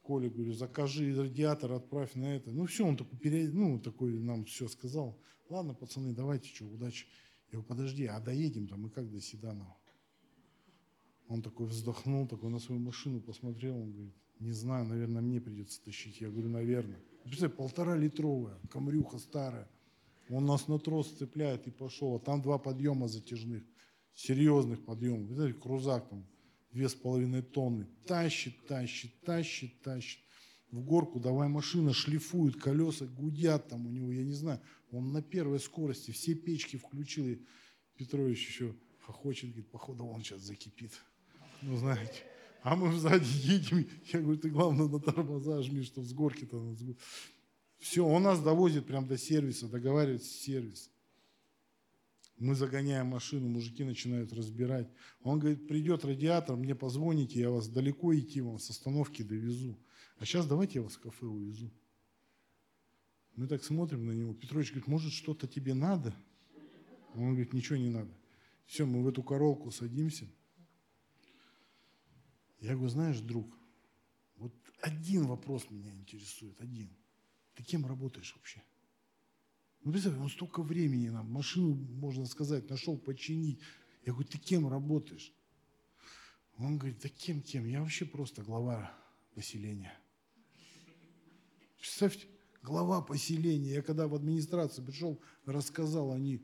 Коля, 0.07 0.29
говорю, 0.29 0.53
закажи 0.53 1.13
радиатор, 1.13 1.73
отправь 1.73 2.15
на 2.15 2.33
это. 2.37 2.49
Ну 2.49 2.65
все, 2.65 2.87
он 2.87 2.95
такой, 2.95 3.19
пере... 3.19 3.49
ну, 3.49 3.77
такой 3.77 4.17
нам 4.17 4.45
все 4.45 4.69
сказал. 4.69 5.19
Ладно, 5.49 5.73
пацаны, 5.73 6.13
давайте, 6.13 6.47
что, 6.47 6.63
удачи. 6.63 7.07
Я 7.51 7.59
говорю, 7.59 7.67
подожди, 7.67 8.05
а 8.05 8.21
доедем 8.21 8.69
там 8.69 8.87
и 8.87 8.89
как 8.89 9.11
до 9.11 9.19
Седанова? 9.19 9.75
Он 11.27 11.41
такой 11.41 11.67
вздохнул, 11.67 12.25
такой 12.25 12.49
на 12.49 12.59
свою 12.59 12.79
машину 12.79 13.19
посмотрел, 13.19 13.75
он 13.75 13.91
говорит, 13.91 14.15
не 14.39 14.53
знаю, 14.53 14.85
наверное, 14.85 15.21
мне 15.21 15.41
придется 15.41 15.83
тащить. 15.83 16.21
Я 16.21 16.29
говорю, 16.29 16.47
наверное. 16.47 17.01
Представь, 17.25 17.57
полтора 17.57 17.97
литровая, 17.97 18.57
камрюха 18.69 19.17
старая. 19.17 19.67
Он 20.29 20.45
нас 20.45 20.69
на 20.69 20.79
трос 20.79 21.11
цепляет 21.17 21.67
и 21.67 21.71
пошел. 21.71 22.15
А 22.15 22.19
там 22.19 22.41
два 22.41 22.57
подъема 22.57 23.09
затяжных, 23.09 23.63
серьезных 24.13 24.85
подъемов. 24.85 25.29
Видите, 25.29 25.59
крузак 25.59 26.07
там 26.07 26.25
две 26.77 26.89
с 26.89 26.93
половиной 26.93 27.41
тонны. 27.41 27.87
Тащит, 28.05 28.67
тащит, 28.67 29.11
тащит, 29.21 29.81
тащит. 29.81 30.19
В 30.69 30.81
горку 30.81 31.19
давай 31.19 31.47
машина 31.47 31.91
шлифует, 31.91 32.61
колеса 32.61 33.05
гудят 33.05 33.67
там 33.69 33.87
у 33.87 33.89
него, 33.89 34.11
я 34.11 34.23
не 34.23 34.33
знаю. 34.33 34.61
Он 34.91 35.11
на 35.11 35.23
первой 35.23 35.59
скорости 35.59 36.11
все 36.11 36.35
печки 36.35 36.77
включил. 36.77 37.25
И 37.25 37.41
Петрович 37.95 38.47
еще 38.47 38.75
хохочет, 38.99 39.49
говорит, 39.49 39.71
походу 39.71 40.05
он 40.05 40.21
сейчас 40.21 40.41
закипит. 40.41 40.91
Ну, 41.63 41.77
знаете. 41.77 42.21
А 42.61 42.75
мы 42.75 42.93
сзади 42.93 43.25
едем. 43.25 43.87
Я 44.13 44.21
говорю, 44.21 44.39
ты 44.39 44.49
главное 44.49 44.87
на 44.87 44.99
тормоза 44.99 45.63
жми, 45.63 45.81
что 45.81 46.03
с 46.03 46.13
горки-то. 46.13 46.75
Все, 47.79 48.05
он 48.05 48.23
нас 48.23 48.39
довозит 48.39 48.85
прям 48.85 49.07
до 49.07 49.17
сервиса, 49.17 49.67
договаривается 49.67 50.29
с 50.29 50.41
сервисом. 50.41 50.93
Мы 52.37 52.53
загоняем 52.53 53.07
машину, 53.07 53.47
мужики 53.47 53.83
начинают 53.83 54.31
разбирать. 54.31 54.87
Он 55.21 55.39
говорит, 55.39 55.67
придет 55.67 56.05
радиатор, 56.05 56.55
мне 56.55 56.75
позвоните, 56.75 57.39
я 57.39 57.49
вас 57.49 57.67
далеко 57.67 58.15
идти, 58.15 58.41
вам 58.41 58.59
с 58.59 58.69
остановки 58.69 59.23
довезу. 59.23 59.77
А 60.19 60.25
сейчас 60.25 60.47
давайте 60.47 60.79
я 60.79 60.83
вас 60.83 60.95
в 60.95 60.99
кафе 60.99 61.25
увезу. 61.25 61.71
Мы 63.35 63.47
так 63.47 63.63
смотрим 63.63 64.05
на 64.05 64.11
него. 64.11 64.33
Петрович 64.33 64.69
говорит, 64.69 64.87
может 64.87 65.13
что-то 65.13 65.47
тебе 65.47 65.73
надо? 65.73 66.15
Он 67.15 67.29
говорит, 67.29 67.53
ничего 67.53 67.77
не 67.77 67.89
надо. 67.89 68.11
Все, 68.67 68.85
мы 68.85 69.01
в 69.01 69.07
эту 69.07 69.23
королку 69.23 69.71
садимся. 69.71 70.27
Я 72.59 72.73
говорю, 72.73 72.89
знаешь, 72.89 73.19
друг, 73.19 73.57
вот 74.35 74.53
один 74.81 75.25
вопрос 75.25 75.69
меня 75.71 75.93
интересует, 75.95 76.59
один. 76.61 76.89
ты 77.55 77.63
кем 77.63 77.85
работаешь 77.85 78.33
вообще? 78.35 78.61
Ну, 79.83 79.91
представь, 79.91 80.17
он 80.17 80.29
столько 80.29 80.63
времени 80.63 81.09
нам, 81.09 81.31
машину, 81.31 81.75
можно 81.75 82.25
сказать, 82.25 82.69
нашел 82.69 82.97
починить. 82.97 83.59
Я 84.05 84.13
говорю, 84.13 84.29
ты 84.29 84.37
кем 84.37 84.67
работаешь? 84.67 85.33
Он 86.57 86.77
говорит, 86.77 86.99
да 87.01 87.09
кем-кем? 87.09 87.65
Я 87.65 87.81
вообще 87.81 88.05
просто 88.05 88.41
глава 88.41 88.91
поселения. 89.35 89.93
Представьте, 91.77 92.27
глава 92.63 93.01
поселения. 93.01 93.75
Я 93.75 93.81
когда 93.81 94.07
в 94.07 94.15
администрацию 94.15 94.85
пришел, 94.85 95.21
рассказал, 95.45 96.11
они, 96.11 96.41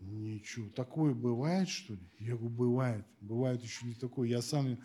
ничего, 0.00 0.70
такое 0.70 1.14
бывает, 1.14 1.68
что 1.68 1.94
ли? 1.94 2.10
Я 2.18 2.36
говорю, 2.36 2.50
бывает. 2.50 3.06
Бывает 3.20 3.62
еще 3.62 3.86
не 3.86 3.94
такое. 3.94 4.28
Я 4.28 4.42
сам, 4.42 4.78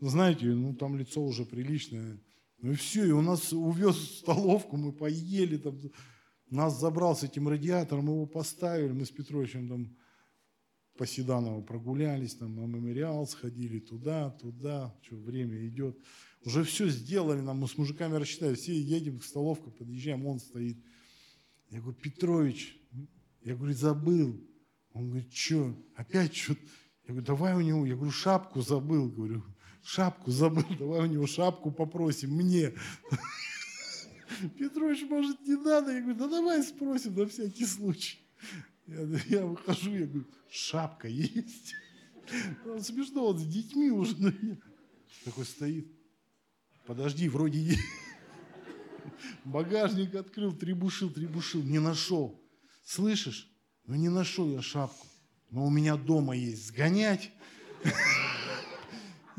знаете, 0.00 0.46
ну 0.46 0.74
там 0.74 0.96
лицо 0.96 1.24
уже 1.24 1.44
приличное. 1.44 2.20
Ну 2.60 2.72
и 2.72 2.74
все, 2.74 3.06
и 3.06 3.12
у 3.12 3.22
нас 3.22 3.52
увез 3.52 4.18
столовку, 4.18 4.76
мы 4.76 4.92
поели 4.92 5.58
там. 5.58 5.78
Нас 6.50 6.80
забрал 6.80 7.16
с 7.16 7.22
этим 7.22 7.48
радиатором, 7.48 8.06
мы 8.06 8.12
его 8.12 8.26
поставили, 8.26 8.92
мы 8.92 9.04
с 9.04 9.10
Петровичем 9.10 9.68
там 9.68 9.96
по 10.96 11.06
Седаново 11.06 11.60
прогулялись, 11.62 12.34
там 12.34 12.56
на 12.56 12.66
мемориал 12.66 13.26
сходили, 13.26 13.78
туда, 13.78 14.30
туда, 14.30 14.94
что 15.02 15.16
время 15.16 15.66
идет. 15.68 15.96
Уже 16.44 16.64
все 16.64 16.88
сделали 16.88 17.40
нам, 17.40 17.58
мы 17.58 17.68
с 17.68 17.76
мужиками 17.76 18.16
рассчитали, 18.16 18.54
все 18.54 18.78
едем 18.78 19.18
к 19.18 19.24
столовке, 19.24 19.70
подъезжаем, 19.70 20.26
он 20.26 20.40
стоит. 20.40 20.78
Я 21.70 21.80
говорю, 21.80 21.98
Петрович, 21.98 22.78
я 23.42 23.54
говорю, 23.54 23.74
забыл. 23.74 24.40
Он 24.92 25.10
говорит, 25.10 25.32
что, 25.32 25.76
опять 25.94 26.34
что? 26.34 26.54
Я 27.04 27.14
говорю, 27.14 27.26
давай 27.26 27.54
у 27.54 27.60
него, 27.60 27.86
я 27.86 27.94
говорю, 27.94 28.10
шапку 28.10 28.62
забыл, 28.62 29.08
говорю, 29.08 29.44
шапку 29.82 30.30
забыл, 30.30 30.64
давай 30.78 31.02
у 31.02 31.06
него 31.06 31.26
шапку 31.26 31.70
попросим, 31.70 32.32
мне. 32.32 32.72
Петрович, 34.58 35.02
может, 35.08 35.40
не 35.46 35.56
надо? 35.56 35.92
Я 35.92 36.00
говорю, 36.00 36.18
да 36.18 36.28
давай 36.28 36.62
спросим 36.62 37.14
на 37.14 37.26
всякий 37.26 37.66
случай. 37.66 38.18
Я, 38.86 39.06
я 39.28 39.46
выхожу, 39.46 39.90
я 39.94 40.06
говорю, 40.06 40.26
шапка 40.50 41.08
есть? 41.08 41.74
Он 42.66 42.82
смешно, 42.82 43.26
он 43.26 43.38
с 43.38 43.46
детьми 43.46 43.90
уже. 43.90 44.14
Такой 45.24 45.44
стоит. 45.44 45.90
Подожди, 46.86 47.28
вроде 47.28 47.58
есть. 47.58 47.84
Багажник 49.44 50.14
открыл, 50.14 50.52
требушил, 50.52 51.10
требушил, 51.10 51.62
не 51.62 51.78
нашел. 51.78 52.42
Слышишь? 52.84 53.50
Ну 53.86 53.94
не 53.94 54.08
нашел 54.08 54.50
я 54.50 54.62
шапку. 54.62 55.06
Но 55.50 55.66
у 55.66 55.70
меня 55.70 55.96
дома 55.96 56.36
есть. 56.36 56.66
Сгонять? 56.66 57.30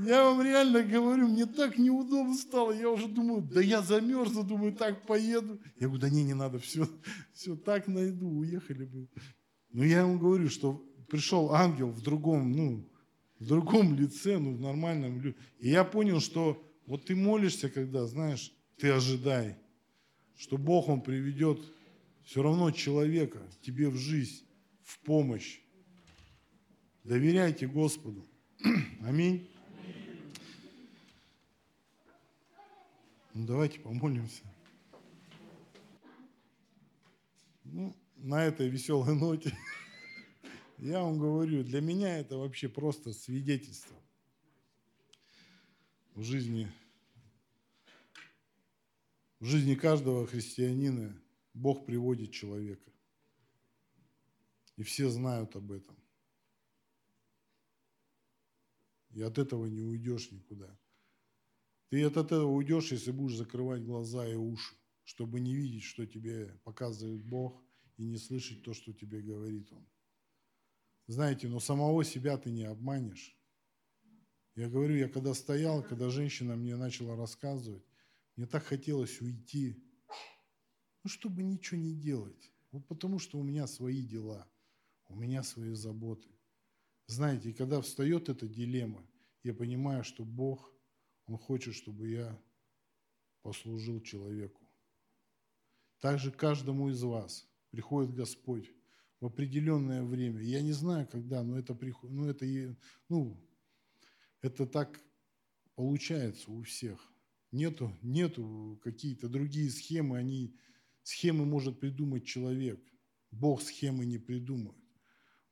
Я 0.05 0.23
вам 0.23 0.41
реально 0.41 0.81
говорю, 0.83 1.27
мне 1.27 1.45
так 1.45 1.77
неудобно 1.77 2.33
стало. 2.35 2.71
Я 2.71 2.89
уже 2.89 3.09
думаю, 3.09 3.41
да 3.41 3.61
я 3.61 3.81
замерзну, 3.81 4.43
думаю, 4.43 4.73
так 4.73 5.05
поеду. 5.05 5.59
Я 5.77 5.87
говорю, 5.87 6.01
да 6.01 6.09
не, 6.09 6.23
не 6.23 6.33
надо, 6.33 6.57
все, 6.59 6.87
все 7.33 7.57
так 7.57 7.87
найду, 7.87 8.29
уехали 8.29 8.85
бы. 8.85 9.09
Но 9.71 9.83
я 9.83 10.05
вам 10.05 10.17
говорю, 10.17 10.49
что 10.49 10.81
пришел 11.09 11.53
ангел 11.53 11.89
в 11.89 12.01
другом, 12.01 12.51
ну, 12.53 12.89
в 13.39 13.45
другом 13.45 13.95
лице, 13.95 14.37
ну, 14.37 14.55
в 14.55 14.61
нормальном. 14.61 15.35
И 15.59 15.69
я 15.69 15.83
понял, 15.83 16.21
что 16.21 16.63
вот 16.85 17.05
ты 17.05 17.15
молишься, 17.15 17.69
когда, 17.69 18.05
знаешь, 18.07 18.53
ты 18.77 18.91
ожидай, 18.91 19.57
что 20.37 20.57
Бог, 20.57 20.87
Он 20.87 21.01
приведет 21.01 21.59
все 22.23 22.41
равно 22.41 22.71
человека 22.71 23.41
тебе 23.61 23.89
в 23.89 23.97
жизнь, 23.97 24.45
в 24.83 24.99
помощь. 24.99 25.59
Доверяйте 27.03 27.67
Господу. 27.67 28.25
Аминь. 29.01 29.49
Ну, 33.33 33.45
давайте 33.45 33.79
помолимся. 33.79 34.43
Ну, 37.63 37.95
на 38.17 38.43
этой 38.43 38.67
веселой 38.69 39.15
ноте 39.15 39.55
я 40.79 41.03
вам 41.03 41.19
говорю, 41.19 41.63
для 41.63 41.81
меня 41.81 42.17
это 42.17 42.37
вообще 42.37 42.67
просто 42.67 43.13
свидетельство 43.13 43.95
в 46.15 46.23
жизни, 46.23 46.71
в 49.39 49.45
жизни 49.45 49.75
каждого 49.75 50.25
христианина 50.25 51.15
Бог 51.53 51.85
приводит 51.85 52.31
человека. 52.31 52.91
И 54.75 54.83
все 54.83 55.09
знают 55.09 55.55
об 55.55 55.71
этом. 55.71 55.95
И 59.11 59.21
от 59.21 59.37
этого 59.37 59.65
не 59.65 59.81
уйдешь 59.81 60.31
никуда. 60.31 60.75
Ты 61.89 62.03
от 62.03 62.17
этого 62.17 62.45
уйдешь, 62.45 62.91
если 62.91 63.11
будешь 63.11 63.37
закрывать 63.37 63.83
глаза 63.83 64.27
и 64.27 64.35
уши, 64.35 64.75
чтобы 65.03 65.39
не 65.39 65.55
видеть, 65.55 65.83
что 65.83 66.05
тебе 66.05 66.59
показывает 66.63 67.25
Бог, 67.25 67.63
и 67.97 68.03
не 68.03 68.17
слышать 68.17 68.63
то, 68.63 68.73
что 68.73 68.93
тебе 68.93 69.21
говорит 69.21 69.71
Он. 69.73 69.85
Знаете, 71.07 71.47
но 71.49 71.59
самого 71.59 72.05
себя 72.05 72.37
ты 72.37 72.51
не 72.51 72.63
обманешь. 72.63 73.35
Я 74.55 74.69
говорю, 74.69 74.95
я 74.95 75.09
когда 75.09 75.33
стоял, 75.33 75.83
когда 75.83 76.09
женщина 76.09 76.55
мне 76.55 76.75
начала 76.75 77.15
рассказывать, 77.15 77.83
мне 78.35 78.45
так 78.45 78.63
хотелось 78.63 79.19
уйти, 79.19 79.83
ну, 81.03 81.09
чтобы 81.09 81.43
ничего 81.43 81.79
не 81.79 81.95
делать. 81.95 82.51
Вот 82.71 82.87
потому 82.87 83.17
что 83.17 83.39
у 83.39 83.43
меня 83.43 83.65
свои 83.67 84.03
дела, 84.03 84.47
у 85.07 85.15
меня 85.15 85.41
свои 85.43 85.73
заботы. 85.73 86.29
Знаете, 87.07 87.51
когда 87.51 87.81
встает 87.81 88.29
эта 88.29 88.47
дилемма, 88.47 89.03
я 89.43 89.55
понимаю, 89.55 90.03
что 90.03 90.23
Бог– 90.23 90.71
он 91.29 91.37
хочет, 91.37 91.75
чтобы 91.75 92.09
я 92.09 92.41
послужил 93.43 94.01
человеку. 94.01 94.67
Также 95.99 96.31
каждому 96.31 96.89
из 96.89 97.03
вас 97.03 97.47
приходит 97.69 98.15
Господь 98.15 98.71
в 99.19 99.27
определенное 99.27 100.03
время. 100.03 100.41
Я 100.41 100.61
не 100.61 100.71
знаю, 100.71 101.07
когда, 101.07 101.43
но 101.43 101.59
это, 101.59 101.75
приход, 101.75 102.09
ну, 102.09 102.25
это, 102.25 102.45
ну, 103.09 103.39
это 104.41 104.65
так 104.65 104.99
получается 105.75 106.51
у 106.51 106.63
всех. 106.63 106.99
Нету, 107.51 107.95
нету 108.01 108.79
какие-то 108.83 109.27
другие 109.27 109.69
схемы, 109.69 110.17
они, 110.17 110.55
схемы 111.03 111.45
может 111.45 111.79
придумать 111.79 112.25
человек. 112.25 112.81
Бог 113.29 113.61
схемы 113.61 114.05
не 114.05 114.17
придумает. 114.17 114.77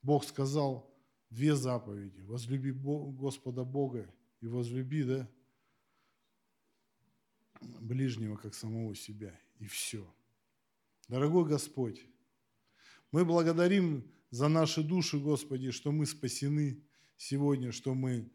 Бог 0.01 0.23
сказал 0.23 0.91
две 1.29 1.55
заповеди. 1.55 2.21
Возлюби 2.21 2.71
Господа 2.71 3.63
Бога 3.63 4.11
и 4.41 4.47
возлюби, 4.47 5.03
да, 5.03 5.29
ближнего, 7.61 8.35
как 8.35 8.53
самого 8.53 8.95
себя. 8.95 9.39
И 9.59 9.65
все. 9.65 10.05
Дорогой 11.07 11.45
Господь, 11.45 12.05
мы 13.11 13.25
благодарим 13.25 14.11
за 14.29 14.47
наши 14.47 14.83
души, 14.83 15.19
Господи, 15.19 15.71
что 15.71 15.91
мы 15.91 16.05
спасены 16.05 16.83
сегодня, 17.15 17.71
что 17.71 17.93
мы 17.93 18.31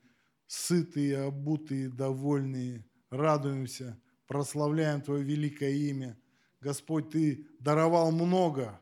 сытые, 0.46 1.18
обутые, 1.18 1.88
довольные, 1.88 2.84
радуемся, 3.10 4.00
прославляем 4.26 5.02
Твое 5.02 5.22
великое 5.22 5.72
имя. 5.72 6.18
Господь, 6.60 7.10
Ты 7.10 7.46
даровал 7.60 8.10
много 8.10 8.80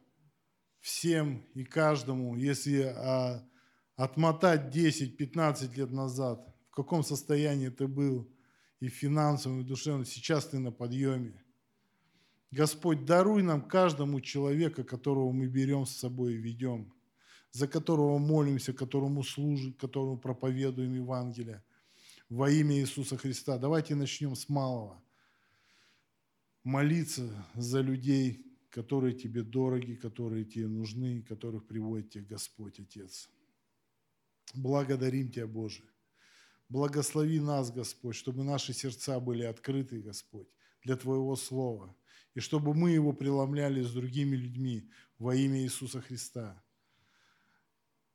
всем 0.79 1.45
и 1.55 1.65
каждому, 1.65 2.37
если 2.37 2.83
а, 2.83 3.47
отмотать 3.97 4.75
10-15 4.75 5.75
лет 5.75 5.91
назад, 5.91 6.47
в 6.71 6.75
каком 6.75 7.03
состоянии 7.03 7.69
ты 7.69 7.87
был– 7.87 8.31
и 8.81 8.89
финансовым, 8.89 9.61
и 9.61 9.65
душевным. 9.65 10.05
Сейчас 10.05 10.47
ты 10.47 10.59
на 10.59 10.73
подъеме. 10.73 11.43
Господь, 12.51 13.05
даруй 13.05 13.43
нам 13.43 13.63
каждому 13.63 14.21
человека, 14.21 14.83
которого 14.83 15.31
мы 15.31 15.47
берем 15.47 15.87
с 15.87 15.97
собой 15.97 16.35
и 16.35 16.39
ведем, 16.39 16.93
за 17.53 17.69
которого 17.69 18.19
молимся, 18.19 18.73
которому 18.73 19.23
служим, 19.23 19.73
которому 19.75 20.19
проповедуем 20.19 20.95
Евангелие 20.95 21.63
во 22.29 22.51
имя 22.51 22.77
Иисуса 22.77 23.17
Христа. 23.17 23.59
Давайте 23.59 23.95
начнем 23.95 24.35
с 24.35 24.49
малого. 24.49 25.01
Молиться 26.65 27.31
за 27.55 27.81
людей, 27.81 28.45
которые 28.71 29.15
тебе 29.15 29.43
дороги, 29.43 29.95
которые 29.95 30.45
тебе 30.45 30.69
нужны, 30.69 31.23
которых 31.23 31.67
приводит 31.67 32.11
тебе 32.11 32.25
Господь 32.25 32.81
Отец. 32.81 33.29
Благодарим 34.55 35.31
Тебя, 35.31 35.47
Боже. 35.47 35.83
Благослови 36.71 37.41
нас, 37.41 37.73
Господь, 37.73 38.15
чтобы 38.15 38.45
наши 38.45 38.73
сердца 38.73 39.19
были 39.19 39.43
открыты, 39.43 40.01
Господь, 40.01 40.47
для 40.85 40.97
Твоего 40.97 41.35
Слова, 41.35 41.97
и 42.35 42.39
чтобы 42.39 42.75
мы 42.75 42.93
его 42.93 43.13
преломляли 43.13 43.83
с 43.83 43.91
другими 43.91 44.37
людьми 44.37 44.89
во 45.19 45.35
имя 45.35 45.61
Иисуса 45.61 46.01
Христа. 46.01 46.63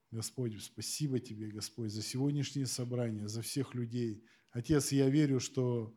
Господь, 0.09 0.63
спасибо 0.63 1.19
Тебе, 1.19 1.51
Господь, 1.51 1.91
за 1.91 2.01
сегодняшнее 2.01 2.65
собрание, 2.65 3.27
за 3.27 3.41
всех 3.41 3.75
людей. 3.75 4.23
Отец, 4.51 4.93
я 4.93 5.09
верю, 5.09 5.41
что 5.41 5.93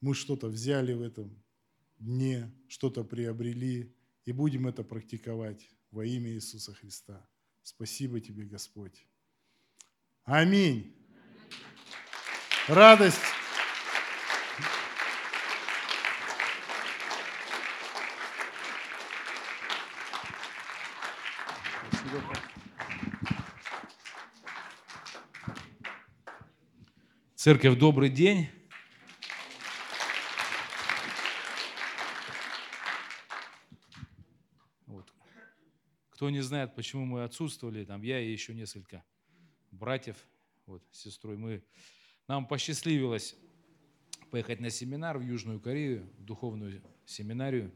мы 0.00 0.14
что-то 0.14 0.48
взяли 0.48 0.94
в 0.94 1.02
этом 1.02 1.44
дне, 1.98 2.50
что-то 2.68 3.04
приобрели, 3.04 3.94
и 4.24 4.32
будем 4.32 4.66
это 4.66 4.82
практиковать 4.82 5.68
во 5.90 6.06
имя 6.06 6.30
Иисуса 6.30 6.72
Христа. 6.72 7.28
Спасибо 7.62 8.18
Тебе, 8.18 8.44
Господь. 8.44 9.06
Аминь 10.24 10.97
радость. 12.68 13.20
Церковь, 27.34 27.78
добрый 27.78 28.10
день. 28.10 28.50
Вот. 34.84 35.10
Кто 36.10 36.28
не 36.28 36.40
знает, 36.42 36.74
почему 36.74 37.06
мы 37.06 37.24
отсутствовали, 37.24 37.84
там 37.86 38.02
я 38.02 38.20
и 38.20 38.30
еще 38.30 38.52
несколько 38.52 39.02
братьев, 39.70 40.16
вот, 40.66 40.82
сестрой, 40.90 41.38
мы 41.38 41.64
нам 42.28 42.46
посчастливилось 42.46 43.34
поехать 44.30 44.60
на 44.60 44.70
семинар 44.70 45.18
в 45.18 45.22
Южную 45.22 45.60
Корею, 45.60 46.06
в 46.18 46.24
духовную 46.24 46.82
семинарию, 47.06 47.72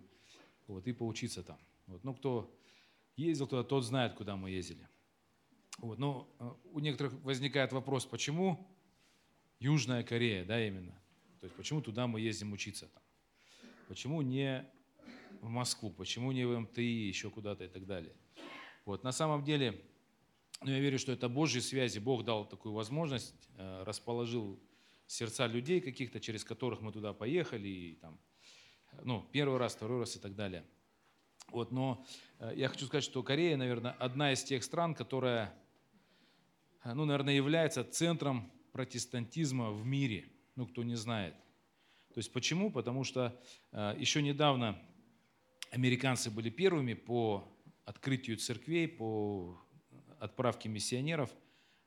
вот, 0.67 0.87
и 0.87 0.93
поучиться 0.93 1.43
там. 1.43 1.59
Вот. 1.87 2.05
Ну, 2.05 2.15
кто 2.15 2.55
ездил 3.17 3.47
туда, 3.47 3.65
тот 3.65 3.85
знает, 3.85 4.15
куда 4.15 4.37
мы 4.37 4.51
ездили. 4.51 4.87
Вот. 5.79 5.99
Но 5.99 6.29
э, 6.39 6.51
у 6.73 6.79
некоторых 6.81 7.15
возникает 7.25 7.73
вопрос, 7.73 8.05
почему 8.05 8.69
Южная 9.59 10.05
Корея, 10.05 10.45
да, 10.45 10.65
именно. 10.65 10.93
То 11.41 11.47
есть 11.47 11.57
почему 11.57 11.81
туда 11.81 12.07
мы 12.07 12.21
ездим 12.21 12.53
учиться 12.53 12.87
там? 12.87 13.03
Почему 13.89 14.23
не 14.23 14.69
в 15.41 15.49
Москву, 15.49 15.91
почему 15.91 16.31
не 16.31 16.45
в 16.45 16.59
МТИ, 16.59 16.81
еще 16.81 17.31
куда-то 17.31 17.65
и 17.65 17.69
так 17.69 17.87
далее. 17.87 18.15
Вот. 18.85 19.03
На 19.03 19.13
самом 19.13 19.45
деле, 19.45 19.83
ну, 20.65 20.71
я 20.71 20.79
верю, 20.79 20.99
что 20.99 21.13
это 21.13 21.29
Божьи 21.29 21.61
связи. 21.61 21.99
Бог 21.99 22.25
дал 22.25 22.49
такую 22.49 22.73
возможность, 22.73 23.35
э, 23.57 23.83
расположил 23.85 24.61
сердца 25.07 25.47
людей 25.47 25.81
каких-то, 25.81 26.21
через 26.21 26.45
которых 26.45 26.81
мы 26.81 26.93
туда 26.93 27.13
поехали, 27.13 27.69
и 27.69 27.95
там, 27.95 28.19
ну, 29.03 29.29
первый 29.33 29.59
раз, 29.59 29.75
второй 29.75 30.01
раз 30.01 30.17
и 30.17 30.21
так 30.21 30.35
далее. 30.35 30.65
Вот, 31.49 31.73
но 31.73 32.05
э, 32.39 32.53
я 32.57 32.69
хочу 32.69 32.87
сказать, 32.87 33.05
что 33.05 33.23
Корея, 33.23 33.57
наверное, 33.57 33.93
одна 33.93 34.33
из 34.33 34.45
тех 34.45 34.63
стран, 34.63 34.95
которая, 34.95 35.53
э, 36.85 36.95
ну, 36.95 37.05
наверное, 37.05 37.35
является 37.35 37.85
центром 37.85 38.51
протестантизма 38.73 39.73
в 39.73 39.85
мире, 39.85 40.29
ну, 40.55 40.67
кто 40.67 40.83
не 40.83 40.95
знает. 40.95 41.35
То 42.15 42.19
есть 42.19 42.33
почему? 42.33 42.71
Потому 42.71 43.05
что 43.05 43.41
еще 43.97 44.21
недавно 44.21 44.79
американцы 45.71 46.31
были 46.31 46.51
первыми 46.51 46.93
по 46.93 47.49
открытию 47.87 48.37
церквей, 48.37 48.87
по 48.87 49.62
отправке 50.23 50.69
миссионеров, 50.69 51.31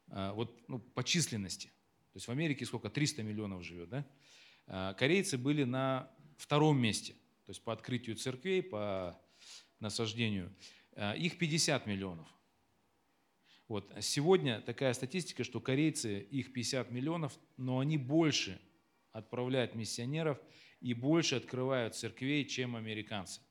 вот, 0.08 0.62
ну, 0.68 0.80
по 0.80 1.04
численности. 1.04 1.68
То 2.12 2.18
есть 2.18 2.28
в 2.28 2.32
Америке 2.32 2.66
сколько? 2.66 2.90
300 2.90 3.24
миллионов 3.24 3.64
живет, 3.64 3.90
да? 3.90 4.94
Корейцы 4.98 5.38
были 5.38 5.64
на 5.64 6.12
втором 6.38 6.80
месте, 6.80 7.14
то 7.46 7.52
есть 7.52 7.64
по 7.64 7.74
открытию 7.74 8.16
церквей, 8.16 8.62
по 8.62 9.20
насаждению, 9.80 10.54
э, 10.94 11.18
их 11.18 11.38
50 11.38 11.86
миллионов. 11.86 12.28
Вот. 13.68 13.92
Сегодня 14.02 14.62
такая 14.62 14.94
статистика, 14.94 15.44
что 15.44 15.60
корейцы, 15.60 16.20
их 16.20 16.54
50 16.54 16.92
миллионов, 16.92 17.38
но 17.58 17.80
они 17.80 17.98
больше 17.98 18.62
отправляют 19.12 19.76
миссионеров 19.76 20.40
и 20.82 20.94
больше 20.94 21.36
открывают 21.36 21.96
церквей, 21.96 22.46
чем 22.46 22.76
американцы. 22.76 23.42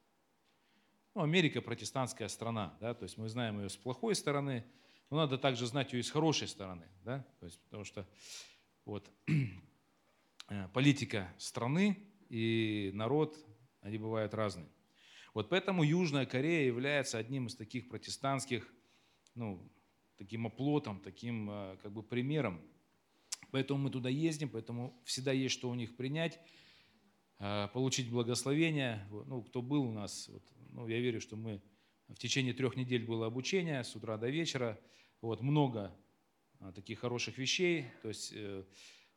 Ну, 1.14 1.22
Америка 1.22 1.62
протестантская 1.62 2.26
страна, 2.26 2.76
да, 2.80 2.92
то 2.92 3.04
есть 3.04 3.18
мы 3.18 3.28
знаем 3.28 3.60
ее 3.60 3.68
с 3.68 3.76
плохой 3.76 4.16
стороны, 4.16 4.64
но 5.10 5.18
надо 5.18 5.38
также 5.38 5.64
знать 5.66 5.92
ее 5.92 6.00
и 6.00 6.02
с 6.02 6.10
хорошей 6.10 6.48
стороны, 6.48 6.88
да, 7.04 7.24
то 7.38 7.46
есть, 7.46 7.60
потому 7.60 7.84
что 7.84 8.04
вот, 8.84 9.08
э, 10.48 10.68
политика 10.72 11.32
страны 11.38 11.98
и 12.28 12.90
народ, 12.94 13.38
они 13.80 13.96
бывают 13.96 14.34
разные. 14.34 14.68
Вот 15.34 15.48
поэтому 15.48 15.84
Южная 15.84 16.26
Корея 16.26 16.66
является 16.66 17.16
одним 17.16 17.46
из 17.46 17.54
таких 17.54 17.88
протестантских, 17.88 18.68
ну, 19.36 19.70
таким 20.16 20.48
оплотом, 20.48 20.98
таким 20.98 21.48
э, 21.48 21.76
как 21.80 21.92
бы 21.92 22.02
примером. 22.02 22.60
Поэтому 23.52 23.84
мы 23.84 23.90
туда 23.90 24.08
ездим, 24.08 24.48
поэтому 24.48 25.00
всегда 25.04 25.30
есть 25.30 25.54
что 25.54 25.70
у 25.70 25.74
них 25.74 25.94
принять, 25.94 26.40
э, 27.38 27.68
получить 27.72 28.10
благословение. 28.10 29.06
Ну, 29.10 29.42
кто 29.42 29.62
был 29.62 29.84
у 29.84 29.92
нас, 29.92 30.28
вот, 30.28 30.42
ну, 30.74 30.86
я 30.88 31.00
верю, 31.00 31.20
что 31.20 31.36
мы 31.36 31.62
в 32.08 32.18
течение 32.18 32.52
трех 32.52 32.76
недель 32.76 33.06
было 33.06 33.26
обучение 33.26 33.82
с 33.82 33.96
утра 33.96 34.18
до 34.18 34.28
вечера. 34.28 34.78
Вот, 35.22 35.40
много 35.40 35.96
э, 36.60 36.72
таких 36.74 36.98
хороших 37.00 37.38
вещей, 37.38 37.86
то 38.02 38.08
есть 38.08 38.34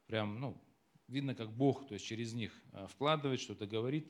прям, 0.06 0.40
ну, 0.40 0.64
видно, 1.10 1.36
как 1.36 1.52
Бог, 1.52 1.88
то 1.88 1.96
есть 1.96 2.06
через 2.06 2.34
них 2.34 2.54
вкладывает, 2.88 3.42
что-то 3.42 3.68
говорит. 3.68 4.10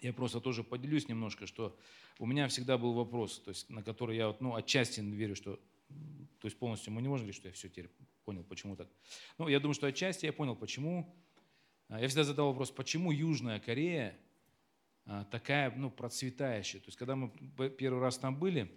Я 0.00 0.12
просто 0.12 0.40
тоже 0.40 0.64
поделюсь 0.64 1.08
немножко, 1.08 1.46
что 1.46 1.78
у 2.18 2.26
меня 2.26 2.48
всегда 2.48 2.76
был 2.76 2.92
вопрос, 2.92 3.38
то 3.38 3.50
есть, 3.50 3.70
на 3.70 3.84
который 3.84 4.16
я 4.16 4.26
вот, 4.26 4.40
ну, 4.40 4.54
отчасти 4.56 5.00
верю, 5.00 5.36
что 5.36 5.60
то 6.40 6.46
есть 6.48 6.58
полностью 6.58 6.92
мы 6.92 7.02
не 7.02 7.08
можем 7.08 7.26
говорить, 7.26 7.36
что 7.36 7.48
я 7.48 7.54
все 7.54 7.68
теперь 7.68 7.90
понял, 8.24 8.44
почему 8.44 8.76
так. 8.76 8.88
Ну, 9.38 9.48
я 9.48 9.60
думаю, 9.60 9.74
что 9.74 9.86
отчасти 9.86 10.26
я 10.26 10.32
понял, 10.32 10.56
почему. 10.56 11.14
А, 11.88 12.00
я 12.00 12.08
всегда 12.08 12.24
задал 12.24 12.48
вопрос, 12.48 12.70
почему 12.70 13.12
Южная 13.12 13.60
Корея 13.60 14.10
а, 14.10 14.25
такая, 15.30 15.72
ну, 15.76 15.90
процветающая. 15.90 16.80
То 16.80 16.86
есть, 16.86 16.98
когда 16.98 17.16
мы 17.16 17.30
первый 17.70 18.00
раз 18.00 18.18
там 18.18 18.38
были, 18.38 18.70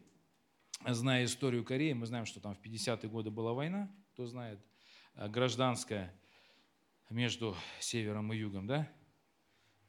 зная 0.88 1.26
историю 1.26 1.64
Кореи, 1.64 1.94
мы 1.94 2.06
знаем, 2.06 2.26
что 2.26 2.40
там 2.40 2.56
в 2.56 2.62
50-е 2.62 3.10
годы 3.10 3.32
была 3.32 3.54
война, 3.54 3.92
кто 4.14 4.26
знает, 4.26 4.60
а, 5.16 5.28
гражданская 5.28 6.14
между 7.10 7.56
севером 7.80 8.32
и 8.32 8.38
югом, 8.38 8.68
да? 8.68 8.90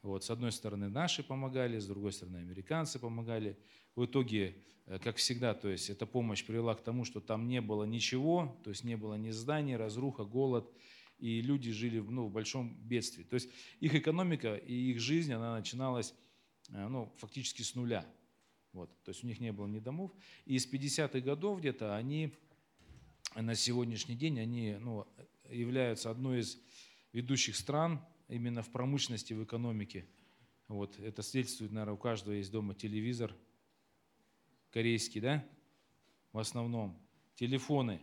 Вот, 0.01 0.23
с 0.23 0.31
одной 0.31 0.51
стороны 0.51 0.89
наши 0.89 1.23
помогали, 1.23 1.77
с 1.77 1.85
другой 1.85 2.11
стороны 2.11 2.37
американцы 2.37 2.97
помогали. 2.97 3.59
В 3.95 4.05
итоге, 4.05 4.55
э, 4.87 4.97
как 4.97 5.17
всегда, 5.17 5.53
то 5.53 5.69
есть 5.69 5.91
эта 5.91 6.07
помощь 6.07 6.43
привела 6.43 6.73
к 6.73 6.83
тому, 6.83 7.05
что 7.05 7.21
там 7.21 7.47
не 7.47 7.61
было 7.61 7.83
ничего, 7.83 8.59
то 8.63 8.71
есть 8.71 8.83
не 8.83 8.97
было 8.97 9.13
ни 9.13 9.29
зданий, 9.29 9.75
разруха, 9.75 10.23
голод, 10.23 10.73
и 11.19 11.41
люди 11.41 11.71
жили 11.71 11.99
ну, 11.99 12.25
в 12.25 12.31
большом 12.31 12.75
бедствии. 12.81 13.23
То 13.23 13.35
есть 13.35 13.49
их 13.79 13.93
экономика 13.93 14.55
и 14.55 14.73
их 14.73 14.99
жизнь, 14.99 15.31
она 15.31 15.55
начиналась 15.55 16.15
ну, 16.71 17.13
фактически 17.17 17.61
с 17.61 17.75
нуля. 17.75 18.05
Вот, 18.73 18.89
то 19.03 19.09
есть 19.09 19.23
у 19.23 19.27
них 19.27 19.39
не 19.39 19.51
было 19.51 19.67
ни 19.67 19.79
домов. 19.79 20.11
И 20.45 20.57
с 20.57 20.71
50-х 20.71 21.19
годов 21.19 21.59
где-то 21.59 21.95
они 21.95 22.33
на 23.35 23.55
сегодняшний 23.55 24.15
день 24.15 24.39
они 24.39 24.77
ну, 24.79 25.05
являются 25.49 26.09
одной 26.09 26.39
из 26.39 26.57
ведущих 27.11 27.55
стран 27.55 28.01
именно 28.27 28.63
в 28.63 28.69
промышленности, 28.69 29.33
в 29.33 29.43
экономике. 29.43 30.05
Вот, 30.67 30.97
это 30.99 31.21
свидетельствует, 31.21 31.73
наверное, 31.73 31.95
у 31.95 31.97
каждого 31.97 32.33
есть 32.33 32.49
дома 32.49 32.73
телевизор, 32.73 33.35
корейский, 34.69 35.19
да, 35.19 35.45
в 36.31 36.39
основном. 36.39 36.97
Телефоны 37.35 37.99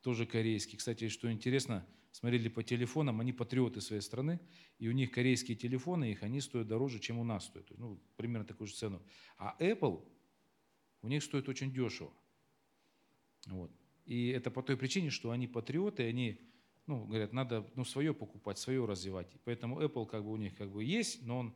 тоже 0.00 0.26
корейские. 0.26 0.78
Кстати, 0.78 1.08
что 1.08 1.32
интересно, 1.32 1.84
смотрели 2.14 2.48
по 2.48 2.62
телефонам, 2.62 3.20
они 3.20 3.32
патриоты 3.32 3.80
своей 3.80 4.00
страны, 4.00 4.38
и 4.78 4.88
у 4.88 4.92
них 4.92 5.10
корейские 5.10 5.56
телефоны, 5.56 6.12
их 6.12 6.22
они 6.22 6.40
стоят 6.40 6.68
дороже, 6.68 7.00
чем 7.00 7.18
у 7.18 7.24
нас 7.24 7.46
стоят. 7.46 7.66
Ну, 7.76 8.00
примерно 8.16 8.46
такую 8.46 8.68
же 8.68 8.74
цену. 8.74 9.02
А 9.36 9.56
Apple 9.58 10.00
у 11.02 11.08
них 11.08 11.24
стоит 11.24 11.48
очень 11.48 11.72
дешево. 11.72 12.12
Вот. 13.46 13.72
И 14.06 14.28
это 14.28 14.52
по 14.52 14.62
той 14.62 14.76
причине, 14.76 15.10
что 15.10 15.32
они 15.32 15.48
патриоты, 15.48 16.04
они 16.04 16.40
ну, 16.86 17.04
говорят, 17.04 17.32
надо 17.32 17.68
ну, 17.74 17.84
свое 17.84 18.14
покупать, 18.14 18.58
свое 18.58 18.84
развивать. 18.84 19.26
Поэтому 19.44 19.82
Apple 19.82 20.06
как 20.06 20.22
бы 20.22 20.30
у 20.30 20.36
них 20.36 20.56
как 20.56 20.70
бы 20.70 20.84
есть, 20.84 21.26
но 21.26 21.38
он 21.40 21.54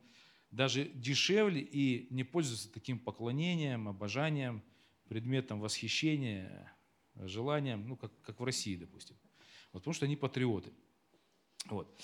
даже 0.51 0.89
дешевле 0.93 1.61
и 1.61 2.13
не 2.13 2.25
пользуется 2.25 2.69
таким 2.69 2.99
поклонением, 2.99 3.87
обожанием, 3.87 4.61
предметом 5.07 5.61
восхищения, 5.61 6.69
желанием, 7.15 7.87
ну, 7.87 7.95
как, 7.95 8.11
как 8.21 8.41
в 8.41 8.43
России, 8.43 8.75
допустим. 8.75 9.15
Вот, 9.71 9.81
потому 9.81 9.93
что 9.93 10.05
они 10.05 10.15
патриоты. 10.15 10.71
Вот. 11.65 11.99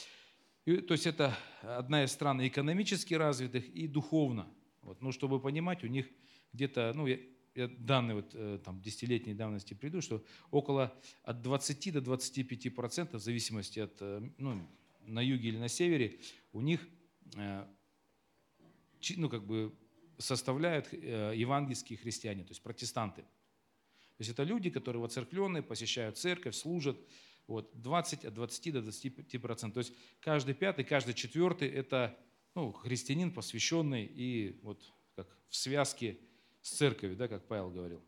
И, 0.65 0.77
то 0.77 0.93
есть 0.93 1.07
это 1.07 1.37
одна 1.61 2.03
из 2.03 2.11
стран 2.11 2.45
экономически 2.45 3.13
развитых 3.13 3.67
и 3.69 3.87
духовно. 3.87 4.47
Вот. 4.81 5.01
Ну, 5.01 5.11
чтобы 5.11 5.39
понимать, 5.39 5.83
у 5.83 5.87
них 5.87 6.07
где-то, 6.53 6.91
ну, 6.95 7.07
я 7.07 7.17
данные 7.55 8.15
вот, 8.15 8.31
э, 8.33 8.59
там, 8.63 8.81
десятилетней 8.81 9.33
давности 9.33 9.73
приду, 9.73 10.01
что 10.01 10.23
около 10.51 10.93
от 11.23 11.41
20 11.41 11.93
до 11.93 12.01
25 12.01 12.75
процентов, 12.75 13.21
в 13.21 13.23
зависимости 13.23 13.79
от, 13.79 13.97
э, 14.01 14.29
ну, 14.37 14.67
на 15.05 15.21
юге 15.21 15.49
или 15.49 15.57
на 15.57 15.69
севере, 15.69 16.19
у 16.51 16.61
них 16.61 16.87
э, 17.35 17.65
ну, 19.17 19.29
как 19.29 19.45
бы 19.45 19.73
составляют 20.17 20.91
евангельские 20.93 21.99
христиане, 21.99 22.43
то 22.43 22.51
есть 22.51 22.63
протестанты. 22.63 23.21
То 23.21 24.21
есть 24.21 24.31
это 24.31 24.43
люди, 24.43 24.69
которые 24.69 25.01
воцерквленные, 25.01 25.61
посещают 25.61 26.17
церковь, 26.17 26.55
служат. 26.55 26.97
Вот, 27.47 27.69
20, 27.79 28.25
от 28.25 28.33
20 28.33 28.73
до 28.73 28.81
25 28.81 29.41
процентов. 29.41 29.73
То 29.73 29.89
есть 29.89 29.93
каждый 30.19 30.55
пятый, 30.55 30.83
каждый 30.83 31.13
четвертый– 31.13 31.67
это 31.69 32.17
ну, 32.55 32.71
христианин, 32.71 33.31
посвященный 33.31 34.05
и 34.05 34.59
вот 34.63 34.81
как 35.15 35.27
в 35.49 35.55
связке 35.55 36.17
с 36.61 36.71
церковью, 36.71 37.15
да, 37.15 37.27
как 37.27 37.45
Павел 37.47 37.69
говорил. 37.69 38.03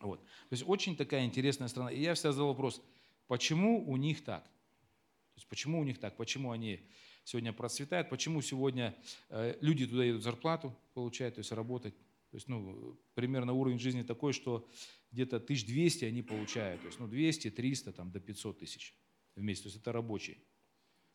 Вот. 0.00 0.20
То 0.20 0.52
есть 0.52 0.64
очень 0.66 0.96
такая 0.96 1.24
интересная 1.24 1.68
страна. 1.68 1.90
И 1.90 2.00
я 2.00 2.14
всегда 2.14 2.32
задал 2.32 2.48
вопрос, 2.48 2.82
почему 3.26 3.88
у 3.88 3.96
них 3.96 4.22
так? 4.24 4.44
То 4.44 5.38
есть 5.38 5.48
почему 5.48 5.80
у 5.80 5.84
них 5.84 5.98
так? 5.98 6.16
Почему 6.16 6.50
они 6.50 6.80
сегодня 7.24 7.52
процветают? 7.52 8.10
Почему 8.10 8.42
сегодня 8.42 8.94
э, 9.30 9.56
люди 9.60 9.86
туда 9.86 10.04
едут 10.04 10.22
зарплату 10.22 10.76
получают, 10.92 11.36
то 11.36 11.38
есть 11.40 11.52
работать? 11.52 11.94
То 12.34 12.36
есть, 12.36 12.48
ну, 12.48 12.98
примерно 13.14 13.52
уровень 13.52 13.78
жизни 13.78 14.02
такой, 14.02 14.32
что 14.32 14.68
где-то 15.12 15.36
1200 15.36 16.06
они 16.06 16.20
получают. 16.20 16.80
То 16.80 16.88
есть, 16.88 16.98
ну, 16.98 17.06
200, 17.06 17.50
300, 17.50 17.92
там, 17.92 18.10
до 18.10 18.18
500 18.18 18.58
тысяч 18.58 18.98
в 19.36 19.40
месяц. 19.40 19.62
То 19.62 19.68
есть, 19.68 19.76
это 19.76 19.92
рабочие. 19.92 20.38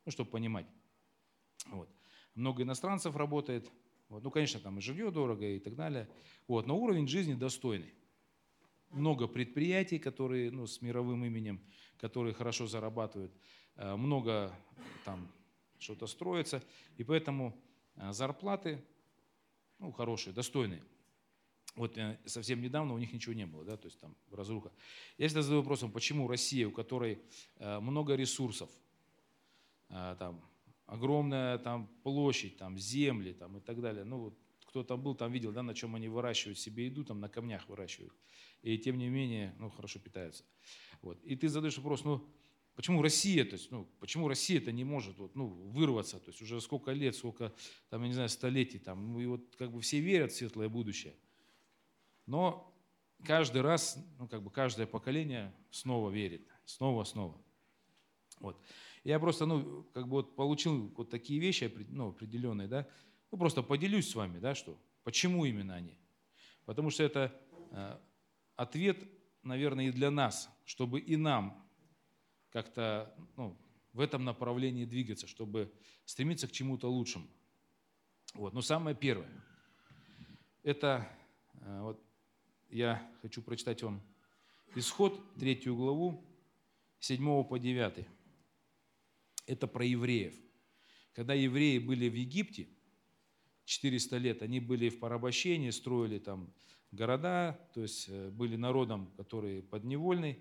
Ну, 0.06 0.14
чтобы 0.14 0.30
понимать. 0.30 0.66
Вот. 1.66 1.90
Много 2.36 2.64
иностранцев 2.64 3.18
работает. 3.18 3.70
Вот. 4.08 4.24
Ну, 4.24 4.32
конечно, 4.32 4.62
там 4.62 4.78
и 4.78 4.82
жилье 4.82 5.12
дорого 5.12 5.46
и 5.46 5.60
так 5.60 5.76
далее. 5.76 6.08
Вот. 6.48 6.68
Но 6.68 6.80
уровень 6.80 7.06
жизни 7.06 7.34
достойный. 7.34 7.94
Много 8.90 9.28
предприятий, 9.28 10.00
которые 10.00 10.52
ну, 10.52 10.68
с 10.68 10.82
мировым 10.82 11.26
именем, 11.26 11.60
которые 11.98 12.34
хорошо 12.34 12.66
зарабатывают. 12.66 13.34
Э, 13.76 13.98
много 13.98 14.58
там 15.04 15.30
что-то 15.80 16.08
строится. 16.08 16.64
И 16.96 17.04
поэтому 17.04 17.62
э, 17.98 18.14
зарплаты 18.14 18.82
ну, 19.80 19.92
хорошие, 19.92 20.34
достойные. 20.34 20.82
Вот 21.80 21.98
э, 21.98 22.20
совсем 22.26 22.62
недавно 22.62 22.94
у 22.94 22.98
них 22.98 23.14
ничего 23.14 23.34
не 23.34 23.46
было, 23.46 23.64
да, 23.64 23.78
то 23.78 23.86
есть 23.88 23.98
там 24.02 24.14
разруха. 24.32 24.70
Я 25.18 25.28
всегда 25.28 25.42
задаю 25.42 25.62
вопросом, 25.62 25.94
почему 25.94 26.28
Россия, 26.28 26.68
у 26.68 26.72
которой 26.72 27.20
много 27.58 28.16
ресурсов, 28.16 28.70
там, 29.88 30.44
огромная 30.88 31.58
там 31.58 31.88
площадь, 32.04 32.58
там 32.58 32.78
земли 32.78 33.32
там, 33.32 33.58
и 33.58 33.62
так 33.62 33.80
далее. 33.80 34.04
Ну 34.04 34.18
вот 34.18 34.38
кто 34.66 34.84
там 34.84 35.02
был, 35.02 35.16
там 35.16 35.32
видел, 35.32 35.54
да, 35.54 35.64
на 35.64 35.74
чем 35.74 35.96
они 35.96 36.10
выращивают 36.10 36.60
себе 36.60 36.88
еду, 36.88 37.06
там 37.06 37.22
на 37.22 37.30
камнях 37.30 37.70
выращивают. 37.70 38.14
И 38.62 38.78
тем 38.78 38.98
не 38.98 39.08
менее, 39.08 39.56
ну, 39.58 39.70
хорошо 39.70 40.00
питаются. 40.00 40.44
Вот. 41.02 41.24
И 41.24 41.38
ты 41.38 41.48
задаешь 41.48 41.78
вопрос, 41.78 42.04
ну, 42.04 42.28
почему 42.76 43.02
Россия, 43.02 43.46
то 43.46 43.54
есть, 43.54 43.72
ну, 43.72 43.88
почему 44.02 44.28
Россия 44.28 44.60
это 44.60 44.74
не 44.74 44.84
может 44.84 45.18
вот, 45.18 45.34
ну, 45.34 45.48
вырваться, 45.48 46.20
то 46.20 46.30
есть 46.30 46.42
уже 46.42 46.60
сколько 46.60 46.92
лет, 46.92 47.16
сколько, 47.16 47.54
там, 47.90 48.02
я 48.02 48.10
не 48.10 48.14
знаю, 48.14 48.28
столетий, 48.28 48.80
там, 48.80 49.14
ну, 49.14 49.22
и 49.22 49.26
вот 49.28 49.56
как 49.56 49.72
бы 49.72 49.80
все 49.80 50.02
верят 50.02 50.34
в 50.34 50.36
светлое 50.36 50.68
будущее. 50.68 51.16
Но 52.30 52.72
каждый 53.26 53.64
раз, 53.64 53.98
ну, 54.20 54.28
как 54.28 54.44
бы 54.44 54.52
каждое 54.52 54.86
поколение 54.86 55.52
снова 55.72 56.12
верит, 56.12 56.48
снова, 56.64 57.04
снова. 57.04 57.42
Вот. 58.40 58.62
Я 59.04 59.20
просто, 59.20 59.48
ну, 59.48 59.84
как 59.96 60.04
бы 60.04 60.18
вот 60.18 60.36
получил 60.36 60.94
вот 60.96 61.10
такие 61.10 61.40
вещи, 61.40 61.74
ну, 61.90 62.10
определенные, 62.10 62.68
да, 62.68 62.88
ну, 63.32 63.40
просто 63.40 63.64
поделюсь 63.64 64.12
с 64.12 64.14
вами, 64.14 64.38
да, 64.38 64.54
что, 64.54 64.78
почему 65.04 65.44
именно 65.44 65.74
они. 65.74 65.98
Потому 66.66 66.92
что 66.92 67.02
это 67.02 67.36
э, 67.72 67.98
ответ, 68.56 69.04
наверное, 69.42 69.88
и 69.88 69.92
для 69.92 70.12
нас, 70.12 70.52
чтобы 70.66 71.00
и 71.00 71.16
нам 71.16 71.68
как-то, 72.52 73.12
ну, 73.38 73.58
в 73.92 74.02
этом 74.02 74.24
направлении 74.24 74.86
двигаться, 74.86 75.26
чтобы 75.26 75.74
стремиться 76.06 76.48
к 76.48 76.52
чему-то 76.52 76.92
лучшему. 76.92 77.28
Вот. 78.36 78.54
Но 78.54 78.62
самое 78.62 78.96
первое, 78.96 79.32
это, 80.62 81.10
э, 81.62 81.82
вот 81.82 82.09
я 82.70 83.12
хочу 83.22 83.42
прочитать 83.42 83.84
вам 83.84 84.02
исход, 84.76 85.22
третью 85.36 85.76
главу, 85.76 86.24
7 87.00 87.44
по 87.44 87.58
9 87.58 88.08
это 89.50 89.68
про 89.68 89.84
евреев. 89.84 90.36
Когда 91.14 91.34
евреи 91.34 91.80
были 91.80 92.08
в 92.08 92.14
Египте, 92.14 92.68
400 93.66 94.18
лет, 94.18 94.42
они 94.44 94.60
были 94.60 94.90
в 94.90 95.00
порабощении, 95.00 95.72
строили 95.72 96.20
там 96.20 96.54
города, 96.92 97.60
то 97.74 97.82
есть 97.82 98.08
э, 98.10 98.30
были 98.30 98.56
народом, 98.56 99.12
который 99.18 99.64
подневольный. 99.64 100.40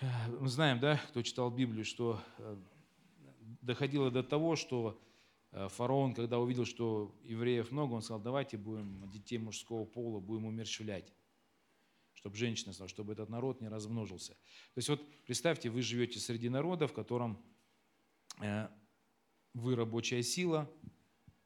Э, 0.00 0.06
мы 0.40 0.48
знаем, 0.48 0.80
да, 0.80 1.00
кто 1.08 1.22
читал 1.22 1.50
Библию, 1.50 1.84
что 1.84 2.20
э, 2.38 2.56
доходило 3.62 4.10
до 4.10 4.22
того, 4.24 4.56
что 4.56 5.00
фараон, 5.52 6.14
когда 6.14 6.38
увидел, 6.38 6.64
что 6.64 7.14
евреев 7.24 7.70
много, 7.70 7.94
он 7.94 8.02
сказал, 8.02 8.20
давайте 8.20 8.56
будем 8.56 9.08
детей 9.10 9.38
мужского 9.38 9.84
пола, 9.84 10.20
будем 10.20 10.46
умерщвлять 10.46 11.12
чтобы 12.16 12.38
женщина 12.38 12.72
стала, 12.72 12.88
чтобы 12.88 13.12
этот 13.12 13.28
народ 13.28 13.60
не 13.60 13.68
размножился. 13.68 14.32
То 14.32 14.78
есть 14.78 14.88
вот 14.88 15.00
представьте, 15.26 15.70
вы 15.70 15.82
живете 15.82 16.18
среди 16.18 16.48
народа, 16.48 16.88
в 16.88 16.92
котором 16.92 17.40
э, 18.40 18.68
вы 19.54 19.76
рабочая 19.76 20.22
сила, 20.24 20.68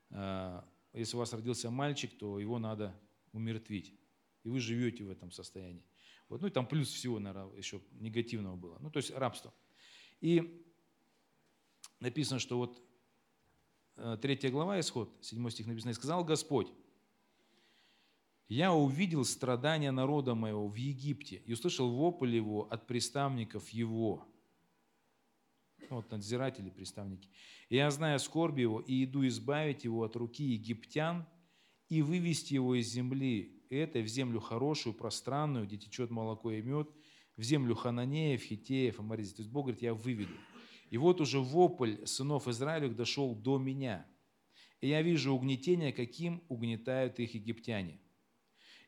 э, 0.09 0.63
если 0.95 1.17
у 1.17 1.19
вас 1.19 1.33
родился 1.33 1.71
мальчик, 1.71 2.17
то 2.17 2.39
его 2.39 2.59
надо 2.59 2.99
умертвить. 3.33 3.95
И 4.43 4.49
вы 4.49 4.59
живете 4.61 5.05
в 5.05 5.11
этом 5.11 5.31
состоянии. 5.31 5.85
Вот, 6.29 6.41
ну 6.41 6.47
и 6.47 6.51
там 6.51 6.67
плюс 6.67 6.91
всего, 6.91 7.19
наверное, 7.19 7.55
еще 7.57 7.83
негативного 7.93 8.57
было. 8.57 8.79
Ну, 8.81 8.91
то 8.91 8.99
есть 8.99 9.11
рабство. 9.11 9.53
И 10.21 10.65
написано, 11.99 12.39
что 12.39 12.57
вот 12.57 12.83
э, 14.01 14.19
третья 14.21 14.51
глава, 14.51 14.81
исход, 14.81 15.13
седьмой 15.21 15.51
стих 15.51 15.67
написано, 15.67 15.91
«И 15.91 15.95
сказал 15.95 16.25
Господь, 16.25 16.73
я 18.49 18.73
увидел 18.73 19.25
страдания 19.25 19.93
народа 19.93 20.35
моего 20.35 20.67
в 20.67 20.75
Египте 20.75 21.43
и 21.47 21.53
услышал 21.53 21.89
вопль 21.89 22.35
его 22.35 22.67
от 22.69 22.87
приставников 22.87 23.69
его. 23.69 24.27
Вот 25.89 26.11
надзиратели, 26.11 26.69
приставники. 26.69 27.29
Я 27.69 27.91
знаю 27.93 28.19
скорби 28.19 28.63
его 28.63 28.81
и 28.81 29.05
иду 29.05 29.27
избавить 29.29 29.85
его 29.85 30.03
от 30.03 30.17
руки 30.17 30.43
египтян 30.43 31.27
и 31.89 32.03
вывести 32.03 32.55
его 32.55 32.75
из 32.75 32.89
земли 32.89 33.63
этой 33.71 34.03
в 34.03 34.09
землю 34.09 34.41
хорошую, 34.41 34.95
пространную, 34.95 35.67
где 35.67 35.77
течет 35.77 36.11
молоко 36.11 36.51
и 36.51 36.61
мед, 36.61 36.91
в 37.37 37.43
землю 37.43 37.77
Хананеев, 37.77 38.43
Хитеев, 38.43 38.99
Амаризов. 38.99 39.37
То 39.37 39.43
есть 39.43 39.53
Бог 39.53 39.67
говорит, 39.67 39.83
я 39.83 39.95
выведу. 39.95 40.35
И 40.91 40.99
вот 40.99 41.21
уже 41.21 41.41
вопль 41.41 42.05
сынов 42.05 42.49
Израилевых 42.49 42.97
дошел 42.97 43.35
до 43.35 43.59
меня. 43.59 44.07
И 44.81 44.89
я 44.89 45.03
вижу 45.03 45.33
угнетение, 45.33 45.93
каким 45.93 46.43
угнетают 46.49 47.19
их 47.19 47.35
египтяне– 47.35 47.99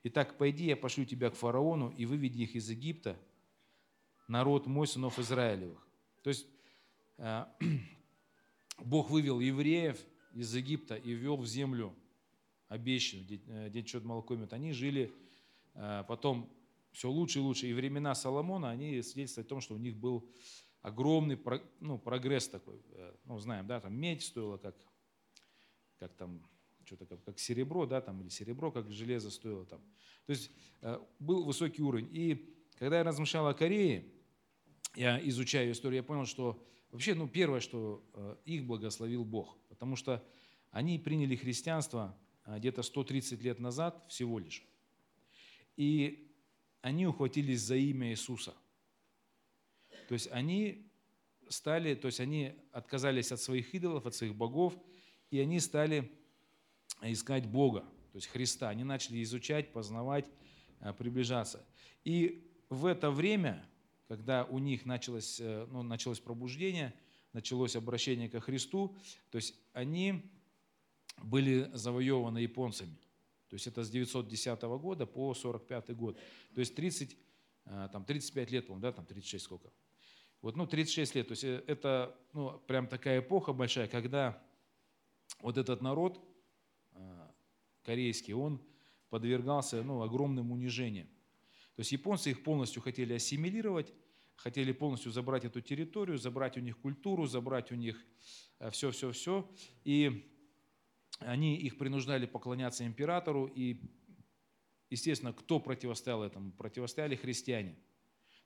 Итак, 0.05 0.37
пойди, 0.37 0.65
я 0.65 0.77
пошлю 0.77 1.05
тебя 1.05 1.31
к 1.31 1.37
фараону 1.37 1.91
и 1.91 2.07
выведи 2.07 2.43
их 2.43 2.57
из 2.57 2.69
Египта, 2.69 3.17
народ 4.27 4.67
мой, 4.67 4.89
сынов 4.89 5.21
Израилевых. 5.21 5.87
То 6.23 6.31
есть 6.31 6.47
э, 7.19 7.45
Бог 8.79 9.11
вывел 9.11 9.39
евреев 9.39 10.01
из 10.35 10.53
Египта 10.57 10.97
и 10.97 11.13
ввел 11.13 11.37
в 11.37 11.47
землю 11.47 11.95
обещанную, 12.67 13.27
где, 13.27 13.41
э, 13.47 13.71
течет 13.73 14.05
молоко 14.05 14.35
и 14.35 14.39
мед. 14.39 14.53
Они 14.53 14.73
жили 14.73 15.13
э, 15.75 16.03
потом 16.09 16.53
все 16.91 17.09
лучше 17.09 17.39
и 17.39 17.43
лучше. 17.43 17.69
И 17.69 17.73
времена 17.73 18.17
Соломона, 18.17 18.71
они 18.71 19.01
свидетельствуют 19.03 19.47
о 19.47 19.51
том, 19.51 19.61
что 19.61 19.75
у 19.75 19.79
них 19.79 19.97
был 19.97 20.29
огромный 20.83 21.39
ну, 21.81 21.99
прогресс 21.99 22.49
такой. 22.49 22.81
Ну, 23.25 23.39
знаем, 23.39 23.67
да, 23.67 23.81
там 23.81 23.95
медь 23.95 24.23
стоила 24.23 24.59
как, 24.59 24.77
как 25.99 26.13
там 26.15 26.43
что-то 26.85 27.07
как, 27.07 27.25
как 27.25 27.39
серебро, 27.39 27.87
да, 27.87 28.01
там, 28.01 28.21
или 28.21 28.29
серебро, 28.29 28.71
как 28.71 28.91
железо 28.91 29.31
стоило 29.31 29.65
там. 29.65 29.81
То 30.27 30.31
есть 30.31 30.51
э, 30.83 31.01
был 31.19 31.45
высокий 31.45 31.83
уровень. 31.83 32.09
И 32.13 32.55
когда 32.79 32.99
я 32.99 33.05
размышлял 33.05 33.47
о 33.47 33.55
Корее, 33.55 34.05
я 34.95 35.19
изучаю 35.29 35.73
историю, 35.73 35.99
я 35.99 36.03
понял, 36.03 36.27
что 36.27 36.63
вообще, 36.91 37.15
ну, 37.15 37.29
первое, 37.29 37.61
что 37.61 38.05
э, 38.15 38.37
их 38.45 38.67
благословил 38.67 39.25
Бог, 39.25 39.57
потому 39.69 39.97
что 39.97 40.23
они 40.71 40.99
приняли 40.99 41.37
христианство 41.37 42.17
э, 42.45 42.59
где-то 42.59 42.83
130 42.83 43.41
лет 43.43 43.59
назад 43.59 44.05
всего 44.09 44.39
лишь. 44.39 44.65
И 45.77 46.31
они 46.83 47.07
ухватились 47.07 47.61
за 47.61 47.77
имя 47.77 48.11
Иисуса. 48.11 48.55
То 50.13 50.15
есть 50.15 50.29
они 50.31 50.93
стали, 51.49 51.95
то 51.95 52.05
есть 52.05 52.21
они 52.21 52.53
отказались 52.71 53.33
от 53.33 53.41
своих 53.41 53.75
идолов, 53.75 54.05
от 54.05 54.15
своих 54.15 54.35
богов, 54.35 54.79
и 55.31 55.39
они 55.41 55.59
стали 55.59 56.13
искать 57.01 57.47
Бога, 57.47 57.81
то 57.81 58.17
есть 58.17 58.27
Христа. 58.27 58.69
Они 58.69 58.85
начали 58.85 59.23
изучать, 59.23 59.73
познавать, 59.73 60.27
э, 60.81 60.93
приближаться. 60.93 61.65
И 62.05 62.47
в 62.69 62.85
это 62.85 63.11
время, 63.11 63.67
когда 64.07 64.45
у 64.45 64.59
них 64.59 64.85
началось, 64.85 65.41
э, 65.41 65.67
ну, 65.71 65.83
началось 65.83 66.21
пробуждение, 66.21 66.93
началось 67.33 67.75
обращение 67.75 68.29
ко 68.29 68.41
Христу, 68.41 68.95
то 69.31 69.37
есть 69.37 69.55
они 69.73 70.31
были 71.23 71.71
завоеваны 71.73 72.37
японцами. 72.37 72.99
То 73.49 73.55
есть 73.55 73.67
это 73.67 73.83
с 73.83 73.89
910 73.89 74.61
года 74.79 75.07
по 75.07 75.33
45 75.33 75.97
год. 75.97 76.19
То 76.55 76.61
есть 76.61 76.75
30, 76.75 77.17
э, 77.65 77.89
там 77.91 78.05
35 78.05 78.51
лет, 78.51 78.67
по-моему, 78.67 78.83
да, 78.83 78.93
там 78.93 79.07
36 79.07 79.43
сколько. 79.43 79.73
Вот, 80.43 80.57
ну, 80.57 80.67
36 80.67 81.15
лет. 81.15 81.29
То 81.29 81.33
есть 81.33 81.45
это 81.45 82.17
ну, 82.33 82.59
прям 82.67 82.89
такая 82.89 83.21
эпоха 83.21 83.53
большая, 83.53 83.87
когда 83.87 84.43
вот 85.41 85.57
этот 85.57 85.81
народ, 85.81 86.21
корейский, 87.85 88.35
он 88.35 88.61
подвергался 89.09 89.83
ну, 89.83 90.03
огромным 90.03 90.53
унижениям. 90.53 91.07
То 91.77 91.81
есть 91.81 91.93
японцы 91.93 92.31
их 92.31 92.43
полностью 92.43 92.83
хотели 92.83 93.15
ассимилировать, 93.15 93.93
хотели 94.37 94.73
полностью 94.73 95.13
забрать 95.13 95.45
эту 95.45 95.61
территорию, 95.61 96.19
забрать 96.19 96.57
у 96.57 96.61
них 96.61 96.79
культуру, 96.79 97.27
забрать 97.27 97.73
у 97.73 97.75
них 97.75 98.05
все-все-все. 98.71 99.49
Э, 99.49 99.57
и 99.85 100.29
они 101.21 101.57
их 101.57 101.79
принуждали 101.79 102.27
поклоняться 102.27 102.85
императору. 102.85 103.47
И, 103.47 103.81
естественно, 104.91 105.33
кто 105.33 105.61
противостоял 105.61 106.23
этому? 106.23 106.53
Противостояли 106.53 107.15
христиане. 107.15 107.77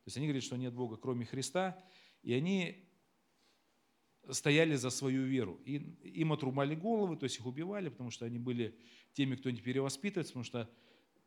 То 0.06 0.08
есть 0.08 0.18
они 0.18 0.26
говорят, 0.26 0.44
что 0.44 0.54
нет 0.54 0.72
Бога, 0.72 0.96
кроме 0.96 1.24
Христа. 1.24 1.76
И 2.22 2.32
они 2.32 2.88
стояли 4.30 4.76
за 4.76 4.90
свою 4.90 5.24
веру. 5.24 5.60
И 5.64 5.78
им 6.20 6.32
отрубали 6.32 6.76
головы, 6.76 7.16
то 7.16 7.24
есть 7.24 7.38
их 7.38 7.46
убивали, 7.46 7.88
потому 7.88 8.12
что 8.12 8.24
они 8.24 8.38
были 8.38 8.78
теми, 9.14 9.34
кто 9.34 9.50
не 9.50 9.60
перевоспитывается, 9.60 10.32
потому 10.32 10.44
что 10.44 10.70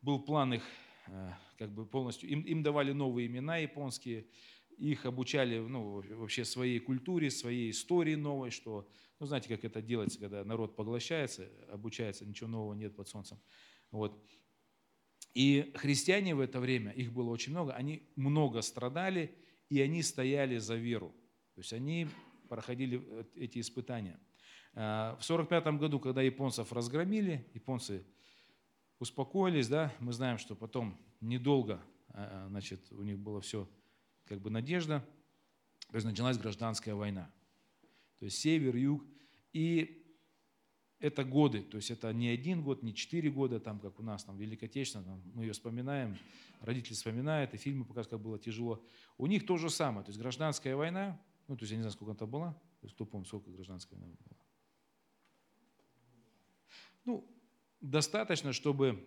был 0.00 0.18
план 0.18 0.54
их 0.54 0.62
э, 1.08 1.30
как 1.58 1.74
бы 1.74 1.84
полностью. 1.84 2.30
Им, 2.30 2.40
им 2.40 2.62
давали 2.62 2.92
новые 2.92 3.26
имена 3.26 3.58
японские, 3.58 4.28
их 4.78 5.04
обучали 5.04 5.58
ну, 5.58 6.02
вообще 6.16 6.46
своей 6.46 6.78
культуре, 6.78 7.30
своей 7.30 7.72
истории 7.72 8.14
новой, 8.14 8.48
что, 8.48 8.88
ну, 9.18 9.26
знаете, 9.26 9.50
как 9.50 9.62
это 9.62 9.82
делается, 9.82 10.18
когда 10.18 10.42
народ 10.42 10.74
поглощается, 10.74 11.50
обучается, 11.70 12.24
ничего 12.24 12.48
нового 12.48 12.72
нет 12.72 12.96
под 12.96 13.08
солнцем. 13.08 13.38
Вот. 13.90 14.26
И 15.34 15.72
христиане 15.76 16.34
в 16.34 16.40
это 16.40 16.60
время, 16.60 16.90
их 16.92 17.12
было 17.12 17.30
очень 17.30 17.52
много, 17.52 17.72
они 17.72 18.02
много 18.16 18.62
страдали, 18.62 19.34
и 19.68 19.80
они 19.80 20.02
стояли 20.02 20.58
за 20.58 20.74
веру. 20.74 21.14
То 21.54 21.60
есть 21.60 21.72
они 21.72 22.08
проходили 22.48 23.00
э, 23.04 23.24
эти 23.36 23.60
испытания. 23.60 24.18
А, 24.74 25.16
в 25.16 25.24
1945 25.24 25.78
году, 25.78 26.00
когда 26.00 26.22
японцев 26.22 26.72
разгромили, 26.72 27.46
японцы 27.54 28.04
успокоились, 28.98 29.68
да, 29.68 29.92
мы 30.00 30.12
знаем, 30.12 30.38
что 30.38 30.56
потом 30.56 30.98
недолго 31.20 31.80
а, 32.08 32.46
значит, 32.48 32.92
у 32.92 33.02
них 33.02 33.18
было 33.18 33.40
все 33.40 33.68
как 34.24 34.40
бы 34.40 34.50
надежда, 34.50 35.04
то 35.88 35.96
есть 35.96 36.06
началась 36.06 36.38
гражданская 36.38 36.94
война. 36.94 37.30
То 38.18 38.26
есть 38.26 38.38
север, 38.38 38.76
юг. 38.76 39.04
И 39.52 39.99
это 41.00 41.24
годы, 41.24 41.62
то 41.62 41.78
есть 41.78 41.90
это 41.90 42.12
не 42.12 42.28
один 42.28 42.62
год, 42.62 42.82
не 42.82 42.94
четыре 42.94 43.30
года, 43.30 43.58
там, 43.58 43.80
как 43.80 43.98
у 43.98 44.02
нас, 44.02 44.22
там, 44.24 44.36
Великая 44.36 44.84
там, 44.84 45.22
мы 45.34 45.44
ее 45.44 45.52
вспоминаем, 45.52 46.16
родители 46.60 46.92
вспоминают, 46.92 47.54
и 47.54 47.56
фильмы 47.56 47.84
показывают, 47.84 48.10
как 48.10 48.20
было 48.20 48.38
тяжело. 48.38 48.84
У 49.16 49.26
них 49.26 49.46
то 49.46 49.56
же 49.56 49.70
самое, 49.70 50.04
то 50.04 50.10
есть 50.10 50.20
гражданская 50.20 50.76
война, 50.76 51.18
ну, 51.48 51.56
то 51.56 51.62
есть 51.62 51.72
я 51.72 51.78
не 51.78 51.82
знаю, 51.82 51.92
сколько 51.92 52.12
она 52.12 52.30
была, 52.30 52.52
то 52.52 52.86
есть 52.86 52.94
кто 52.94 53.06
помнит, 53.06 53.26
сколько 53.26 53.50
гражданская 53.50 53.98
война 53.98 54.14
была. 54.24 54.38
Ну, 57.06 57.26
достаточно, 57.80 58.52
чтобы 58.52 59.02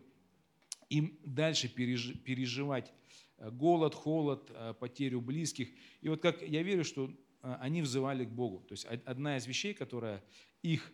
им 0.90 1.20
дальше 1.24 1.70
переживать 1.70 2.92
э, 3.38 3.52
голод, 3.52 3.94
холод, 3.94 4.50
э, 4.50 4.74
потерю 4.80 5.22
близких. 5.22 5.70
И 6.02 6.10
вот 6.10 6.22
как 6.22 6.42
я 6.42 6.64
верю, 6.64 6.84
что 6.84 7.10
э, 7.44 7.54
они 7.62 7.82
взывали 7.84 8.26
к 8.26 8.30
Богу. 8.30 8.66
То 8.68 8.74
есть 8.74 8.86
одна 8.86 9.38
из 9.38 9.46
вещей, 9.46 9.74
которая 9.74 10.24
их 10.64 10.92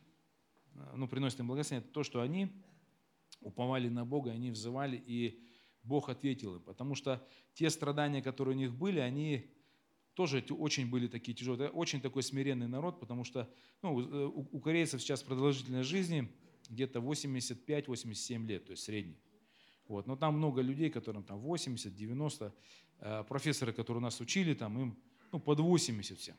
ну, 0.96 1.08
приносит 1.08 1.40
им 1.40 1.48
благословение, 1.48 1.86
это 1.86 1.94
то, 1.94 2.04
что 2.04 2.22
они 2.22 2.50
уповали 3.42 3.90
на 3.90 4.06
Бога, 4.06 4.32
они 4.32 4.52
взывали, 4.52 4.98
и 4.98 5.40
Бог 5.84 6.10
ответил 6.10 6.56
им. 6.56 6.62
Потому 6.62 6.96
что 6.96 7.26
те 7.54 7.70
страдания, 7.70 8.22
которые 8.22 8.56
у 8.56 8.60
них 8.60 8.74
были, 8.74 9.00
они 9.00 9.50
тоже 10.14 10.44
очень 10.50 10.90
были 10.90 11.08
такие 11.08 11.34
тяжелые. 11.34 11.68
Это 11.68 11.78
очень 11.78 12.02
такой 12.02 12.24
смиренный 12.24 12.68
народ, 12.68 13.00
потому 13.00 13.24
что 13.24 13.50
ну, 13.82 14.00
э, 14.02 14.26
у 14.26 14.60
корейцев 14.60 15.02
сейчас 15.02 15.24
продолжительность 15.24 15.90
жизни 15.90 16.30
где-то 16.70 17.00
85-87 17.00 18.46
лет, 18.46 18.66
то 18.66 18.72
есть 18.72 18.84
средний. 18.84 19.18
Вот. 19.88 20.08
Но 20.08 20.16
там 20.16 20.36
много 20.36 20.62
людей, 20.62 20.90
которым 20.90 21.24
там 21.24 21.40
80, 21.40 21.96
90. 21.96 22.54
Э, 23.00 23.24
профессоры, 23.24 23.72
которые 23.72 24.02
нас 24.02 24.20
учили, 24.20 24.54
там 24.54 24.80
им 24.80 24.98
ну, 25.32 25.40
под 25.40 25.60
80 25.60 26.20
всем. 26.20 26.36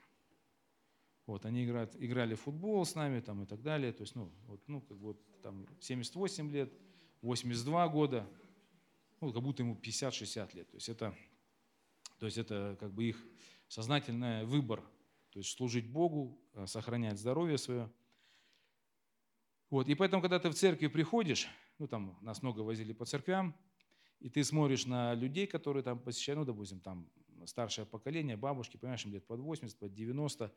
Вот, 1.30 1.46
они 1.46 1.64
играют, 1.64 1.94
играли 2.00 2.34
в 2.34 2.40
футбол 2.40 2.84
с 2.84 2.96
нами 2.96 3.20
там, 3.20 3.44
и 3.44 3.46
так 3.46 3.62
далее. 3.62 3.92
То 3.92 4.02
есть, 4.02 4.16
ну, 4.16 4.32
вот, 4.48 4.60
ну, 4.66 4.80
как 4.80 4.96
вот, 4.96 5.16
там 5.42 5.64
78 5.78 6.50
лет, 6.50 6.72
82 7.22 7.88
года, 7.88 8.28
ну, 9.20 9.32
как 9.32 9.40
будто 9.40 9.62
ему 9.62 9.76
50-60 9.76 10.56
лет. 10.56 10.68
То 10.68 10.76
есть 10.76 10.88
это, 10.88 11.14
то 12.18 12.26
есть 12.26 12.36
это 12.36 12.76
как 12.80 12.92
бы 12.92 13.04
их 13.04 13.24
сознательный 13.68 14.44
выбор. 14.44 14.80
То 15.30 15.38
есть 15.38 15.56
служить 15.56 15.88
Богу, 15.88 16.36
э, 16.54 16.66
сохранять 16.66 17.20
здоровье 17.20 17.58
свое. 17.58 17.88
Вот, 19.70 19.88
и 19.88 19.94
поэтому, 19.94 20.22
когда 20.22 20.40
ты 20.40 20.50
в 20.50 20.54
церкви 20.54 20.88
приходишь, 20.88 21.46
ну, 21.78 21.86
там 21.86 22.18
нас 22.22 22.42
много 22.42 22.62
возили 22.62 22.92
по 22.92 23.04
церквям, 23.04 23.54
и 24.18 24.28
ты 24.28 24.42
смотришь 24.42 24.84
на 24.84 25.14
людей, 25.14 25.46
которые 25.46 25.84
там 25.84 26.00
посещают, 26.00 26.40
ну, 26.40 26.44
допустим, 26.44 26.80
там 26.80 27.08
старшее 27.46 27.86
поколение, 27.86 28.36
бабушки, 28.36 28.76
понимаешь, 28.76 29.04
им 29.04 29.12
лет 29.12 29.26
под 29.26 29.40
80, 29.40 29.78
под 29.78 29.92
90. 29.92 30.52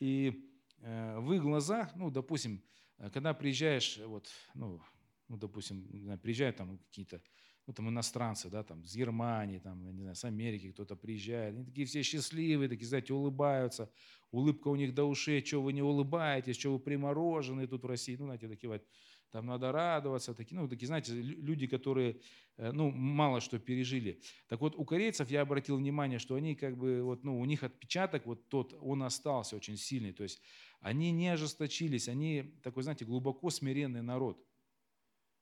И 0.00 0.50
э, 0.80 1.18
в 1.18 1.32
их 1.32 1.42
глазах, 1.42 1.94
ну, 1.96 2.10
допустим, 2.10 2.62
э, 2.98 3.10
когда 3.10 3.34
приезжаешь, 3.34 3.98
вот, 3.98 4.28
ну, 4.54 4.80
ну 5.28 5.36
допустим, 5.36 6.18
приезжают 6.20 6.56
там 6.56 6.78
какие-то 6.78 7.20
ну, 7.66 7.72
там 7.72 7.88
иностранцы, 7.88 8.48
да, 8.48 8.62
там, 8.62 8.84
с 8.84 8.94
Германии, 8.94 9.58
там, 9.58 9.84
не 9.96 10.02
знаю, 10.02 10.14
с 10.14 10.24
Америки 10.24 10.70
кто-то 10.70 10.94
приезжает, 10.94 11.54
они 11.54 11.64
такие 11.64 11.86
все 11.86 12.02
счастливые, 12.02 12.68
такие, 12.68 12.86
знаете, 12.86 13.12
улыбаются, 13.12 13.90
улыбка 14.30 14.68
у 14.68 14.76
них 14.76 14.94
до 14.94 15.04
ушей, 15.04 15.44
что 15.44 15.60
вы 15.60 15.72
не 15.72 15.82
улыбаетесь, 15.82 16.56
что 16.56 16.72
вы 16.72 16.78
приморожены 16.78 17.66
тут 17.66 17.82
в 17.82 17.86
России, 17.86 18.16
ну, 18.16 18.26
знаете, 18.26 18.48
такие 18.48 18.70
вот, 18.70 18.86
там 19.30 19.46
надо 19.46 19.72
радоваться, 19.72 20.34
такие, 20.34 20.58
ну, 20.60 20.68
такие, 20.68 20.86
знаете, 20.86 21.12
люди, 21.12 21.66
которые, 21.66 22.20
э, 22.56 22.72
ну, 22.72 22.90
мало 22.90 23.40
что 23.40 23.58
пережили. 23.58 24.20
Так 24.48 24.60
вот, 24.60 24.76
у 24.76 24.84
корейцев 24.84 25.30
я 25.30 25.42
обратил 25.42 25.76
внимание, 25.76 26.18
что 26.18 26.36
они 26.36 26.54
как 26.54 26.76
бы, 26.76 27.02
вот, 27.02 27.24
ну, 27.24 27.38
у 27.40 27.44
них 27.44 27.62
отпечаток 27.62 28.26
вот 28.26 28.48
тот, 28.48 28.76
он 28.80 29.02
остался 29.02 29.56
очень 29.56 29.76
сильный, 29.76 30.12
то 30.12 30.22
есть 30.22 30.40
они 30.80 31.10
не 31.10 31.28
ожесточились, 31.28 32.08
они 32.08 32.58
такой, 32.62 32.82
знаете, 32.82 33.04
глубоко 33.04 33.50
смиренный 33.50 34.02
народ. 34.02 34.38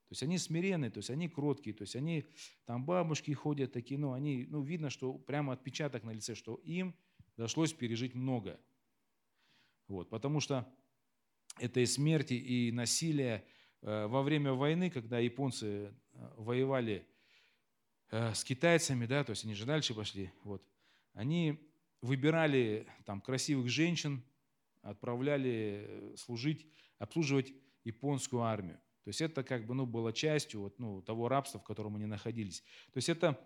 То 0.08 0.12
есть 0.12 0.22
они 0.22 0.38
смиренные, 0.38 0.90
то 0.90 0.98
есть 0.98 1.10
они 1.10 1.28
кроткие, 1.28 1.74
то 1.74 1.82
есть 1.82 1.96
они, 1.96 2.24
там 2.66 2.84
бабушки 2.84 3.32
ходят 3.32 3.72
такие, 3.72 3.98
ну, 3.98 4.12
они, 4.12 4.46
ну, 4.48 4.62
видно, 4.62 4.90
что 4.90 5.12
прямо 5.14 5.52
отпечаток 5.52 6.04
на 6.04 6.10
лице, 6.10 6.34
что 6.34 6.56
им 6.64 6.94
дошлось 7.36 7.72
пережить 7.72 8.14
многое. 8.14 8.58
Вот, 9.88 10.08
потому 10.08 10.40
что 10.40 10.66
это 11.58 11.80
и 11.80 11.86
смерти, 11.86 12.34
и 12.34 12.72
насилие, 12.72 13.44
Э, 13.44 13.53
во 13.84 14.22
время 14.22 14.52
войны, 14.54 14.88
когда 14.88 15.18
японцы 15.18 15.66
э, 15.66 15.90
воевали 16.38 17.06
э, 18.10 18.32
с 18.32 18.42
китайцами, 18.42 19.04
да, 19.04 19.24
то 19.24 19.30
есть 19.30 19.44
они 19.44 19.54
же 19.54 19.66
дальше 19.66 19.94
пошли, 19.94 20.32
вот, 20.42 20.62
они 21.12 21.58
выбирали 22.00 22.86
там 23.04 23.20
красивых 23.20 23.68
женщин, 23.68 24.24
отправляли 24.80 26.14
служить, 26.16 26.66
обслуживать 26.98 27.52
японскую 27.84 28.42
армию. 28.42 28.80
То 29.04 29.08
есть 29.08 29.20
это 29.20 29.44
как 29.44 29.66
бы 29.66 29.74
ну, 29.74 29.84
было 29.84 30.12
частью 30.12 30.62
вот, 30.62 30.78
ну, 30.78 31.02
того 31.02 31.28
рабства, 31.28 31.60
в 31.60 31.64
котором 31.64 31.96
они 31.96 32.06
находились. 32.06 32.60
То 32.92 32.96
есть 32.96 33.10
это 33.10 33.38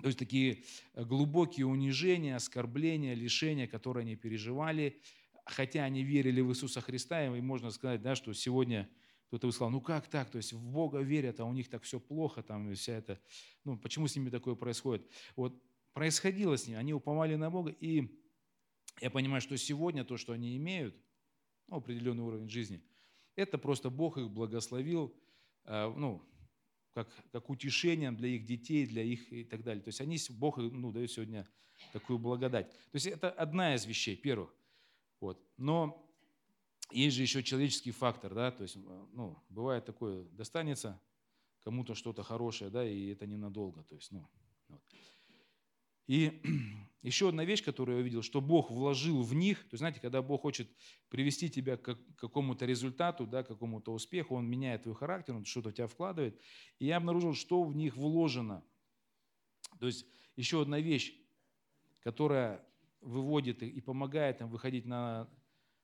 то 0.00 0.06
есть 0.06 0.18
такие 0.18 0.64
глубокие 0.94 1.66
унижения, 1.66 2.36
оскорбления, 2.36 3.14
лишения, 3.14 3.66
которые 3.66 4.02
они 4.02 4.16
переживали, 4.16 5.00
хотя 5.44 5.84
они 5.84 6.02
верили 6.02 6.40
в 6.40 6.50
Иисуса 6.50 6.80
Христа, 6.80 7.26
и 7.26 7.40
можно 7.40 7.70
сказать, 7.70 8.00
да, 8.00 8.14
что 8.14 8.32
сегодня 8.32 8.88
кто-то 9.30 9.46
бы 9.46 9.52
сказал, 9.52 9.70
ну 9.70 9.80
как 9.80 10.08
так, 10.08 10.28
то 10.28 10.38
есть 10.38 10.52
в 10.52 10.60
Бога 10.60 10.98
верят, 10.98 11.38
а 11.38 11.44
у 11.44 11.52
них 11.52 11.68
так 11.68 11.84
все 11.84 12.00
плохо, 12.00 12.42
там 12.42 12.74
вся 12.74 12.94
это, 12.94 13.20
ну 13.62 13.78
почему 13.78 14.08
с 14.08 14.16
ними 14.16 14.28
такое 14.28 14.56
происходит? 14.56 15.08
Вот 15.36 15.54
происходило 15.92 16.56
с 16.56 16.66
ними, 16.66 16.76
они 16.76 16.92
уповали 16.92 17.36
на 17.36 17.48
Бога, 17.48 17.70
и 17.70 18.20
я 19.00 19.08
понимаю, 19.08 19.40
что 19.40 19.56
сегодня 19.56 20.04
то, 20.04 20.16
что 20.16 20.32
они 20.32 20.56
имеют, 20.56 20.96
ну, 21.68 21.76
определенный 21.76 22.24
уровень 22.24 22.50
жизни, 22.50 22.82
это 23.36 23.56
просто 23.56 23.88
Бог 23.88 24.18
их 24.18 24.28
благословил, 24.28 25.14
э, 25.64 25.94
ну, 25.96 26.28
как, 26.92 27.08
как 27.30 27.48
утешением 27.50 28.16
для 28.16 28.30
их 28.30 28.44
детей, 28.44 28.84
для 28.84 29.04
их 29.04 29.32
и 29.32 29.44
так 29.44 29.62
далее. 29.62 29.84
То 29.84 29.90
есть 29.90 30.00
они, 30.00 30.18
Бог 30.30 30.56
ну, 30.56 30.90
дает 30.90 31.12
сегодня 31.12 31.48
такую 31.92 32.18
благодать. 32.18 32.68
То 32.68 32.94
есть 32.94 33.06
это 33.06 33.30
одна 33.30 33.76
из 33.76 33.86
вещей, 33.86 34.16
первых. 34.16 34.52
Вот. 35.20 35.40
Но 35.56 36.09
есть 36.92 37.16
же 37.16 37.22
еще 37.22 37.42
человеческий 37.42 37.90
фактор, 37.90 38.34
да, 38.34 38.50
то 38.50 38.62
есть, 38.62 38.76
ну, 39.12 39.42
бывает 39.48 39.84
такое, 39.84 40.24
достанется 40.32 41.00
кому-то 41.62 41.94
что-то 41.94 42.22
хорошее, 42.22 42.70
да, 42.70 42.88
и 42.88 43.08
это 43.08 43.26
ненадолго, 43.26 43.82
то 43.84 43.94
есть, 43.94 44.12
ну, 44.12 44.28
вот. 44.68 44.82
И 46.06 46.42
еще 47.02 47.28
одна 47.28 47.44
вещь, 47.44 47.62
которую 47.62 47.98
я 47.98 48.02
увидел, 48.02 48.22
что 48.22 48.40
Бог 48.40 48.70
вложил 48.70 49.22
в 49.22 49.32
них, 49.32 49.58
то 49.60 49.74
есть, 49.74 49.78
знаете, 49.78 50.00
когда 50.00 50.22
Бог 50.22 50.42
хочет 50.42 50.68
привести 51.08 51.48
тебя 51.48 51.76
к 51.76 51.96
какому-то 52.16 52.66
результату, 52.66 53.26
да, 53.26 53.44
к 53.44 53.48
какому-то 53.48 53.92
успеху, 53.92 54.34
Он 54.34 54.44
меняет 54.48 54.82
твой 54.82 54.96
характер, 54.96 55.36
Он 55.36 55.44
что-то 55.44 55.70
в 55.70 55.74
тебя 55.74 55.86
вкладывает, 55.86 56.40
и 56.80 56.86
я 56.86 56.96
обнаружил, 56.96 57.34
что 57.34 57.62
в 57.62 57.76
них 57.76 57.96
вложено. 57.96 58.64
То 59.78 59.86
есть, 59.86 60.04
еще 60.34 60.62
одна 60.62 60.80
вещь, 60.80 61.14
которая 62.00 62.66
выводит 63.00 63.62
и 63.62 63.80
помогает 63.80 64.40
им 64.40 64.48
выходить 64.48 64.86
на 64.86 65.28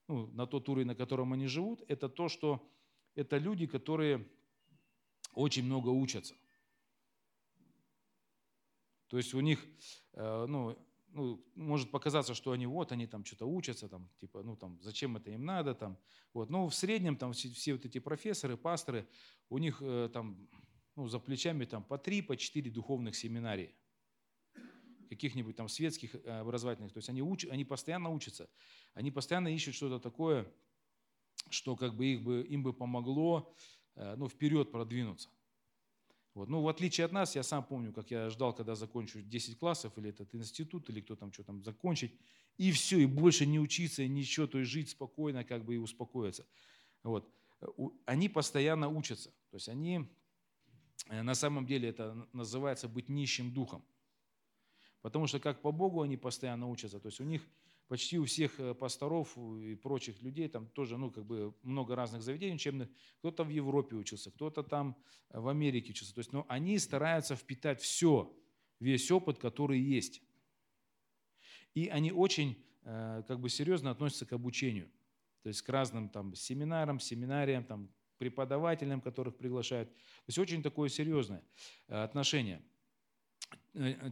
ну, 0.08 0.26
на 0.28 0.46
тот 0.46 0.68
уровень, 0.68 0.86
на 0.86 0.94
котором 0.94 1.32
они 1.32 1.46
живут, 1.46 1.82
это 1.88 2.08
то, 2.08 2.28
что 2.28 2.68
это 3.14 3.38
люди, 3.38 3.66
которые 3.66 4.26
очень 5.34 5.64
много 5.64 5.88
учатся. 5.88 6.34
То 9.08 9.16
есть 9.16 9.34
у 9.34 9.40
них, 9.40 9.64
э, 10.12 10.46
ну, 10.48 10.76
ну, 11.08 11.44
может 11.54 11.90
показаться, 11.90 12.34
что 12.34 12.52
они 12.52 12.66
вот, 12.66 12.92
они 12.92 13.06
там 13.06 13.24
что-то 13.24 13.46
учатся, 13.46 13.88
там, 13.88 14.10
типа, 14.20 14.42
ну, 14.42 14.56
там, 14.56 14.78
зачем 14.82 15.16
это 15.16 15.30
им 15.30 15.44
надо, 15.44 15.74
там, 15.74 15.96
вот. 16.32 16.50
Но 16.50 16.68
в 16.68 16.74
среднем 16.74 17.16
там 17.16 17.32
все, 17.32 17.48
все 17.48 17.72
вот 17.72 17.84
эти 17.84 17.98
профессоры, 17.98 18.56
пасторы, 18.56 19.08
у 19.48 19.58
них 19.58 19.82
там, 20.12 20.48
ну, 20.96 21.08
за 21.08 21.18
плечами 21.18 21.64
там 21.64 21.84
по 21.84 21.98
три, 21.98 22.22
по 22.22 22.36
четыре 22.36 22.70
духовных 22.70 23.16
семинарии. 23.16 23.74
Каких-нибудь 25.08 25.56
там 25.56 25.68
светских 25.68 26.14
э, 26.14 26.40
образовательных. 26.40 26.92
То 26.92 26.98
есть 26.98 27.08
они, 27.08 27.22
уч, 27.22 27.46
они 27.46 27.64
постоянно 27.64 28.10
учатся. 28.10 28.48
Они 28.94 29.10
постоянно 29.10 29.54
ищут 29.54 29.74
что-то 29.74 29.98
такое, 29.98 30.46
что 31.50 31.76
как 31.76 31.94
бы, 31.94 32.06
их 32.06 32.22
бы 32.22 32.42
им 32.42 32.62
бы 32.62 32.72
помогло 32.72 33.54
э, 33.94 34.16
ну, 34.16 34.28
вперед 34.28 34.70
продвинуться. 34.70 35.30
Вот. 36.36 36.50
Ну, 36.50 36.60
в 36.60 36.68
отличие 36.68 37.06
от 37.06 37.12
нас, 37.12 37.34
я 37.34 37.42
сам 37.42 37.64
помню, 37.64 37.94
как 37.94 38.10
я 38.10 38.28
ждал, 38.28 38.54
когда 38.54 38.74
закончу 38.74 39.22
10 39.22 39.58
классов, 39.58 39.96
или 39.96 40.10
этот 40.10 40.34
институт, 40.34 40.90
или 40.90 41.00
кто 41.00 41.16
там 41.16 41.32
что 41.32 41.44
там 41.44 41.62
закончить, 41.62 42.12
и 42.58 42.72
все, 42.72 42.98
и 42.98 43.06
больше 43.06 43.46
не 43.46 43.58
учиться, 43.58 44.02
и 44.02 44.08
ничего, 44.08 44.46
то 44.46 44.58
есть 44.58 44.70
жить 44.70 44.90
спокойно, 44.90 45.44
как 45.44 45.64
бы 45.64 45.76
и 45.76 45.78
успокоиться. 45.78 46.46
Вот. 47.02 47.26
Они 48.04 48.28
постоянно 48.28 48.88
учатся. 48.88 49.30
То 49.50 49.56
есть 49.56 49.70
они, 49.70 50.06
э, 51.08 51.22
на 51.22 51.34
самом 51.34 51.64
деле 51.64 51.88
это 51.88 52.28
называется 52.34 52.86
быть 52.86 53.08
нищим 53.08 53.50
духом. 53.50 53.82
Потому 55.06 55.28
что 55.28 55.38
как 55.38 55.62
по 55.62 55.70
Богу 55.70 56.02
они 56.02 56.16
постоянно 56.16 56.68
учатся. 56.68 56.98
То 56.98 57.06
есть 57.06 57.20
у 57.20 57.24
них 57.24 57.48
почти 57.86 58.18
у 58.18 58.24
всех 58.24 58.58
э, 58.58 58.74
пасторов 58.74 59.38
и 59.38 59.76
прочих 59.76 60.20
людей 60.20 60.48
там 60.48 60.66
тоже, 60.66 60.98
ну, 60.98 61.12
как 61.12 61.24
бы 61.24 61.54
много 61.62 61.94
разных 61.94 62.22
заведений 62.22 62.56
учебных. 62.56 62.88
Кто-то 63.18 63.44
в 63.44 63.48
Европе 63.48 63.94
учился, 63.94 64.32
кто-то 64.32 64.64
там 64.64 64.96
в 65.30 65.46
Америке 65.46 65.92
учился. 65.92 66.12
То 66.12 66.18
есть, 66.18 66.32
ну, 66.32 66.44
они 66.48 66.76
стараются 66.80 67.36
впитать 67.36 67.80
все, 67.80 68.36
весь 68.80 69.08
опыт, 69.12 69.38
который 69.38 69.78
есть. 69.78 70.22
И 71.74 71.86
они 71.86 72.10
очень, 72.10 72.60
э, 72.82 73.22
как 73.28 73.38
бы, 73.38 73.48
серьезно 73.48 73.92
относятся 73.92 74.26
к 74.26 74.32
обучению. 74.32 74.90
То 75.44 75.50
есть 75.50 75.62
к 75.62 75.68
разным 75.68 76.08
там 76.08 76.34
семинарам, 76.34 76.98
семинариям, 76.98 77.62
там, 77.62 77.90
преподавателям, 78.18 79.00
которых 79.00 79.36
приглашают. 79.36 79.88
То 79.88 80.30
есть 80.30 80.38
очень 80.40 80.64
такое 80.64 80.88
серьезное 80.88 81.44
э, 81.86 81.94
отношение. 81.94 82.60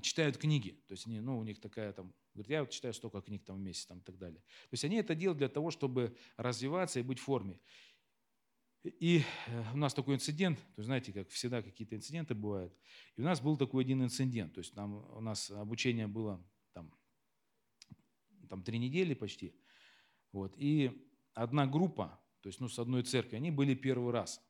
Читают 0.01 0.36
книги. 0.36 0.82
То 0.86 0.92
есть 0.92 1.07
они, 1.07 1.20
ну, 1.20 1.38
у 1.38 1.45
них 1.45 1.61
такая 1.61 1.92
там 1.92 2.12
Говорит, 2.34 2.51
я 2.51 2.61
вот 2.62 2.70
читаю 2.70 2.92
столько 2.92 3.20
книг 3.20 3.45
там 3.45 3.57
в 3.57 3.61
месяц 3.61 3.86
там, 3.86 4.01
и 4.01 4.03
так 4.03 4.18
далее. 4.18 4.40
То 4.40 4.72
есть 4.72 4.84
они 4.84 4.97
это 4.97 5.14
делают 5.14 5.38
для 5.38 5.49
того, 5.49 5.70
чтобы 5.70 6.16
развиваться 6.36 6.99
и 6.99 7.05
быть 7.05 7.20
в 7.20 7.22
форме. 7.22 7.61
И 8.82 9.22
э, 9.47 9.72
у 9.72 9.76
нас 9.76 9.95
такой 9.95 10.16
инцидент, 10.16 10.59
то 10.59 10.80
есть, 10.80 10.86
знаете, 10.86 11.12
как 11.12 11.28
всегда 11.30 11.62
какие-то 11.62 11.95
инциденты 11.95 12.34
бывают. 12.34 12.76
И 13.16 13.20
у 13.20 13.24
нас 13.24 13.40
был 13.40 13.57
такой 13.57 13.84
один 13.84 14.03
инцидент, 14.03 14.53
то 14.53 14.59
есть 14.59 14.74
там 14.74 14.95
у 15.16 15.20
нас 15.20 15.51
обучение 15.51 16.09
было 16.09 16.45
там, 16.72 16.92
там 18.49 18.62
три 18.62 18.78
недели 18.78 19.14
почти. 19.14 19.55
Вот, 20.32 20.55
и 20.59 21.09
одна 21.34 21.66
группа, 21.66 22.20
то 22.40 22.49
есть 22.49 22.61
ну, 22.61 22.68
с 22.68 22.78
одной 22.80 23.05
церкви, 23.05 23.36
они 23.36 23.53
были 23.53 23.74
первый 23.74 24.12
раз. 24.12 24.45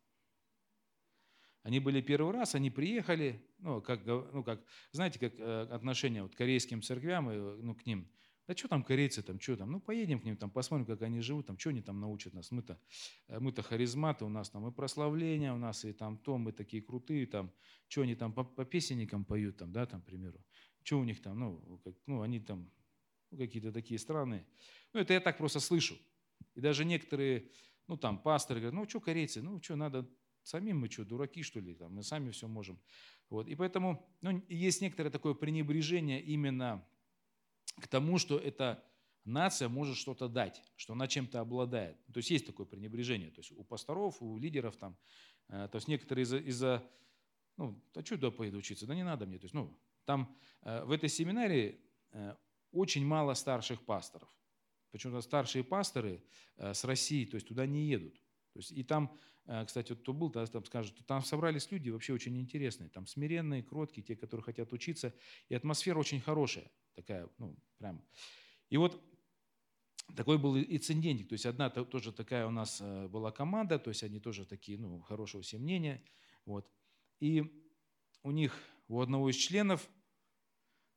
Они 1.64 1.80
были 1.80 2.02
первый 2.02 2.32
раз, 2.32 2.54
они 2.54 2.70
приехали, 2.70 3.42
ну, 3.58 3.80
как, 3.80 4.04
ну, 4.04 4.44
как 4.44 4.62
знаете, 4.92 5.18
как 5.18 5.32
э, 5.38 5.62
отношение 5.70 6.22
вот, 6.22 6.34
к 6.34 6.38
корейским 6.38 6.82
церквям, 6.82 7.30
и, 7.30 7.36
ну, 7.36 7.74
к 7.74 7.86
ним. 7.86 8.06
Да 8.46 8.54
что 8.54 8.68
там 8.68 8.84
корейцы, 8.84 9.22
там, 9.22 9.40
что 9.40 9.56
там, 9.56 9.72
ну, 9.72 9.80
поедем 9.80 10.20
к 10.20 10.24
ним, 10.24 10.36
там, 10.36 10.50
посмотрим, 10.50 10.84
как 10.84 11.00
они 11.00 11.20
живут, 11.20 11.46
там, 11.46 11.58
что 11.58 11.70
они 11.70 11.80
там 11.80 11.98
научат 12.00 12.34
нас. 12.34 12.50
Мы-то, 12.50 12.78
э, 13.28 13.38
мы-то 13.40 13.62
харизматы, 13.62 14.26
у 14.26 14.28
нас 14.28 14.50
там 14.50 14.68
и 14.68 14.72
прославление, 14.72 15.54
у 15.54 15.56
нас 15.56 15.86
и 15.86 15.94
там 15.94 16.18
то, 16.18 16.36
мы 16.36 16.52
такие 16.52 16.82
крутые, 16.82 17.26
там, 17.26 17.50
что 17.88 18.02
они 18.02 18.14
там 18.14 18.34
по, 18.34 18.44
по 18.44 18.66
песенникам 18.66 19.24
поют, 19.24 19.56
там, 19.56 19.72
да, 19.72 19.86
там, 19.86 20.02
к 20.02 20.04
примеру. 20.04 20.44
Что 20.82 20.98
у 20.98 21.04
них 21.04 21.22
там, 21.22 21.40
ну, 21.40 21.80
как, 21.82 21.94
ну 22.06 22.20
они 22.20 22.40
там 22.40 22.70
ну, 23.30 23.38
какие-то 23.38 23.72
такие 23.72 23.98
странные. 23.98 24.46
Ну, 24.92 25.00
это 25.00 25.14
я 25.14 25.20
так 25.20 25.38
просто 25.38 25.60
слышу. 25.60 25.96
И 26.54 26.60
даже 26.60 26.84
некоторые, 26.84 27.50
ну, 27.86 27.96
там, 27.96 28.18
пасторы 28.18 28.60
говорят, 28.60 28.74
ну, 28.74 28.86
что 28.86 29.00
корейцы, 29.00 29.40
ну, 29.40 29.62
что, 29.62 29.76
надо 29.76 30.06
Самим 30.44 30.80
мы 30.80 30.90
что, 30.90 31.04
дураки, 31.04 31.42
что 31.42 31.58
ли? 31.58 31.74
Там, 31.74 31.94
мы 31.94 32.02
сами 32.02 32.30
все 32.30 32.46
можем. 32.46 32.78
Вот. 33.30 33.48
И 33.48 33.54
поэтому 33.54 34.06
ну, 34.20 34.42
есть 34.48 34.82
некоторое 34.82 35.10
такое 35.10 35.32
пренебрежение 35.32 36.22
именно 36.22 36.86
к 37.80 37.88
тому, 37.88 38.18
что 38.18 38.38
эта 38.38 38.84
нация 39.24 39.68
может 39.70 39.96
что-то 39.96 40.28
дать, 40.28 40.62
что 40.76 40.92
она 40.92 41.08
чем-то 41.08 41.40
обладает. 41.40 41.96
То 42.12 42.18
есть 42.18 42.30
есть 42.30 42.46
такое 42.46 42.66
пренебрежение. 42.66 43.30
То 43.30 43.40
есть 43.40 43.52
у 43.52 43.64
пасторов, 43.64 44.20
у 44.20 44.38
лидеров 44.38 44.76
там, 44.76 44.98
э, 45.48 45.66
то 45.72 45.76
есть 45.76 45.88
некоторые 45.88 46.24
из-за, 46.24 46.38
из 46.38 46.62
ну, 47.56 47.82
а 47.94 48.04
что 48.04 48.16
туда 48.16 48.30
поеду 48.30 48.58
учиться? 48.58 48.86
Да 48.86 48.94
не 48.94 49.04
надо 49.04 49.26
мне. 49.26 49.38
То 49.38 49.44
есть, 49.46 49.54
ну, 49.54 49.74
там 50.04 50.36
э, 50.62 50.84
в 50.84 50.90
этой 50.90 51.08
семинарии 51.08 51.80
э, 52.12 52.34
очень 52.70 53.06
мало 53.06 53.32
старших 53.32 53.82
пасторов. 53.82 54.28
Почему-то 54.90 55.22
старшие 55.22 55.64
пасторы 55.64 56.22
с 56.56 56.84
России, 56.84 57.24
то 57.24 57.34
есть 57.34 57.48
туда 57.48 57.66
не 57.66 57.86
едут. 57.86 58.14
То 58.52 58.60
есть, 58.60 58.70
и 58.70 58.84
там 58.84 59.18
кстати, 59.66 59.92
вот 59.92 60.00
кто 60.00 60.12
был, 60.12 60.30
да, 60.30 60.46
там 60.46 60.64
скажет, 60.64 60.94
там 61.06 61.22
собрались 61.22 61.70
люди 61.70 61.90
вообще 61.90 62.14
очень 62.14 62.38
интересные, 62.38 62.88
там 62.88 63.06
смиренные, 63.06 63.62
кроткие, 63.62 64.02
те, 64.02 64.16
которые 64.16 64.42
хотят 64.42 64.72
учиться, 64.72 65.14
и 65.48 65.54
атмосфера 65.54 65.98
очень 65.98 66.20
хорошая, 66.20 66.70
такая, 66.94 67.28
ну, 67.38 67.56
прям. 67.78 68.02
И 68.70 68.78
вот 68.78 69.02
такой 70.16 70.38
был 70.38 70.56
и 70.56 70.78
цендентик, 70.78 71.28
то 71.28 71.34
есть 71.34 71.46
одна 71.46 71.68
тоже 71.70 72.12
такая 72.12 72.46
у 72.46 72.50
нас 72.50 72.80
э, 72.80 73.08
была 73.08 73.32
команда, 73.32 73.78
то 73.78 73.90
есть 73.90 74.02
они 74.02 74.18
тоже 74.18 74.46
такие, 74.46 74.78
ну, 74.78 75.00
хорошего 75.00 75.42
все 75.42 75.58
мнения, 75.58 76.02
вот. 76.46 76.70
И 77.20 77.44
у 78.22 78.30
них, 78.30 78.58
у 78.88 79.00
одного 79.00 79.30
из 79.30 79.36
членов 79.36 79.88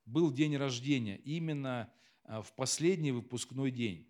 был 0.06 0.32
день 0.32 0.56
рождения, 0.56 1.18
именно 1.18 1.94
э, 2.24 2.42
в 2.42 2.54
последний 2.54 3.12
выпускной 3.12 3.72
день. 3.72 4.10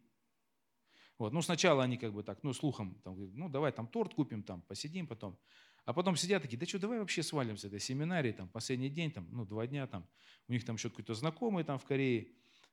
Вот. 1.17 1.33
Ну, 1.33 1.41
сначала 1.41 1.83
они 1.83 1.97
как 1.97 2.13
бы 2.13 2.23
так, 2.23 2.43
ну, 2.43 2.53
слухом, 2.53 2.99
там, 3.03 3.15
ну, 3.35 3.49
давай 3.49 3.71
там 3.71 3.87
торт 3.87 4.13
купим, 4.13 4.43
там, 4.43 4.61
посидим 4.61 5.07
потом. 5.07 5.37
А 5.85 5.93
потом 5.93 6.15
сидят 6.15 6.41
такие, 6.41 6.57
да 6.57 6.65
что, 6.65 6.79
давай 6.79 6.99
вообще 6.99 7.23
свалим 7.23 7.57
с 7.57 7.63
этой 7.63 7.79
семинарии, 7.79 8.33
там, 8.33 8.49
последний 8.49 8.89
день, 8.89 9.11
там, 9.11 9.27
ну, 9.31 9.45
два 9.45 9.65
дня, 9.67 9.87
там, 9.87 10.05
у 10.47 10.51
них 10.51 10.65
там 10.65 10.75
еще 10.75 10.89
какой-то 10.89 11.13
знакомый 11.13 11.63
там 11.63 11.79
в 11.79 11.85
Корее, 11.85 12.27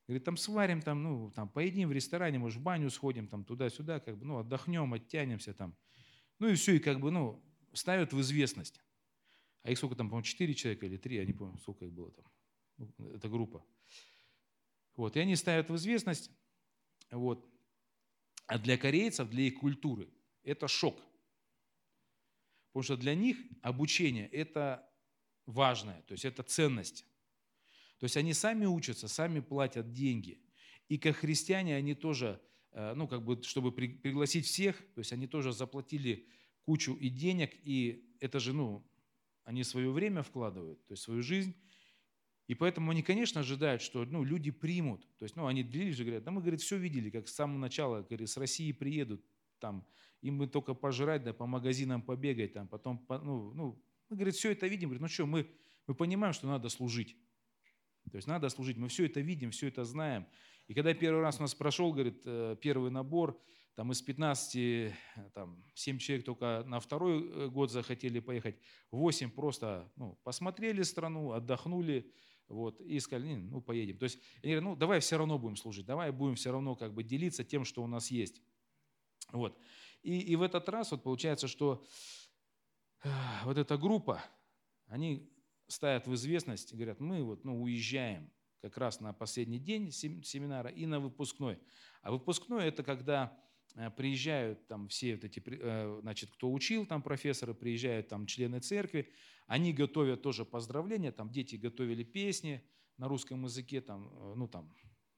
говорит, 0.07 0.25
там 0.25 0.37
сварим, 0.37 0.83
там, 0.83 1.03
ну, 1.03 1.31
там, 1.31 1.49
поедим 1.49 1.89
в 1.89 1.93
ресторане, 1.93 2.39
может, 2.39 2.59
в 2.59 2.63
баню 2.63 2.91
сходим, 2.91 3.29
там, 3.29 3.45
туда-сюда, 3.45 4.01
как 4.01 4.19
бы, 4.19 4.27
ну, 4.27 4.39
отдохнем, 4.39 4.93
оттянемся, 4.93 5.55
там. 5.55 5.75
Ну, 6.39 6.49
и 6.49 6.55
все, 6.55 6.77
и 6.77 6.79
как 6.81 7.01
бы, 7.01 7.11
ну, 7.11 7.43
ставят 7.73 8.13
в 8.13 8.21
известность. 8.21 8.81
А 9.63 9.71
их 9.71 9.79
сколько 9.79 9.95
там, 9.95 10.09
по-моему, 10.09 10.25
четыре 10.25 10.53
человека 10.53 10.85
или 10.85 10.97
три, 10.99 11.17
я 11.17 11.25
не 11.25 11.33
помню, 11.33 11.57
сколько 11.59 11.87
их 11.87 11.93
было 11.93 12.11
там, 12.11 12.27
ну, 12.99 13.11
эта 13.13 13.29
группа. 13.29 13.65
Вот, 14.97 15.17
и 15.17 15.21
они 15.21 15.37
ставят 15.37 15.71
в 15.71 15.77
известность, 15.77 16.31
вот, 17.11 17.49
а 18.47 18.59
для 18.59 18.77
корейцев, 18.77 19.29
для 19.31 19.45
их 19.45 19.55
культуры, 19.55 20.09
это 20.43 20.69
шок. 20.69 21.01
Потому 22.73 22.83
что 22.83 22.97
для 22.97 23.15
них 23.15 23.39
обучение– 23.63 24.29
это 24.33 24.89
важное, 25.47 26.03
то 26.03 26.13
есть 26.13 26.25
это 26.25 26.43
ценность. 26.43 27.07
То 27.99 28.05
есть 28.05 28.17
они 28.17 28.35
сами 28.35 28.67
учатся, 28.67 29.09
сами 29.09 29.41
платят 29.41 29.93
деньги. 29.93 30.41
И 30.89 30.99
как 30.99 31.17
христиане 31.17 31.77
они 31.77 31.95
тоже, 31.95 32.41
э, 32.73 32.95
ну 32.95 33.09
как 33.09 33.25
бы, 33.25 33.43
чтобы 33.43 33.73
пригласить 33.73 34.47
всех, 34.47 34.77
то 34.95 34.99
есть 34.99 35.13
они 35.13 35.27
тоже 35.27 35.53
заплатили 35.53 36.29
кучу 36.63 36.95
и 36.95 37.09
денег, 37.09 37.53
и 37.63 38.17
это 38.21 38.41
же, 38.41 38.53
ну, 38.53 38.87
они 39.45 39.63
свое 39.65 39.91
время 39.91 40.23
вкладывают, 40.23 40.85
то 40.87 40.95
есть 40.95 41.03
свою 41.03 41.23
жизнь, 41.23 41.55
и 42.47 42.55
поэтому 42.55 42.91
они, 42.91 43.03
конечно, 43.03 43.41
ожидают, 43.41 43.81
что 43.81 44.05
ну, 44.05 44.23
люди 44.23 44.51
примут. 44.51 45.07
То 45.19 45.25
есть, 45.25 45.35
ну, 45.37 45.47
они 45.47 45.63
длились 45.63 45.97
же, 45.97 46.05
говорят, 46.05 46.25
да 46.25 46.31
мы, 46.31 46.41
говорит, 46.41 46.61
все 46.61 46.77
видели, 46.77 47.11
как 47.11 47.29
с 47.29 47.35
самого 47.35 47.59
начала, 47.59 48.03
говорит, 48.03 48.29
с 48.29 48.37
России 48.37 48.71
приедут, 48.73 49.25
там, 49.59 49.87
им 50.21 50.39
бы 50.39 50.47
только 50.47 50.75
пожрать, 50.75 51.25
да 51.25 51.33
по 51.33 51.47
магазинам 51.47 52.03
побегать, 52.03 52.53
там, 52.53 52.69
потом, 52.69 53.05
ну, 53.09 53.53
ну, 53.55 53.83
мы, 54.11 54.17
говорит, 54.17 54.35
все 54.35 54.53
это 54.53 54.67
видим, 54.67 54.91
говорит, 54.91 55.03
ну 55.03 55.09
что, 55.09 55.27
мы, 55.27 55.51
мы 55.87 55.95
понимаем, 55.95 56.35
что 56.35 56.47
надо 56.47 56.69
служить. 56.69 57.17
То 58.11 58.17
есть 58.17 58.29
надо 58.29 58.49
служить, 58.51 58.77
мы 58.77 58.89
все 58.89 59.07
это 59.07 59.21
видим, 59.21 59.51
все 59.51 59.69
это 59.69 59.85
знаем. 59.85 60.27
И 60.67 60.75
когда 60.75 60.95
первый 60.95 61.23
раз 61.23 61.39
у 61.39 61.43
нас 61.43 61.55
прошел, 61.55 61.93
говорит, 61.93 62.23
э, 62.25 62.57
первый 62.61 62.91
набор, 62.91 63.41
там 63.75 63.91
из 63.93 64.01
15, 64.03 64.57
э, 64.57 64.95
там, 65.35 65.65
7 65.75 65.99
человек 65.99 66.25
только 66.25 66.63
на 66.67 66.81
второй 66.81 67.23
э, 67.23 67.49
год 67.49 67.71
захотели 67.71 68.21
поехать, 68.21 68.57
8 68.91 69.31
просто 69.31 69.91
ну, 69.97 70.19
посмотрели 70.23 70.83
страну, 70.83 71.33
отдохнули, 71.33 72.13
вот, 72.49 72.81
и 72.81 73.01
сказали, 73.01 73.35
ну, 73.35 73.61
поедем. 73.61 73.99
То 73.99 74.05
есть 74.05 74.19
они 74.43 74.53
говорят, 74.53 74.65
ну, 74.65 74.77
давай 74.77 75.01
все 75.01 75.17
равно 75.17 75.39
будем 75.39 75.57
служить, 75.57 75.87
давай 75.87 76.11
будем 76.13 76.35
все 76.35 76.53
равно 76.53 76.75
как 76.75 76.93
бы 76.95 77.03
делиться 77.03 77.45
тем, 77.45 77.65
что 77.65 77.83
у 77.83 77.87
нас 77.87 78.11
есть. 78.11 78.43
Вот. 79.33 79.59
И, 80.03 80.19
и 80.21 80.37
в 80.37 80.43
этот 80.43 80.69
раз 80.69 80.91
вот 80.91 81.03
получается, 81.03 81.49
что 81.49 81.85
э, 83.03 83.09
вот 83.45 83.57
эта 83.57 83.79
группа, 83.79 84.23
они 84.87 85.31
ставят 85.67 86.07
в 86.07 86.15
известность, 86.15 86.75
говорят, 86.75 87.01
мы 87.01 87.23
вот, 87.23 87.45
ну, 87.45 87.63
уезжаем 87.63 88.31
как 88.61 88.77
раз 88.79 89.01
на 89.01 89.13
последний 89.13 89.59
день 89.59 89.91
семинара 89.93 90.71
и 90.71 90.87
на 90.87 91.01
выпускной. 91.01 91.59
А 92.03 92.11
выпускной– 92.11 92.65
это 92.67 92.83
когда 92.83 93.39
приезжают 93.97 94.67
там 94.69 94.89
все 94.89 95.15
вот 95.17 95.25
эти, 95.25 95.43
э, 95.47 95.99
значит, 96.03 96.31
кто 96.31 96.53
учил, 96.53 96.87
там 96.87 97.03
профессоры, 97.03 97.55
приезжают 97.55 98.09
там 98.09 98.27
члены 98.27 98.61
церкви, 98.61 99.11
они 99.47 99.73
готовят 99.73 100.23
тоже 100.23 100.45
поздравления, 100.45 101.11
там 101.11 101.31
дети 101.31 101.57
готовили 101.57 102.05
песни 102.05 102.63
на 102.99 103.09
русском 103.09 103.43
языке, 103.45 103.81
там, 103.81 104.09
э, 104.13 104.35
ну 104.37 104.47
там, 104.47 104.73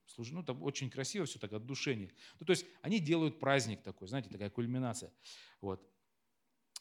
служи, 0.07 0.33
ну 0.33 0.43
там 0.43 0.63
очень 0.63 0.89
красиво 0.89 1.25
все 1.25 1.37
так 1.37 1.53
от 1.53 1.65
душения. 1.65 2.11
Ну, 2.39 2.45
то 2.45 2.51
есть 2.51 2.65
они 2.81 2.99
делают 2.99 3.39
праздник 3.39 3.83
такой, 3.83 4.07
знаете, 4.07 4.29
такая 4.29 4.49
кульминация. 4.49 5.11
Вот. 5.61 5.87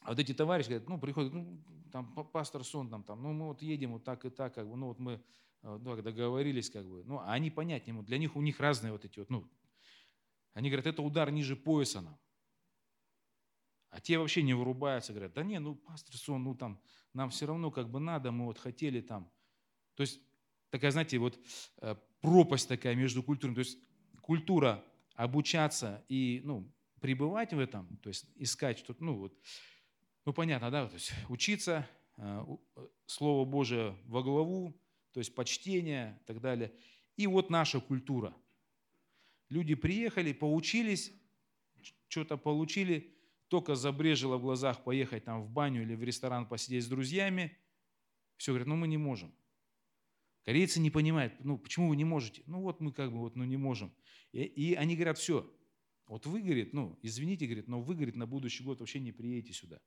А 0.00 0.10
вот 0.10 0.18
эти 0.18 0.32
товарищи 0.32 0.68
говорят, 0.68 0.88
ну, 0.88 0.98
приходят, 0.98 1.34
ну, 1.34 1.62
там 1.92 2.14
пастор 2.32 2.64
Сон, 2.64 2.88
там, 2.88 3.02
там, 3.02 3.22
ну 3.22 3.32
мы 3.32 3.46
вот 3.46 3.60
едем 3.60 3.92
вот 3.92 4.04
так 4.04 4.24
и 4.24 4.30
так, 4.30 4.54
как 4.54 4.68
бы, 4.68 4.76
ну 4.76 4.86
вот 4.88 4.98
мы 4.98 5.22
ну, 5.62 5.78
договорились, 6.02 6.70
как 6.70 6.86
бы, 6.86 7.04
ну, 7.04 7.18
а 7.18 7.32
они 7.32 7.50
понять 7.50 7.86
не 7.86 7.92
могут, 7.92 8.06
для 8.06 8.18
них 8.18 8.36
у 8.36 8.40
них 8.40 8.60
разные 8.60 8.92
вот 8.92 9.04
эти 9.04 9.18
вот, 9.18 9.30
ну, 9.30 9.46
они 10.56 10.70
говорят, 10.70 10.86
это 10.86 11.02
удар 11.02 11.30
ниже 11.30 11.54
пояса 11.54 12.00
нам. 12.00 12.18
А 13.90 14.00
те 14.00 14.16
вообще 14.16 14.42
не 14.42 14.54
вырубаются, 14.54 15.12
говорят, 15.12 15.34
да 15.34 15.42
не, 15.42 15.60
ну, 15.60 15.74
пастор 15.74 16.16
Сон, 16.16 16.44
ну 16.44 16.54
там, 16.54 16.80
нам 17.12 17.28
все 17.28 17.44
равно 17.44 17.70
как 17.70 17.90
бы 17.90 18.00
надо, 18.00 18.32
мы 18.32 18.46
вот 18.46 18.58
хотели 18.58 19.02
там. 19.02 19.30
То 19.96 20.00
есть 20.00 20.18
такая, 20.70 20.92
знаете, 20.92 21.18
вот 21.18 21.38
э, 21.82 21.94
пропасть 22.22 22.70
такая 22.70 22.94
между 22.94 23.22
культурами. 23.22 23.56
То 23.56 23.60
есть 23.60 23.78
культура 24.22 24.82
обучаться 25.14 26.02
и, 26.08 26.40
ну, 26.42 26.72
пребывать 27.00 27.52
в 27.52 27.58
этом, 27.58 27.94
то 27.98 28.08
есть 28.08 28.24
искать 28.36 28.78
что-то, 28.78 29.04
ну, 29.04 29.14
вот, 29.18 29.38
ну, 30.24 30.32
понятно, 30.32 30.70
да, 30.70 30.88
то 30.88 30.94
есть 30.94 31.12
учиться, 31.28 31.86
э, 32.16 32.46
э, 32.76 32.88
Слово 33.04 33.44
Божие 33.44 33.94
во 34.06 34.22
главу, 34.22 34.74
то 35.12 35.20
есть 35.20 35.34
почтение 35.34 36.18
и 36.22 36.24
так 36.24 36.40
далее. 36.40 36.72
И 37.18 37.26
вот 37.26 37.50
наша 37.50 37.78
культура. 37.78 38.34
Люди 39.48 39.74
приехали, 39.74 40.32
поучились, 40.32 41.12
что-то 42.08 42.36
получили, 42.36 43.16
только 43.48 43.74
забрежило 43.74 44.38
в 44.38 44.42
глазах 44.42 44.82
поехать 44.82 45.24
там 45.24 45.42
в 45.42 45.50
баню 45.50 45.82
или 45.82 45.94
в 45.94 46.02
ресторан 46.02 46.48
посидеть 46.48 46.84
с 46.84 46.88
друзьями, 46.88 47.56
все, 48.36 48.52
говорят, 48.52 48.68
ну 48.68 48.76
мы 48.76 48.88
не 48.88 48.98
можем. 48.98 49.32
Корейцы 50.44 50.80
не 50.80 50.90
понимают, 50.90 51.34
ну 51.40 51.58
почему 51.58 51.88
вы 51.88 51.96
не 51.96 52.04
можете? 52.04 52.42
Ну 52.46 52.60
вот 52.60 52.80
мы 52.80 52.92
как 52.92 53.10
бы 53.10 53.18
вот, 53.18 53.36
ну 53.36 53.44
не 53.44 53.56
можем. 53.56 53.92
И, 54.32 54.42
и 54.42 54.74
они 54.74 54.94
говорят, 54.94 55.18
все, 55.18 55.52
вот 56.06 56.26
вы, 56.26 56.40
говорит, 56.40 56.72
ну 56.72 56.98
извините, 57.02 57.46
говорит, 57.46 57.68
но 57.68 57.80
вы, 57.80 57.94
говорит, 57.94 58.16
на 58.16 58.26
будущий 58.26 58.62
год 58.62 58.80
вообще 58.80 59.00
не 59.00 59.12
приедете 59.12 59.52
сюда. 59.52 59.80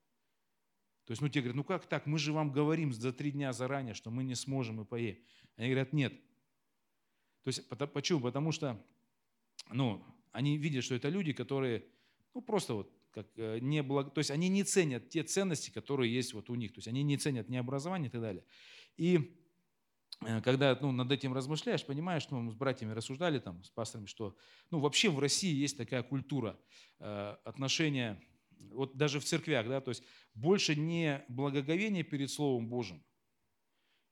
То 1.06 1.12
есть, 1.12 1.22
ну 1.22 1.30
те 1.30 1.40
говорят, 1.40 1.56
ну 1.56 1.64
как 1.64 1.88
так, 1.88 2.06
мы 2.06 2.20
же 2.20 2.34
вам 2.34 2.52
говорим 2.52 2.94
за 2.94 3.12
три 3.12 3.32
дня 3.32 3.52
заранее, 3.52 3.94
что 3.94 4.12
мы 4.12 4.24
не 4.24 4.36
сможем 4.36 4.82
и 4.82 4.86
поедем. 4.86 5.24
Они 5.56 5.70
говорят, 5.70 5.92
нет. 5.92 6.14
То 7.44 7.48
есть, 7.48 7.68
почему? 7.94 8.20
Потому 8.20 8.52
что, 8.52 8.86
ну, 9.72 10.04
они 10.32 10.58
видят, 10.58 10.84
что 10.84 10.96
это 10.96 11.10
люди, 11.10 11.34
которые, 11.34 11.86
ну 12.34 12.42
просто 12.42 12.74
вот 12.74 12.94
как 13.12 13.28
э, 13.38 13.60
не 13.60 13.82
благ... 13.82 14.14
то 14.14 14.20
есть 14.20 14.32
они 14.32 14.50
не 14.50 14.64
ценят 14.64 15.10
те 15.10 15.24
ценности, 15.24 15.72
которые 15.72 16.14
есть 16.14 16.34
вот 16.34 16.50
у 16.50 16.56
них, 16.56 16.74
то 16.74 16.80
есть 16.80 16.88
они 16.88 17.04
не 17.04 17.18
ценят 17.18 17.50
ни 17.50 17.58
образование 17.58 18.10
и 18.10 18.12
так 18.12 18.22
далее. 18.22 18.44
И 18.98 19.36
э, 20.26 20.42
когда 20.42 20.78
ну, 20.80 20.92
над 20.92 21.12
этим 21.12 21.34
размышляешь, 21.34 21.86
понимаешь, 21.86 22.30
ну, 22.30 22.42
мы 22.42 22.52
с 22.52 22.56
братьями 22.56 22.94
рассуждали 22.94 23.40
там, 23.40 23.64
с 23.64 23.70
пасторами, 23.70 24.06
что 24.06 24.36
ну, 24.72 24.80
вообще 24.80 25.10
в 25.10 25.20
России 25.20 25.54
есть 25.54 25.78
такая 25.78 26.04
культура 26.04 26.60
э, 27.00 27.36
отношения, 27.44 28.22
вот 28.72 28.96
даже 28.96 29.20
в 29.20 29.26
церквях, 29.26 29.68
да, 29.68 29.82
то 29.82 29.90
есть 29.90 30.04
больше 30.34 30.76
не 30.76 31.24
благоговение 31.30 32.04
перед 32.04 32.30
Словом 32.30 32.68
Божьим, 32.68 33.04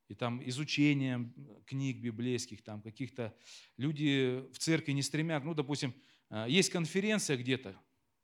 и 0.07 0.15
там 0.15 0.41
изучением 0.47 1.33
книг 1.65 1.97
библейских, 1.99 2.61
там 2.63 2.81
каких-то 2.81 3.35
люди 3.77 4.43
в 4.53 4.57
церкви 4.57 4.93
не 4.93 5.01
стремят, 5.01 5.43
ну, 5.43 5.53
допустим, 5.53 5.93
э, 6.29 6.45
есть 6.49 6.69
конференция 6.69 7.37
где-то, 7.37 7.75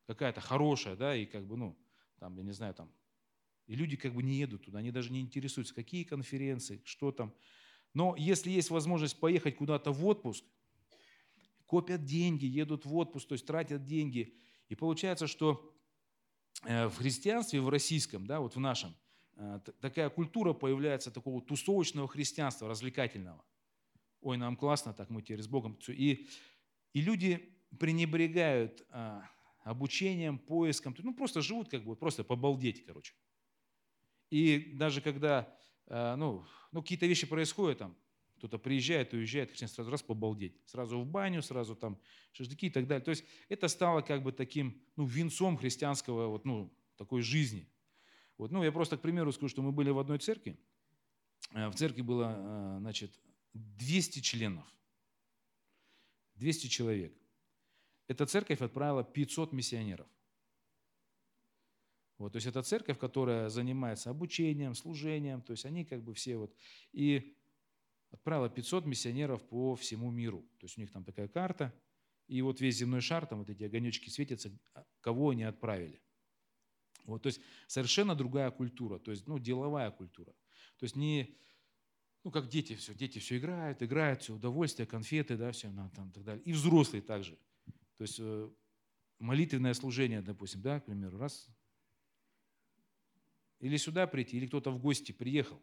какая-то 0.08 0.42
хорошая, 0.42 0.96
да, 0.96 1.16
и 1.16 1.26
как 1.26 1.46
бы, 1.46 1.58
ну, 1.58 1.78
там, 2.20 2.38
я 2.38 2.44
не 2.44 2.54
знаю, 2.54 2.74
там, 2.74 2.92
и 3.68 3.76
люди 3.76 3.96
как 3.96 4.14
бы 4.14 4.24
не 4.24 4.36
едут 4.36 4.66
туда, 4.66 4.80
они 4.80 4.92
даже 4.92 5.12
не 5.12 5.22
интересуются, 5.22 5.74
какие 5.74 6.04
конференции, 6.04 6.82
что 6.86 7.12
там. 7.12 7.34
Но 7.94 8.16
если 8.18 8.50
есть 8.50 8.70
возможность 8.70 9.20
поехать 9.20 9.56
куда-то 9.56 9.92
в 9.92 10.06
отпуск, 10.06 10.44
копят 11.66 12.06
деньги, 12.06 12.46
едут 12.46 12.86
в 12.86 12.96
отпуск, 12.96 13.28
то 13.28 13.34
есть 13.34 13.46
тратят 13.46 13.86
деньги. 13.86 14.36
И 14.70 14.76
получается, 14.76 15.28
что 15.28 15.74
э, 16.64 16.88
в 16.88 16.98
христианстве, 16.98 17.62
в 17.62 17.70
российском, 17.70 18.26
да, 18.26 18.40
вот 18.40 18.56
в 18.56 18.60
нашем, 18.60 18.96
такая 19.80 20.10
культура 20.10 20.54
появляется 20.54 21.12
такого 21.12 21.42
тусовочного 21.42 22.08
христианства, 22.08 22.68
развлекательного. 22.68 23.44
Ой, 24.22 24.38
нам 24.38 24.56
классно, 24.56 24.94
так 24.94 25.10
мы 25.10 25.22
теперь 25.22 25.42
с 25.42 25.48
Богом. 25.48 25.78
И, 25.88 26.28
и 26.94 27.02
люди 27.02 27.54
пренебрегают 27.78 28.86
а, 28.90 29.24
обучением, 29.64 30.38
поиском, 30.38 30.96
ну 31.00 31.14
просто 31.14 31.42
живут 31.42 31.70
как 31.70 31.84
бы, 31.84 31.96
просто 31.96 32.24
побалдеть, 32.24 32.86
короче. 32.86 33.14
И 34.30 34.74
даже 34.74 35.02
когда, 35.02 35.54
э, 35.88 36.16
ну, 36.16 36.46
ну 36.72 36.82
какие-то 36.82 37.06
вещи 37.06 37.28
происходят, 37.28 37.80
там, 37.80 37.96
кто-то 38.38 38.58
приезжает, 38.58 39.14
уезжает, 39.14 39.52
хотят 39.52 39.72
сразу 39.72 39.92
раз 39.92 40.02
побалдеть, 40.02 40.60
сразу 40.66 41.00
в 41.00 41.06
баню, 41.06 41.42
сразу 41.42 41.76
там 41.76 42.00
шашлыки 42.34 42.68
и 42.68 42.70
так 42.70 42.88
далее. 42.88 43.06
То 43.06 43.12
есть 43.12 43.24
это 43.48 43.68
стало 43.68 44.02
как 44.02 44.24
бы 44.24 44.32
таким, 44.32 44.82
ну, 44.96 45.06
венцом 45.06 45.56
христианского, 45.56 46.28
вот, 46.28 46.46
ну, 46.46 46.76
такой 46.98 47.22
жизни. 47.22 47.70
Вот, 48.44 48.52
ну, 48.52 48.64
я 48.64 48.72
просто, 48.72 48.98
к 48.98 49.02
примеру, 49.02 49.32
скажу, 49.32 49.48
что 49.48 49.62
мы 49.62 49.72
были 49.72 49.89
в 49.89 50.00
одной 50.00 50.20
церкви, 50.20 50.58
э, 51.52 51.70
в 51.70 51.76
церкви 51.76 52.02
было, 52.02 52.36
э, 52.36 52.78
значит, 52.80 53.20
200 53.54 54.20
членов, 54.20 54.66
200 56.36 56.68
человек 56.68 57.14
эта 58.08 58.26
церковь 58.26 58.62
отправила 58.62 59.04
500 59.04 59.54
миссионеров. 59.54 60.08
Вот, 62.18 62.34
то 62.34 62.38
есть 62.38 62.48
это 62.48 62.62
церковь, 62.62 63.00
которая 63.00 63.50
занимается 63.50 64.10
обучением, 64.10 64.76
служением, 64.76 65.41
то 65.41 65.52
есть 65.52 65.66
они 65.66 65.84
как 65.84 66.04
бы 66.04 66.14
все 66.14 66.38
вот, 66.38 66.56
и 66.91 67.36
отправила 68.12 68.50
500 68.50 68.86
миссионеров 68.86 69.41
по 69.48 69.76
всему 69.76 70.12
миру. 70.12 70.41
То 70.60 70.66
есть 70.66 70.78
у 70.78 70.82
них 70.82 70.91
там 70.91 71.04
такая 71.04 71.28
карта, 71.28 71.74
и 72.28 72.41
вот 72.41 72.62
весь 72.62 72.78
земной 72.78 73.02
шар, 73.02 73.26
там 73.26 73.39
вот 73.39 73.50
эти 73.50 73.64
огонечки 73.64 74.10
светятся, 74.10 74.52
а, 74.74 74.86
кого 75.02 75.30
они 75.30 75.44
отправили. 75.44 76.02
Вот, 77.06 77.24
то 77.24 77.28
есть 77.28 77.41
совершенно 77.68 78.16
другая 78.16 78.51
культура, 78.51 78.99
то 78.99 79.12
есть 79.12 79.28
ну, 79.28 79.39
деловая 79.39 79.91
культура. 79.91 80.32
То 80.78 80.84
есть 80.84 80.95
не, 80.95 81.38
ну 82.24 82.32
как 82.32 82.47
дети 82.47 82.76
все, 82.76 82.93
дети 82.93 83.20
все 83.20 83.38
играют, 83.38 83.84
играют, 83.84 84.22
все 84.22 84.34
удовольствие, 84.34 84.88
конфеты, 84.88 85.38
да, 85.38 85.51
все, 85.51 85.72
там, 85.95 86.12
так 86.12 86.24
далее. 86.24 86.43
И 86.43 86.54
взрослые 86.54 87.01
также. 87.01 87.38
То 87.97 88.04
есть 88.04 88.18
э, 88.20 88.49
молитвенное 89.20 89.74
служение, 89.74 90.22
допустим, 90.22 90.62
да, 90.62 90.80
к 90.80 90.86
примеру, 90.86 91.18
раз. 91.18 91.47
Или 93.60 93.78
сюда 93.78 94.08
прийти, 94.08 94.38
или 94.38 94.47
кто-то 94.47 94.72
в 94.72 94.80
гости 94.80 95.12
приехал. 95.12 95.58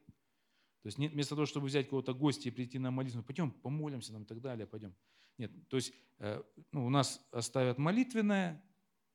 То 0.82 0.86
есть 0.86 0.97
вместо 0.97 1.34
того, 1.34 1.45
чтобы 1.45 1.66
взять 1.66 1.88
кого-то 1.88 2.14
гости 2.14 2.49
и 2.49 2.51
прийти 2.51 2.78
на 2.78 2.91
молитву, 2.91 3.22
пойдем 3.22 3.51
помолимся 3.51 4.12
нам 4.12 4.22
и 4.22 4.26
так 4.26 4.41
далее, 4.41 4.66
пойдем. 4.66 4.95
Нет, 5.36 5.53
то 5.68 5.76
есть 5.76 5.93
э, 6.18 6.43
ну, 6.72 6.86
у 6.86 6.91
нас 6.91 7.26
оставят 7.32 7.76
молитвенное, 7.78 8.62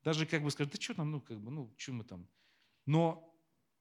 даже 0.06 0.24
как 0.24 0.40
бы 0.44 0.52
скажут, 0.52 0.72
да 0.72 0.80
что 0.80 0.94
там, 0.94 1.10
ну 1.10 1.20
как 1.20 1.40
бы, 1.40 1.50
ну 1.50 1.74
что 1.76 1.92
мы 1.92 2.04
там. 2.04 2.28
Но 2.86 3.36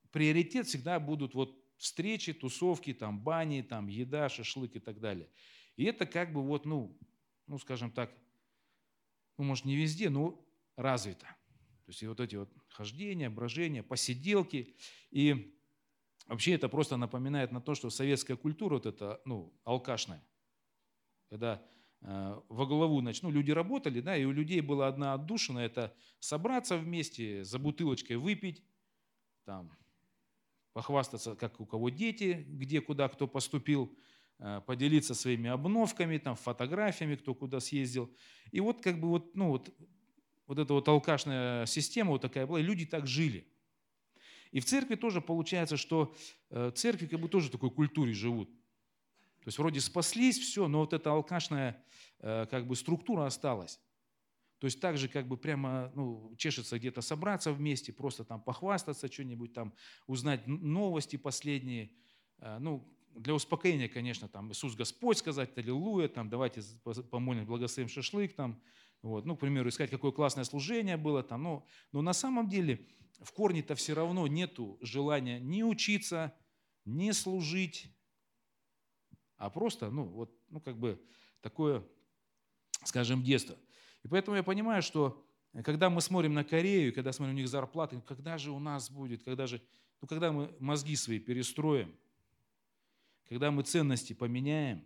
приоритет 0.09 0.65
всегда 0.65 0.99
будут 0.99 1.35
вот 1.35 1.55
встречи, 1.77 2.33
тусовки, 2.33 2.95
там 2.95 3.19
бани, 3.19 3.61
там 3.61 3.85
еда, 3.85 4.27
шашлык 4.27 4.75
и 4.75 4.79
так 4.79 4.99
далее. 4.99 5.29
И 5.75 5.83
это 5.83 6.07
как 6.07 6.33
бы 6.33 6.41
вот, 6.41 6.65
ну, 6.65 6.97
ну 7.45 7.59
скажем 7.59 7.91
так, 7.91 8.11
ну, 9.37 9.43
может, 9.43 9.65
не 9.65 9.75
везде, 9.75 10.09
но 10.09 10.43
развито. 10.75 11.27
То 11.27 11.89
есть 11.89 12.01
и 12.01 12.07
вот 12.07 12.19
эти 12.19 12.37
вот 12.37 12.51
хождения, 12.69 13.29
брожения, 13.29 13.83
посиделки. 13.83 14.75
И 15.11 15.55
вообще 16.25 16.53
это 16.53 16.69
просто 16.69 16.97
напоминает 16.97 17.51
на 17.51 17.61
то, 17.61 17.75
что 17.75 17.91
советская 17.91 18.35
культура 18.35 18.73
вот 18.75 18.87
это, 18.87 19.21
ну, 19.25 19.53
алкашная. 19.63 20.25
Когда 21.29 21.63
во 22.07 22.65
главу, 22.65 23.01
значит, 23.01 23.23
ну, 23.23 23.31
люди 23.31 23.51
работали, 23.51 23.99
да, 23.99 24.15
и 24.15 24.25
у 24.25 24.31
людей 24.31 24.61
была 24.61 24.87
одна 24.87 25.13
отдушина, 25.15 25.59
это 25.59 25.95
собраться 26.19 26.77
вместе, 26.77 27.43
за 27.43 27.57
бутылочкой 27.57 28.17
выпить, 28.17 28.63
там, 29.43 29.71
похвастаться, 30.73 31.35
как 31.35 31.59
у 31.59 31.65
кого 31.65 31.89
дети, 31.89 32.45
где, 32.47 32.81
куда, 32.81 33.09
кто 33.09 33.27
поступил, 33.27 33.97
Э, 34.37 34.61
поделиться 34.65 35.13
своими 35.13 35.49
обновками, 35.49 36.17
там, 36.17 36.35
фотографиями, 36.35 37.15
кто 37.15 37.33
куда 37.33 37.61
съездил. 37.61 38.13
И 38.51 38.59
вот 38.59 38.81
как 38.81 38.99
бы 38.99 39.07
вот, 39.07 39.33
ну, 39.33 39.47
вот, 39.47 39.73
вот 40.45 40.59
эта 40.59 40.73
вот 40.73 40.87
алкашная 40.89 41.65
система 41.65 42.11
вот 42.11 42.21
такая 42.21 42.45
была, 42.45 42.59
и 42.59 42.63
люди 42.63 42.85
так 42.85 43.07
жили. 43.07 43.47
И 44.51 44.59
в 44.59 44.65
церкви 44.65 44.95
тоже 44.95 45.21
получается, 45.21 45.77
что 45.77 46.13
э, 46.49 46.71
церкви 46.75 47.07
как 47.07 47.21
бы 47.21 47.29
тоже 47.29 47.49
такой 47.49 47.71
культуре 47.71 48.13
живут. 48.13 48.49
То 49.45 49.49
есть 49.49 49.59
вроде 49.59 49.79
спаслись, 49.79 50.39
все, 50.39 50.67
но 50.67 50.79
вот 50.79 50.93
эта 50.93 51.11
алкашная 51.11 51.81
э, 52.19 52.47
как 52.49 52.67
бы 52.67 52.75
структура 52.75 53.27
осталась. 53.27 53.79
То 54.57 54.65
есть 54.65 54.81
так 54.81 54.97
же 54.97 55.07
как 55.07 55.27
бы 55.27 55.37
прямо 55.37 55.91
ну, 55.93 56.33
чешется 56.35 56.79
где-то 56.79 57.01
собраться 57.01 57.53
вместе, 57.53 57.93
просто 57.93 58.25
там 58.25 58.41
похвастаться, 58.41 59.11
что-нибудь 59.11 59.53
там, 59.53 59.73
узнать 60.07 60.47
новости 60.47 61.17
последние. 61.17 61.91
Ну, 62.39 62.91
для 63.15 63.35
успокоения, 63.35 63.87
конечно, 63.87 64.27
там 64.27 64.51
Иисус 64.51 64.75
Господь 64.75 65.19
сказать, 65.19 65.55
аллилуйя, 65.55 66.07
там 66.07 66.29
давайте 66.29 66.63
помолим, 67.11 67.45
благословим 67.45 67.89
шашлык, 67.89 68.33
там, 68.33 68.59
вот, 69.01 69.25
ну, 69.25 69.37
к 69.37 69.39
примеру, 69.39 69.69
искать, 69.69 69.91
какое 69.91 70.11
классное 70.11 70.43
служение 70.45 70.97
было 70.97 71.21
там, 71.21 71.43
но, 71.43 71.65
но 71.91 72.01
на 72.01 72.13
самом 72.13 72.49
деле 72.49 72.87
в 73.21 73.31
корне-то 73.31 73.75
все 73.75 73.93
равно 73.93 74.25
нету 74.27 74.77
желания 74.81 75.39
ни 75.39 75.63
учиться, 75.63 76.33
ни 76.85 77.11
служить, 77.11 77.94
а 79.37 79.49
просто, 79.49 79.89
ну, 79.89 80.05
вот, 80.05 80.33
ну, 80.49 80.59
как 80.61 80.77
бы 80.77 81.01
такое, 81.41 81.83
скажем, 82.83 83.23
детство. 83.23 83.57
И 84.03 84.07
поэтому 84.07 84.37
я 84.37 84.43
понимаю, 84.43 84.81
что 84.81 85.25
когда 85.63 85.89
мы 85.89 86.01
смотрим 86.01 86.33
на 86.33 86.43
Корею, 86.43 86.93
когда 86.93 87.11
смотрим 87.11 87.35
у 87.35 87.37
них 87.37 87.47
зарплаты, 87.47 88.01
когда 88.01 88.37
же 88.37 88.51
у 88.51 88.59
нас 88.59 88.89
будет, 88.89 89.23
когда 89.23 89.47
же... 89.47 89.61
Но 90.01 90.07
когда 90.07 90.31
мы 90.31 90.53
мозги 90.59 90.95
свои 90.95 91.19
перестроим, 91.19 91.95
когда 93.29 93.51
мы 93.51 93.63
ценности 93.63 94.13
поменяем, 94.13 94.85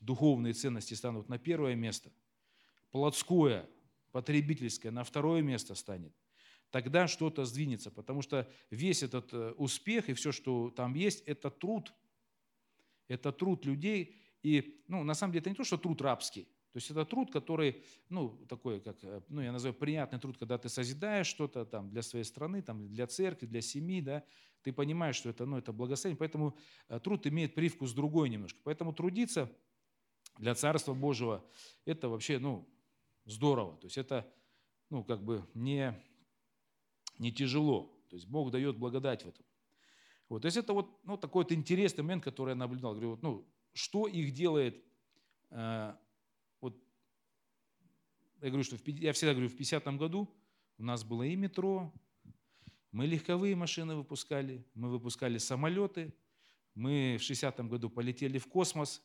духовные 0.00 0.54
ценности 0.54 0.94
станут 0.94 1.28
на 1.28 1.38
первое 1.38 1.74
место, 1.74 2.10
плотское, 2.90 3.68
потребительское 4.12 4.90
на 4.90 5.04
второе 5.04 5.42
место 5.42 5.74
станет, 5.74 6.14
тогда 6.70 7.06
что-то 7.06 7.44
сдвинется, 7.44 7.90
потому 7.90 8.22
что 8.22 8.48
весь 8.70 9.02
этот 9.02 9.32
э, 9.32 9.52
успех 9.52 10.08
и 10.08 10.14
все, 10.14 10.32
что 10.32 10.70
там 10.70 10.94
есть, 10.94 11.22
это 11.26 11.50
труд. 11.50 11.92
Это 13.08 13.32
труд 13.32 13.64
людей, 13.64 14.16
и 14.42 14.82
ну, 14.88 15.04
на 15.04 15.14
самом 15.14 15.32
деле 15.32 15.40
это 15.40 15.50
не 15.50 15.56
то, 15.56 15.64
что 15.64 15.76
труд 15.76 16.00
рабский, 16.00 16.48
то 16.76 16.78
есть 16.78 16.90
это 16.90 17.06
труд, 17.06 17.32
который, 17.32 17.82
ну, 18.10 18.36
такой, 18.50 18.82
как, 18.82 19.02
э, 19.02 19.22
ну, 19.28 19.40
я 19.40 19.50
называю 19.50 19.72
приятный 19.72 20.18
труд, 20.18 20.36
когда 20.36 20.58
ты 20.58 20.68
созидаешь 20.68 21.26
что-то 21.26 21.64
там 21.64 21.88
для 21.88 22.02
своей 22.02 22.24
страны, 22.26 22.60
там, 22.60 22.86
для 22.90 23.06
церкви, 23.06 23.46
для 23.46 23.62
семьи, 23.62 24.02
да, 24.02 24.22
ты 24.60 24.74
понимаешь, 24.74 25.16
что 25.16 25.30
это, 25.30 25.46
ну, 25.46 25.56
это 25.56 25.72
благословение, 25.72 26.18
поэтому 26.18 26.54
э, 26.90 27.00
труд 27.00 27.26
имеет 27.28 27.54
привкус 27.54 27.94
другой 27.94 28.28
немножко. 28.28 28.60
Поэтому 28.62 28.92
трудиться 28.92 29.50
для 30.36 30.54
Царства 30.54 30.92
Божьего, 30.92 31.42
это 31.86 32.10
вообще, 32.10 32.38
ну, 32.38 32.68
здорово. 33.24 33.78
То 33.78 33.86
есть 33.86 33.96
это, 33.96 34.30
ну, 34.90 35.02
как 35.02 35.24
бы 35.24 35.48
не, 35.54 35.98
не 37.18 37.32
тяжело. 37.32 38.04
То 38.10 38.16
есть 38.16 38.28
Бог 38.28 38.50
дает 38.50 38.76
благодать 38.76 39.24
в 39.24 39.28
этом. 39.28 39.46
Вот, 40.28 40.42
то 40.42 40.46
есть 40.46 40.56
это 40.56 40.72
вот 40.72 40.98
ну, 41.04 41.16
такой 41.16 41.44
вот 41.44 41.52
интересный 41.52 42.02
момент, 42.02 42.24
который 42.24 42.50
я 42.50 42.54
наблюдал. 42.56 42.92
Говорю, 42.92 43.10
вот, 43.10 43.22
ну, 43.22 43.48
что 43.72 44.08
их 44.08 44.32
делает, 44.32 44.84
э, 45.50 45.94
вот, 46.60 46.76
я 48.40 48.48
говорю, 48.48 48.64
что 48.64 48.76
в, 48.76 48.86
я 48.88 49.12
всегда 49.12 49.32
говорю, 49.34 49.48
в 49.48 49.54
50-м 49.54 49.98
году 49.98 50.28
у 50.78 50.82
нас 50.82 51.04
было 51.04 51.22
и 51.22 51.36
метро, 51.36 51.92
мы 52.90 53.06
легковые 53.06 53.54
машины 53.54 53.94
выпускали, 53.94 54.66
мы 54.74 54.90
выпускали 54.90 55.38
самолеты, 55.38 56.12
мы 56.74 57.16
в 57.18 57.22
60-м 57.22 57.68
году 57.68 57.90
полетели 57.90 58.38
в 58.38 58.46
космос. 58.48 59.02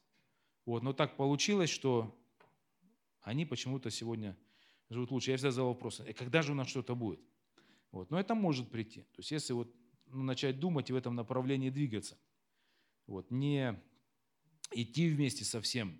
Вот, 0.65 0.84
но 0.84 0.93
так 0.93 1.18
получилось, 1.18 1.69
что 1.69 2.18
они 3.22 3.45
почему-то 3.45 3.89
сегодня 3.89 4.38
живут 4.89 5.11
лучше. 5.11 5.31
Я 5.31 5.38
всегда 5.38 5.52
задал 5.52 5.69
вопрос, 5.69 5.99
а 5.99 6.14
когда 6.14 6.41
же 6.41 6.52
у 6.52 6.56
нас 6.56 6.68
что-то 6.68 6.95
будет? 6.95 7.19
Вот. 7.91 8.10
Но 8.10 8.19
это 8.19 8.35
может 8.35 8.69
прийти. 8.69 9.02
То 9.02 9.19
есть 9.19 9.31
если 9.31 9.53
вот, 9.53 9.73
ну, 10.11 10.23
начать 10.23 10.59
думать 10.59 10.89
и 10.89 10.93
в 10.93 10.95
этом 10.95 11.15
направлении 11.15 11.69
двигаться, 11.69 12.17
вот, 13.07 13.31
не 13.31 13.79
идти 14.71 15.09
вместе 15.09 15.43
со 15.43 15.61
всем 15.61 15.99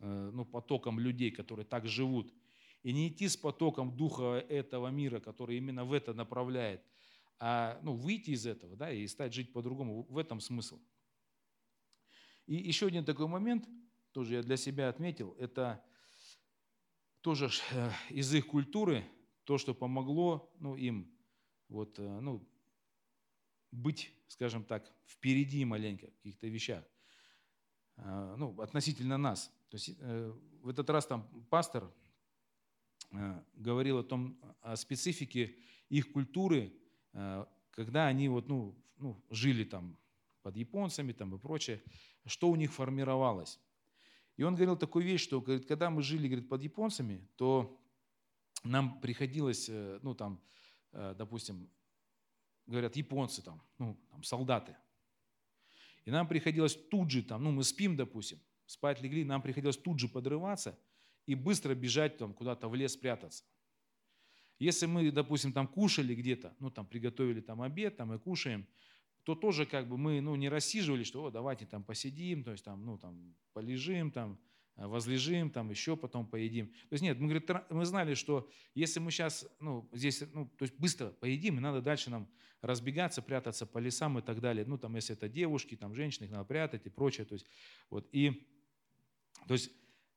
э, 0.00 0.30
ну, 0.32 0.44
потоком 0.44 0.98
людей, 0.98 1.30
которые 1.30 1.64
так 1.64 1.86
живут, 1.86 2.32
и 2.82 2.92
не 2.92 3.08
идти 3.08 3.28
с 3.28 3.36
потоком 3.36 3.96
духа 3.96 4.44
этого 4.48 4.88
мира, 4.88 5.20
который 5.20 5.56
именно 5.56 5.84
в 5.84 5.92
это 5.92 6.14
направляет, 6.14 6.82
а 7.38 7.78
ну, 7.82 7.94
выйти 7.94 8.30
из 8.30 8.46
этого 8.46 8.76
да, 8.76 8.90
и 8.90 9.06
стать 9.06 9.34
жить 9.34 9.52
по-другому. 9.52 10.04
В 10.08 10.18
этом 10.18 10.40
смысл. 10.40 10.80
И 12.46 12.54
еще 12.56 12.86
один 12.86 13.04
такой 13.04 13.26
момент, 13.26 13.68
тоже 14.12 14.36
я 14.36 14.42
для 14.42 14.56
себя 14.56 14.88
отметил, 14.88 15.36
это 15.38 15.84
тоже 17.20 17.50
э, 17.72 17.90
из 18.10 18.32
их 18.34 18.46
культуры, 18.46 19.04
то, 19.44 19.58
что 19.58 19.74
помогло 19.74 20.50
ну, 20.60 20.76
им 20.76 21.10
вот, 21.68 21.98
э, 21.98 22.20
ну, 22.20 22.46
быть, 23.70 24.12
скажем 24.28 24.64
так, 24.64 24.92
впереди 25.06 25.64
маленько 25.64 26.06
в 26.06 26.16
каких-то 26.16 26.46
вещах, 26.46 26.84
э, 27.96 28.34
ну, 28.38 28.60
относительно 28.60 29.18
нас. 29.18 29.52
То 29.70 29.76
есть 29.76 29.98
в 29.98 30.68
этот 30.68 30.88
раз 30.88 31.06
там 31.06 31.28
пастор 31.50 31.92
говорил 33.54 33.98
о 33.98 34.02
том, 34.02 34.38
о 34.62 34.76
специфике 34.76 35.54
их 35.90 36.10
культуры, 36.10 36.72
когда 37.70 38.06
они 38.06 38.30
вот, 38.30 38.48
ну, 38.48 38.74
ну, 38.96 39.22
жили 39.30 39.64
там 39.64 39.98
под 40.42 40.56
японцами 40.56 41.12
там 41.12 41.34
и 41.34 41.38
прочее, 41.38 41.82
что 42.24 42.48
у 42.48 42.56
них 42.56 42.72
формировалось. 42.72 43.60
И 44.36 44.44
он 44.44 44.54
говорил 44.54 44.76
такую 44.76 45.04
вещь, 45.04 45.22
что 45.22 45.40
говорит, 45.40 45.66
когда 45.66 45.90
мы 45.90 46.02
жили 46.02 46.28
говорит, 46.28 46.48
под 46.48 46.62
японцами, 46.62 47.26
то 47.36 47.78
нам 48.64 49.00
приходилось, 49.00 49.68
э, 49.68 49.98
ну 50.02 50.14
там, 50.14 50.40
э, 50.92 51.14
допустим, 51.18 51.68
говорят, 52.68 52.96
японцы 52.96 53.42
там, 53.42 53.62
ну, 53.78 53.98
там, 54.10 54.22
солдаты. 54.22 54.76
И 56.04 56.10
нам 56.10 56.28
приходилось 56.28 56.74
тут 56.74 57.10
же, 57.10 57.22
там, 57.22 57.44
ну, 57.44 57.50
мы 57.50 57.64
спим, 57.64 57.96
допустим, 57.96 58.40
спать 58.66 59.02
легли, 59.02 59.24
нам 59.24 59.42
приходилось 59.42 59.76
тут 59.76 59.98
же 59.98 60.08
подрываться 60.08 60.78
и 61.26 61.34
быстро 61.34 61.74
бежать 61.74 62.16
там 62.18 62.32
куда-то 62.32 62.68
в 62.68 62.74
лес 62.74 62.96
прятаться. 62.96 63.44
Если 64.58 64.86
мы, 64.86 65.10
допустим, 65.10 65.52
там 65.52 65.68
кушали 65.68 66.14
где-то, 66.14 66.54
ну, 66.58 66.70
там 66.70 66.86
приготовили 66.86 67.40
там 67.40 67.62
обед, 67.62 67.96
там 67.96 68.12
и 68.12 68.18
кушаем, 68.18 68.66
то 69.22 69.34
тоже 69.34 69.66
как 69.66 69.88
бы 69.88 69.98
мы 69.98 70.20
ну, 70.20 70.36
не 70.36 70.48
рассиживали, 70.48 71.04
что 71.04 71.24
О, 71.24 71.30
давайте 71.30 71.66
там 71.66 71.84
посидим, 71.84 72.42
то 72.42 72.52
есть 72.52 72.64
там, 72.64 72.84
ну, 72.84 72.98
там 72.98 73.34
полежим, 73.52 74.10
там, 74.10 74.38
возлежим, 74.86 75.50
там 75.50 75.70
еще 75.70 75.96
потом 75.96 76.26
поедим. 76.26 76.68
То 76.68 76.92
есть 76.92 77.02
нет, 77.02 77.18
мы, 77.18 77.28
говорит, 77.28 77.50
мы 77.70 77.84
знали, 77.84 78.14
что 78.14 78.48
если 78.74 79.00
мы 79.00 79.10
сейчас 79.10 79.46
ну, 79.60 79.88
здесь 79.92 80.22
ну, 80.32 80.46
то 80.56 80.64
есть 80.64 80.78
быстро 80.78 81.08
поедим, 81.08 81.58
и 81.58 81.60
надо 81.60 81.82
дальше 81.82 82.10
нам 82.10 82.28
разбегаться, 82.60 83.22
прятаться 83.22 83.66
по 83.66 83.78
лесам 83.78 84.18
и 84.18 84.22
так 84.22 84.40
далее. 84.40 84.64
Ну, 84.66 84.78
там, 84.78 84.94
если 84.96 85.14
это 85.14 85.28
девушки, 85.28 85.76
там, 85.76 85.94
женщины, 85.94 86.24
их 86.24 86.30
надо 86.30 86.44
прятать 86.44 86.86
и 86.86 86.90
прочее. 86.90 87.26
То 87.26 87.34
есть, 87.34 87.46
вот, 87.90 88.08
и, 88.12 88.46
то 89.46 89.54
есть 89.54 89.70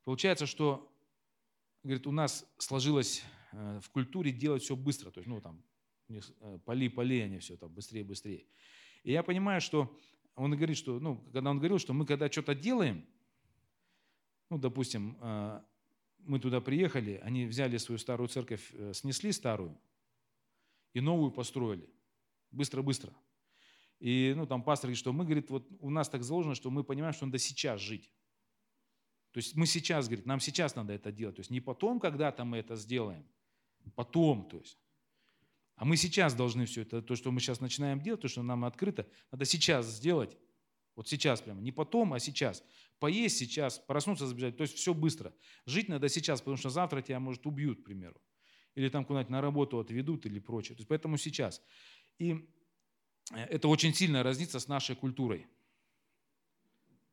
получается, 0.03 0.45
что 0.45 0.91
говорит, 1.83 2.07
у 2.07 2.11
нас 2.11 2.45
сложилось 2.57 3.23
э, 3.51 3.79
в 3.81 3.89
культуре 3.89 4.31
делать 4.31 4.63
все 4.63 4.75
быстро. 4.75 5.11
То 5.11 5.19
есть, 5.19 5.27
ну, 5.27 5.41
там, 5.41 5.63
э, 6.09 6.59
поли, 6.65 6.89
поли 6.89 7.21
они 7.21 7.39
все 7.39 7.57
там 7.57 7.71
быстрее, 7.71 8.03
быстрее. 8.03 8.45
И 9.03 9.11
я 9.11 9.23
понимаю, 9.23 9.61
что 9.61 9.95
он 10.35 10.55
говорит, 10.55 10.77
что, 10.77 10.99
ну, 10.99 11.17
когда 11.31 11.49
он 11.49 11.57
говорил, 11.57 11.79
что 11.79 11.93
мы 11.93 12.05
когда 12.05 12.31
что-то 12.31 12.55
делаем, 12.55 13.05
ну, 14.51 14.57
допустим, 14.57 15.17
э, 15.21 15.61
мы 16.19 16.37
туда 16.37 16.59
приехали, 16.59 17.21
они 17.23 17.45
взяли 17.45 17.77
свою 17.77 17.97
старую 17.97 18.27
церковь, 18.27 18.69
э, 18.73 18.91
снесли 18.93 19.31
старую 19.31 19.79
и 20.93 20.99
новую 20.99 21.31
построили. 21.31 21.89
Быстро-быстро. 22.51 23.13
И 24.01 24.33
ну, 24.35 24.45
там 24.45 24.61
пастор 24.61 24.89
говорит, 24.89 24.99
что 24.99 25.13
мы, 25.13 25.23
говорит, 25.23 25.49
вот 25.49 25.65
у 25.79 25.89
нас 25.89 26.09
так 26.09 26.23
заложено, 26.23 26.53
что 26.53 26.69
мы 26.69 26.83
понимаем, 26.83 27.13
что 27.13 27.25
надо 27.25 27.37
сейчас 27.37 27.79
жить. 27.79 28.11
То 29.31 29.37
есть 29.37 29.55
мы 29.55 29.65
сейчас, 29.65 30.07
говорит, 30.07 30.25
нам 30.25 30.41
сейчас 30.41 30.75
надо 30.75 30.91
это 30.91 31.13
делать. 31.13 31.37
То 31.37 31.39
есть 31.39 31.49
не 31.49 31.61
потом, 31.61 32.01
когда-то 32.01 32.43
мы 32.43 32.57
это 32.57 32.75
сделаем, 32.75 33.25
потом, 33.95 34.49
то 34.49 34.57
есть. 34.57 34.77
А 35.75 35.85
мы 35.85 35.95
сейчас 35.95 36.33
должны 36.33 36.65
все 36.65 36.81
это, 36.81 37.01
то, 37.01 37.15
что 37.15 37.31
мы 37.31 37.39
сейчас 37.39 37.61
начинаем 37.61 38.01
делать, 38.01 38.19
то, 38.19 38.27
что 38.27 38.43
нам 38.43 38.65
открыто, 38.65 39.07
надо 39.31 39.45
сейчас 39.45 39.87
сделать. 39.87 40.37
Вот 40.95 41.07
сейчас 41.07 41.41
прямо, 41.41 41.61
не 41.61 41.71
потом, 41.71 42.13
а 42.13 42.19
сейчас. 42.19 42.63
Поесть 42.99 43.37
сейчас, 43.37 43.79
проснуться, 43.79 44.27
забежать, 44.27 44.57
то 44.57 44.63
есть 44.63 44.75
все 44.75 44.93
быстро. 44.93 45.33
Жить 45.65 45.89
надо 45.89 46.09
сейчас, 46.09 46.41
потому 46.41 46.57
что 46.57 46.69
завтра 46.69 47.01
тебя, 47.01 47.19
может, 47.19 47.45
убьют, 47.45 47.81
к 47.81 47.85
примеру. 47.85 48.21
Или 48.75 48.89
там 48.89 49.05
куда-нибудь 49.05 49.31
на 49.31 49.41
работу 49.41 49.79
отведут 49.79 50.25
или 50.25 50.39
прочее. 50.39 50.75
То 50.75 50.81
есть 50.81 50.87
поэтому 50.87 51.17
сейчас. 51.17 51.61
И 52.19 52.47
э, 53.33 53.43
это 53.45 53.67
очень 53.67 53.93
сильно 53.93 54.23
разнится 54.23 54.59
с 54.59 54.67
нашей 54.67 54.95
культурой. 54.95 55.47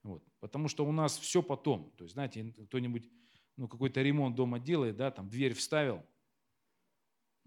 Вот. 0.02 0.22
Потому 0.40 0.68
что 0.68 0.86
у 0.86 0.92
нас 0.92 1.18
все 1.18 1.42
потом. 1.42 1.92
То 1.96 2.04
есть, 2.04 2.14
знаете, 2.14 2.54
кто-нибудь 2.66 3.08
ну, 3.56 3.66
какой-то 3.68 4.02
ремонт 4.02 4.36
дома 4.36 4.60
делает, 4.60 4.96
да, 4.96 5.10
там 5.10 5.28
дверь 5.28 5.54
вставил– 5.54 6.04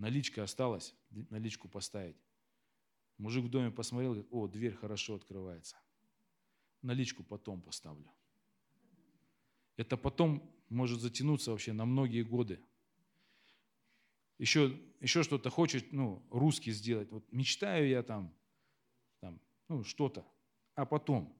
наличка 0.02 0.44
осталась, 0.44 0.96
наличку 1.12 1.70
поставить. 1.70 2.18
Мужик 3.18 3.46
в 3.46 3.50
доме 3.50 3.70
посмотрел, 3.70 4.14
говорит, 4.14 4.28
о, 4.32 4.48
дверь 4.48 4.74
хорошо 4.74 5.16
открывается. 5.16 5.78
Наличку 6.82 7.24
потом 7.24 7.62
поставлю. 7.62 8.12
Это 9.78 9.98
потом 9.98 10.52
может 10.70 11.00
затянуться 11.00 11.52
вообще 11.52 11.74
на 11.74 11.86
многие 11.86 12.24
годы. 12.24 12.60
Еще, 14.38 14.80
еще 15.00 15.24
что-то 15.24 15.50
хочет, 15.50 15.94
ну, 15.94 16.26
русский 16.32 16.72
сделать. 16.72 17.12
Вот 17.12 17.32
мечтаю 17.32 17.88
я 17.88 18.02
там, 18.02 18.34
там 19.20 19.40
ну, 19.68 19.84
что-то. 19.84 20.26
А 20.76 20.86
потом. 20.86 21.38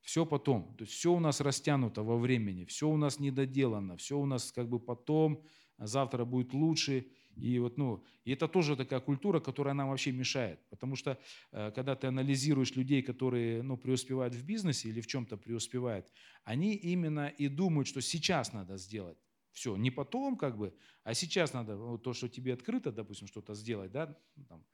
Все 0.00 0.24
потом. 0.24 0.74
То 0.76 0.84
есть 0.84 0.94
все 0.94 1.12
у 1.12 1.20
нас 1.20 1.40
растянуто 1.40 2.02
во 2.02 2.16
времени, 2.16 2.64
все 2.64 2.88
у 2.88 2.96
нас 2.96 3.18
недоделано, 3.18 3.98
все 3.98 4.18
у 4.18 4.24
нас 4.24 4.52
как 4.52 4.68
бы 4.68 4.80
потом, 4.80 5.44
а 5.76 5.86
завтра 5.86 6.24
будет 6.24 6.54
лучше. 6.54 7.06
И, 7.40 7.58
вот, 7.58 7.78
ну, 7.78 8.04
и 8.24 8.32
это 8.32 8.48
тоже 8.48 8.76
такая 8.76 9.00
культура, 9.00 9.40
которая 9.40 9.74
нам 9.74 9.88
вообще 9.88 10.12
мешает. 10.12 10.58
Потому 10.70 10.96
что 10.96 11.18
э, 11.52 11.70
когда 11.74 11.94
ты 11.94 12.08
анализируешь 12.08 12.76
людей, 12.76 13.02
которые 13.02 13.62
ну, 13.62 13.76
преуспевают 13.76 14.34
в 14.34 14.44
бизнесе 14.44 14.88
или 14.88 15.00
в 15.00 15.06
чем-то 15.06 15.36
преуспевают, 15.36 16.12
они 16.44 16.74
именно 16.74 17.28
и 17.28 17.48
думают, 17.48 17.86
что 17.88 18.00
сейчас 18.00 18.52
надо 18.52 18.76
сделать. 18.76 19.18
Все, 19.52 19.76
не 19.76 19.90
потом 19.90 20.36
как 20.36 20.56
бы, 20.56 20.74
а 21.04 21.14
сейчас 21.14 21.52
надо 21.52 21.76
вот 21.76 22.02
то, 22.02 22.12
что 22.12 22.28
тебе 22.28 22.54
открыто, 22.54 22.92
допустим, 22.92 23.26
что-то 23.26 23.54
сделать, 23.54 23.90
да, 23.92 24.16
ну, 24.36 24.44
там, 24.44 24.64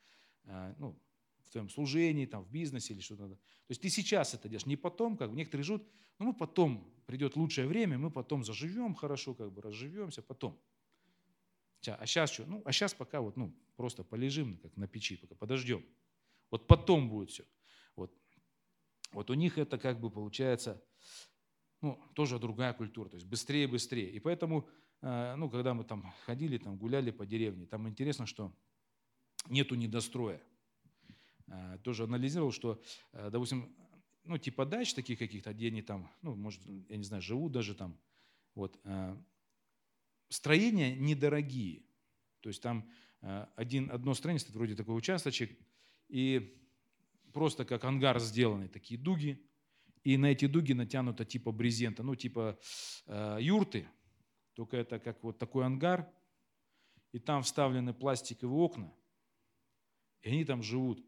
э, 0.45 0.75
ну, 0.79 0.99
в 1.43 1.51
твоем 1.51 1.69
служении, 1.69 2.27
там, 2.27 2.45
в 2.45 2.51
бизнесе 2.51 2.95
или 2.95 3.01
что-то. 3.01 3.29
То 3.29 3.39
есть 3.69 3.81
ты 3.81 3.89
сейчас 3.89 4.35
это 4.35 4.49
делаешь, 4.49 4.67
не 4.67 4.77
потом, 4.77 5.17
как 5.17 5.31
бы 5.31 5.37
некоторые 5.37 5.65
живут, 5.65 5.87
ну 6.19 6.27
мы 6.27 6.35
потом, 6.35 6.91
придет 7.07 7.37
лучшее 7.37 7.67
время, 7.67 7.99
мы 7.99 8.11
потом 8.11 8.45
заживем 8.45 8.95
хорошо, 8.95 9.35
как 9.35 9.53
бы 9.53 9.63
разживемся, 9.63 10.23
потом. 10.23 10.59
А 11.93 12.07
сейчас 12.07 12.31
что? 12.31 12.47
Ну, 12.47 12.63
а 12.65 12.73
сейчас 12.73 12.95
пока 12.95 13.21
вот, 13.21 13.37
ну, 13.37 13.55
просто 13.77 14.05
полежим, 14.05 14.57
как 14.59 14.77
на 14.77 14.87
печи, 14.87 15.17
пока 15.17 15.35
подождем. 15.35 15.85
Вот 16.51 16.67
потом 16.67 17.09
будет 17.09 17.31
все. 17.31 17.45
Вот. 17.97 18.13
вот 19.13 19.31
у 19.31 19.35
них 19.35 19.59
это 19.59 19.79
как 19.79 20.01
бы 20.01 20.11
получается, 20.11 20.83
ну, 21.81 22.01
тоже 22.15 22.39
другая 22.39 22.73
культура, 22.73 23.09
то 23.09 23.17
есть 23.17 23.27
быстрее, 23.27 23.69
быстрее. 23.69 24.11
И 24.11 24.19
поэтому, 24.19 24.69
э, 25.03 25.35
ну, 25.37 25.51
когда 25.51 25.75
мы 25.75 25.85
там 25.85 26.13
ходили, 26.25 26.59
там 26.59 26.77
гуляли 26.77 27.11
по 27.11 27.27
деревне, 27.27 27.67
там 27.67 27.89
интересно, 27.89 28.27
что 28.27 28.55
нету 29.49 29.75
недостроя. 29.75 30.41
Э, 31.49 31.79
Тоже 31.83 32.05
анализировал, 32.05 32.53
что, 32.53 32.83
э, 33.13 33.31
допустим, 33.31 33.75
ну, 34.25 34.39
типа 34.39 34.65
дач 34.65 34.95
таких 34.95 35.19
каких-то, 35.19 35.53
где 35.53 35.69
они 35.69 35.83
там, 35.83 36.11
ну, 36.23 36.35
может, 36.35 36.63
я 36.89 36.97
не 36.97 37.05
знаю, 37.05 37.23
живут 37.23 37.53
даже 37.53 37.75
там, 37.75 37.99
вот, 38.55 38.81
строения 40.35 40.95
недорогие. 40.97 41.83
То 42.41 42.49
есть 42.49 42.61
там 42.61 42.91
э, 43.23 43.47
один, 43.57 43.91
одно 43.91 44.15
строение 44.15 44.41
стоит 44.41 44.57
вроде 44.57 44.75
такой 44.75 44.97
участочек, 44.97 45.57
и 46.09 46.61
просто 47.33 47.65
как 47.65 47.85
ангар 47.85 48.19
сделаны 48.21 48.69
такие 48.69 49.01
дуги, 49.01 49.41
и 50.03 50.17
на 50.17 50.27
эти 50.27 50.47
дуги 50.47 50.73
натянуто 50.73 51.25
типа 51.25 51.53
брезента, 51.53 52.03
ну 52.03 52.15
типа 52.17 52.59
э, 53.07 53.39
юрты, 53.41 53.89
только 54.55 54.77
это 54.77 54.99
как 54.99 55.23
вот 55.23 55.39
такой 55.39 55.65
ангар, 55.65 56.11
и 57.13 57.19
там 57.19 57.43
вставлены 57.43 57.95
пластиковые 57.95 58.57
окна, 58.57 58.93
и 60.23 60.29
они 60.29 60.45
там 60.45 60.63
живут. 60.63 61.05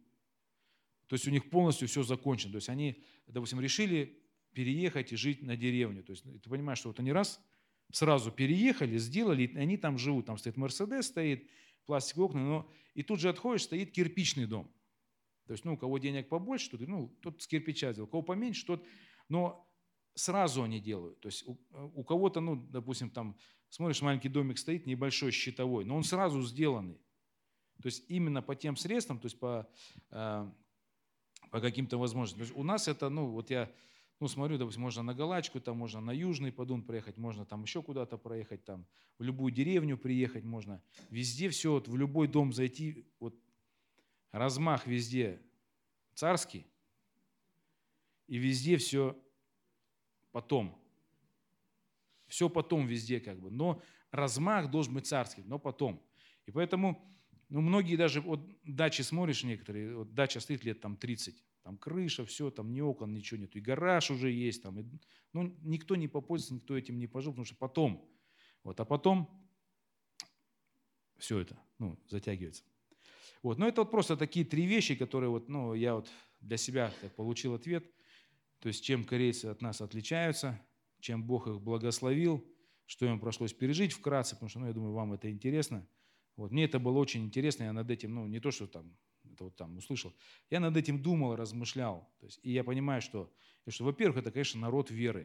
То 1.09 1.15
есть 1.15 1.27
у 1.27 1.31
них 1.31 1.51
полностью 1.51 1.89
все 1.89 2.03
закончено. 2.03 2.53
То 2.53 2.57
есть 2.57 2.69
они, 2.69 3.03
допустим, 3.27 3.61
решили 3.61 4.23
переехать 4.53 5.13
и 5.13 5.17
жить 5.17 5.43
на 5.43 5.57
деревню. 5.57 6.03
То 6.03 6.13
есть 6.13 6.25
ты 6.25 6.49
понимаешь, 6.49 6.79
что 6.79 6.89
вот 6.89 6.99
они 7.01 7.13
раз 7.13 7.41
сразу 7.93 8.31
переехали, 8.31 8.99
сделали, 8.99 9.47
и 9.47 9.57
они 9.57 9.77
там 9.77 9.99
живут. 9.99 10.27
Там 10.27 10.39
стоит 10.39 10.57
Мерседес, 10.57 11.07
стоит 11.07 11.49
пластиковые 11.87 12.27
окна, 12.27 12.41
но 12.41 12.71
и 12.95 13.03
тут 13.03 13.21
же 13.21 13.29
отходишь, 13.29 13.65
стоит 13.65 13.93
кирпичный 13.93 14.47
дом. 14.47 14.71
То 15.47 15.53
есть, 15.53 15.65
ну, 15.65 15.75
у 15.75 15.77
кого 15.77 15.99
денег 15.99 16.29
побольше, 16.29 16.71
тот, 16.71 16.81
ну, 16.81 17.09
тот 17.23 17.41
с 17.41 17.47
кирпича 17.47 17.93
сделал, 17.93 18.09
у 18.09 18.11
кого 18.11 18.23
поменьше, 18.23 18.67
тот, 18.67 18.85
но 19.29 19.69
сразу 20.15 20.63
они 20.63 20.81
делают. 20.81 21.21
То 21.21 21.29
есть 21.29 21.47
у, 21.47 21.57
у 21.71 22.03
кого-то, 22.05 22.41
ну, 22.41 22.57
допустим, 22.57 23.11
там, 23.11 23.37
смотришь, 23.69 24.03
маленький 24.03 24.29
домик 24.29 24.59
стоит, 24.59 24.87
небольшой, 24.87 25.31
щитовой, 25.31 25.85
но 25.85 25.97
он 25.97 26.03
сразу 26.03 26.43
сделанный. 26.43 27.01
То 27.83 27.87
есть 27.87 28.05
именно 28.09 28.43
по 28.43 28.57
тем 28.57 28.77
средствам, 28.77 29.21
то 29.21 29.27
есть 29.27 29.39
по, 29.39 29.69
э, 30.11 30.51
по 31.51 31.61
каким-то 31.61 31.99
возможностям. 31.99 32.39
То 32.39 32.45
есть 32.45 32.59
у 32.59 32.63
нас 32.63 32.89
это, 32.89 33.09
ну, 33.09 33.29
вот 33.29 33.51
я, 33.51 33.71
ну, 34.19 34.29
смотрю, 34.29 34.57
допустим, 34.57 34.83
можно 34.83 35.03
на 35.03 35.15
Галачку, 35.15 35.61
там 35.61 35.77
можно 35.77 36.01
на 36.01 36.11
Южный 36.11 36.51
Подун 36.51 36.83
проехать, 36.83 37.19
можно 37.19 37.45
там 37.45 37.63
еще 37.63 37.83
куда-то 37.83 38.17
проехать, 38.17 38.65
там 38.65 38.87
в 39.19 39.23
любую 39.23 39.53
деревню 39.53 39.99
приехать 39.99 40.45
можно. 40.45 40.83
Везде 41.11 41.51
все, 41.51 41.73
вот 41.73 41.89
в 41.89 41.97
любой 41.97 42.27
дом 42.27 42.53
зайти, 42.53 43.07
вот 43.21 43.35
размах 44.33 44.87
везде 44.87 45.43
царский, 46.15 46.67
и 48.27 48.39
везде 48.39 48.77
все 48.77 49.17
потом. 50.33 50.77
Все 52.27 52.49
потом 52.49 52.87
везде 52.87 53.21
как 53.21 53.39
бы. 53.39 53.51
Но 53.51 53.83
размах 54.11 54.71
должен 54.71 54.95
быть 54.95 55.07
царский, 55.07 55.43
но 55.43 55.59
потом. 55.59 56.03
И 56.47 56.51
поэтому, 56.51 57.17
ну, 57.49 57.61
многие 57.61 57.97
даже, 57.97 58.21
вот 58.21 58.41
дачи 58.65 59.03
смотришь 59.03 59.45
некоторые, 59.45 59.97
вот 59.97 60.15
дача 60.15 60.41
стоит 60.41 60.65
лет 60.65 60.81
там 60.81 60.97
30, 60.97 61.45
там 61.67 61.79
крыша, 61.79 62.25
все, 62.25 62.53
там 62.53 62.73
ни 62.73 62.81
окон, 62.81 63.13
ничего 63.13 63.41
нет, 63.41 63.57
и 63.57 63.61
гараж 63.61 64.13
уже 64.13 64.31
есть, 64.31 64.63
там, 64.63 64.79
и, 64.79 64.85
ну, 65.33 65.53
никто 65.63 65.97
не 65.97 66.07
попользуется, 66.07 66.55
никто 66.55 66.79
этим 66.79 66.97
не 66.97 67.09
пожил, 67.09 67.33
потому 67.33 67.45
что 67.45 67.57
потом, 67.57 68.09
вот, 68.63 68.79
а 68.79 68.85
потом 68.85 69.29
все 71.19 71.41
это, 71.41 71.61
ну, 71.81 71.99
затягивается. 72.07 72.63
Вот. 73.43 73.59
Но 73.59 73.67
это 73.67 73.81
вот 73.81 73.91
просто 73.91 74.17
такие 74.17 74.45
три 74.45 74.65
вещи, 74.65 74.95
которые 74.95 75.29
вот, 75.29 75.49
ну, 75.49 75.75
я 75.75 75.97
вот 75.97 76.09
для 76.39 76.57
себя 76.57 76.93
получил 77.17 77.55
ответ. 77.55 77.85
То 78.61 78.69
есть 78.69 78.85
чем 78.85 79.05
корейцы 79.05 79.47
от 79.47 79.61
нас 79.61 79.81
отличаются, 79.81 80.65
чем 81.01 81.25
Бог 81.25 81.49
их 81.49 81.61
благословил, 81.61 82.47
что 82.85 83.07
им 83.07 83.19
пришлось 83.19 83.53
пережить 83.53 83.93
вкратце, 83.93 84.37
потому 84.37 84.51
что, 84.51 84.61
ну, 84.61 84.69
я 84.69 84.73
думаю, 84.73 84.93
вам 84.93 85.15
это 85.15 85.29
интересно. 85.29 85.85
Вот. 86.37 86.53
Мне 86.53 86.67
это 86.67 86.79
было 86.79 86.99
очень 86.99 87.25
интересно, 87.25 87.65
я 87.65 87.73
над 87.73 87.91
этим, 87.91 88.15
ну, 88.15 88.29
не 88.29 88.39
то, 88.39 88.53
что 88.53 88.69
там, 88.69 88.97
это 89.37 89.45
вот 89.45 89.57
там 89.57 89.77
услышал, 89.77 90.15
я 90.51 90.61
над 90.61 90.77
этим 90.77 91.03
думал, 91.03 91.37
размышлял. 91.37 92.11
То 92.21 92.27
есть, 92.27 92.41
и 92.43 92.53
я 92.53 92.65
понимаю, 92.65 93.03
что, 93.03 93.33
что 93.69 93.85
во-первых, 93.85 94.19
это, 94.19 94.31
конечно, 94.31 94.61
народ 94.61 94.91
веры. 94.91 95.25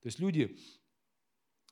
То 0.00 0.08
есть 0.08 0.18
люди, 0.18 0.58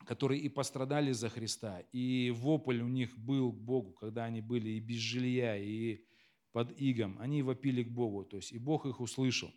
которые 0.06 0.40
и 0.40 0.48
пострадали 0.48 1.12
за 1.12 1.28
Христа, 1.28 1.80
и 1.92 2.30
вопль 2.30 2.80
у 2.80 2.88
них 2.88 3.18
был 3.18 3.52
к 3.52 3.58
Богу, 3.58 3.92
когда 3.92 4.24
они 4.24 4.40
были 4.40 4.70
и 4.70 4.80
без 4.80 4.98
жилья, 4.98 5.56
и 5.56 6.04
под 6.52 6.80
игом, 6.80 7.18
они 7.18 7.42
вопили 7.42 7.82
к 7.82 7.90
Богу, 7.90 8.24
то 8.24 8.36
есть 8.36 8.52
и 8.52 8.58
Бог 8.58 8.86
их 8.86 9.00
услышал, 9.00 9.52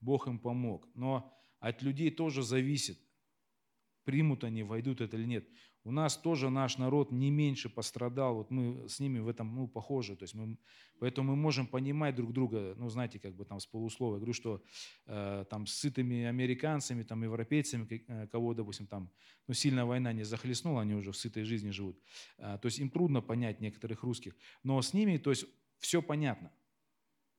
Бог 0.00 0.26
им 0.26 0.38
помог. 0.38 0.88
Но 0.94 1.32
от 1.60 1.82
людей 1.82 2.10
тоже 2.10 2.42
зависит, 2.42 2.98
примут 4.04 4.42
они, 4.42 4.62
войдут 4.62 5.00
это 5.00 5.16
или 5.16 5.26
нет. 5.26 5.48
У 5.84 5.90
нас 5.90 6.16
тоже 6.16 6.48
наш 6.48 6.78
народ 6.78 7.10
не 7.10 7.30
меньше 7.30 7.68
пострадал, 7.68 8.36
вот 8.36 8.50
мы 8.50 8.88
с 8.88 9.00
ними 9.00 9.18
в 9.18 9.26
этом 9.26 9.52
ну, 9.54 9.66
похожи, 9.66 10.14
то 10.14 10.22
есть 10.22 10.34
мы, 10.34 10.56
поэтому 11.00 11.30
мы 11.30 11.36
можем 11.36 11.66
понимать 11.66 12.14
друг 12.14 12.32
друга, 12.32 12.74
ну 12.76 12.88
знаете, 12.88 13.18
как 13.18 13.34
бы 13.34 13.44
там 13.44 13.58
с 13.58 13.66
полуслова. 13.66 14.16
Говорю, 14.16 14.32
что 14.32 14.62
э, 15.06 15.44
там 15.50 15.66
с 15.66 15.74
сытыми 15.74 16.24
американцами, 16.24 17.02
там 17.02 17.24
европейцами, 17.24 18.04
э, 18.06 18.28
кого, 18.28 18.54
допустим, 18.54 18.86
там 18.86 19.10
ну, 19.48 19.54
сильно 19.54 19.84
война 19.84 20.12
не 20.12 20.22
захлестнула, 20.22 20.82
они 20.82 20.94
уже 20.94 21.10
в 21.10 21.16
сытой 21.16 21.42
жизни 21.42 21.70
живут. 21.70 21.98
Э, 22.38 22.58
то 22.62 22.66
есть 22.66 22.78
им 22.78 22.88
трудно 22.88 23.20
понять 23.20 23.60
некоторых 23.60 24.04
русских, 24.04 24.36
но 24.62 24.80
с 24.80 24.94
ними, 24.94 25.18
то 25.18 25.30
есть 25.30 25.46
все 25.78 26.00
понятно, 26.00 26.52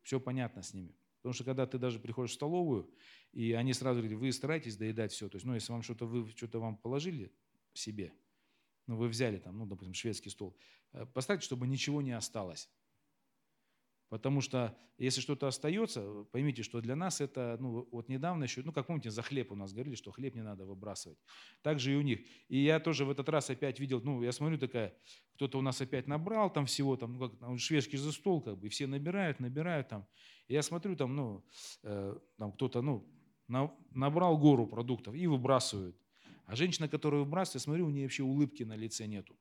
все 0.01 0.19
понятно 0.19 0.63
с 0.63 0.73
ними. 0.73 0.93
Потому 1.21 1.33
что 1.33 1.45
когда 1.45 1.65
ты 1.65 1.77
даже 1.77 1.99
приходишь 1.99 2.31
в 2.31 2.33
столовую, 2.33 2.93
и 3.31 3.53
они 3.53 3.71
сразу 3.71 4.01
говорят, 4.01 4.19
вы 4.19 4.33
стараетесь 4.33 4.75
доедать 4.75 5.13
все. 5.13 5.29
То 5.29 5.37
есть, 5.37 5.45
ну, 5.45 5.53
если 5.53 5.71
вам 5.71 5.81
что-то 5.81 6.05
вы 6.05 6.29
что-то 6.29 6.59
вам 6.59 6.75
положили 6.75 7.31
себе, 7.73 8.11
ну, 8.87 8.97
вы 8.97 9.07
взяли 9.07 9.37
там, 9.37 9.57
ну, 9.57 9.65
допустим, 9.65 9.93
шведский 9.93 10.29
стол, 10.29 10.57
э, 10.93 11.05
поставьте, 11.05 11.45
чтобы 11.45 11.67
ничего 11.67 12.01
не 12.01 12.11
осталось. 12.11 12.69
Потому 14.13 14.41
что 14.41 14.77
если 14.99 15.21
что-то 15.21 15.47
остается, 15.47 16.25
поймите, 16.31 16.61
что 16.61 16.81
для 16.81 16.95
нас 16.95 17.19
это, 17.19 17.57
ну, 17.59 17.87
вот 17.91 18.09
недавно 18.09 18.43
еще, 18.43 18.61
ну, 18.61 18.71
как 18.71 18.85
помните, 18.85 19.09
за 19.09 19.23
хлеб 19.23 19.51
у 19.51 19.55
нас 19.55 19.73
говорили, 19.73 19.95
что 19.95 20.11
хлеб 20.11 20.35
не 20.35 20.43
надо 20.43 20.67
выбрасывать. 20.67 21.17
Так 21.63 21.79
же 21.79 21.93
и 21.93 21.95
у 21.95 22.01
них. 22.03 22.19
И 22.47 22.59
я 22.59 22.79
тоже 22.79 23.05
в 23.05 23.09
этот 23.09 23.27
раз 23.29 23.49
опять 23.49 23.79
видел, 23.79 24.01
ну, 24.03 24.21
я 24.21 24.31
смотрю, 24.31 24.59
такая, 24.59 24.95
кто-то 25.33 25.57
у 25.57 25.61
нас 25.61 25.81
опять 25.81 26.05
набрал 26.05 26.53
там 26.53 26.67
всего, 26.67 26.95
там, 26.95 27.13
ну, 27.13 27.27
как, 27.27 27.39
там 27.39 27.57
шведский 27.57 27.97
за 27.97 28.11
стол, 28.11 28.41
как 28.41 28.59
бы, 28.59 28.67
и 28.67 28.69
все 28.69 28.85
набирают, 28.85 29.39
набирают 29.39 29.87
там. 29.87 30.05
И 30.47 30.53
я 30.53 30.61
смотрю, 30.61 30.95
там, 30.95 31.15
ну, 31.15 31.43
э, 31.81 32.15
там 32.37 32.51
кто-то, 32.51 32.83
ну, 32.83 33.11
на, 33.47 33.73
набрал 33.89 34.37
гору 34.37 34.67
продуктов 34.67 35.15
и 35.15 35.25
выбрасывают. 35.25 35.97
А 36.45 36.55
женщина, 36.55 36.87
которая 36.87 37.21
выбрасывает, 37.21 37.55
я 37.55 37.59
смотрю, 37.61 37.87
у 37.87 37.89
нее 37.89 38.05
вообще 38.05 38.23
улыбки 38.23 38.63
на 38.63 38.75
лице 38.75 39.05
нету. 39.05 39.35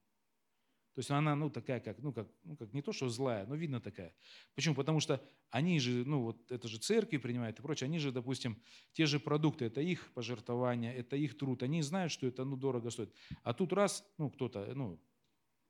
То 0.94 0.98
есть 0.98 1.10
она, 1.10 1.34
ну, 1.34 1.48
такая, 1.48 1.80
как, 1.80 1.98
ну, 2.00 2.12
как, 2.12 2.28
ну, 2.44 2.54
как 2.54 2.72
не 2.74 2.82
то, 2.82 2.92
что 2.92 3.08
злая, 3.08 3.46
но 3.46 3.54
видно 3.54 3.80
такая. 3.80 4.14
Почему? 4.54 4.74
Потому 4.74 5.00
что 5.00 5.24
они 5.48 5.80
же, 5.80 6.04
ну, 6.04 6.22
вот 6.22 6.52
это 6.52 6.68
же 6.68 6.78
церкви 6.78 7.16
принимают 7.16 7.58
и 7.58 7.62
прочее, 7.62 7.86
они 7.86 7.98
же, 7.98 8.12
допустим, 8.12 8.62
те 8.92 9.06
же 9.06 9.18
продукты, 9.18 9.64
это 9.64 9.80
их 9.80 10.12
пожертвования, 10.12 10.92
это 10.92 11.16
их 11.16 11.38
труд, 11.38 11.62
они 11.62 11.80
знают, 11.80 12.12
что 12.12 12.26
это, 12.26 12.44
ну, 12.44 12.56
дорого 12.56 12.90
стоит. 12.90 13.14
А 13.42 13.54
тут 13.54 13.72
раз, 13.72 14.04
ну, 14.18 14.30
кто-то, 14.30 14.70
ну, 14.74 15.00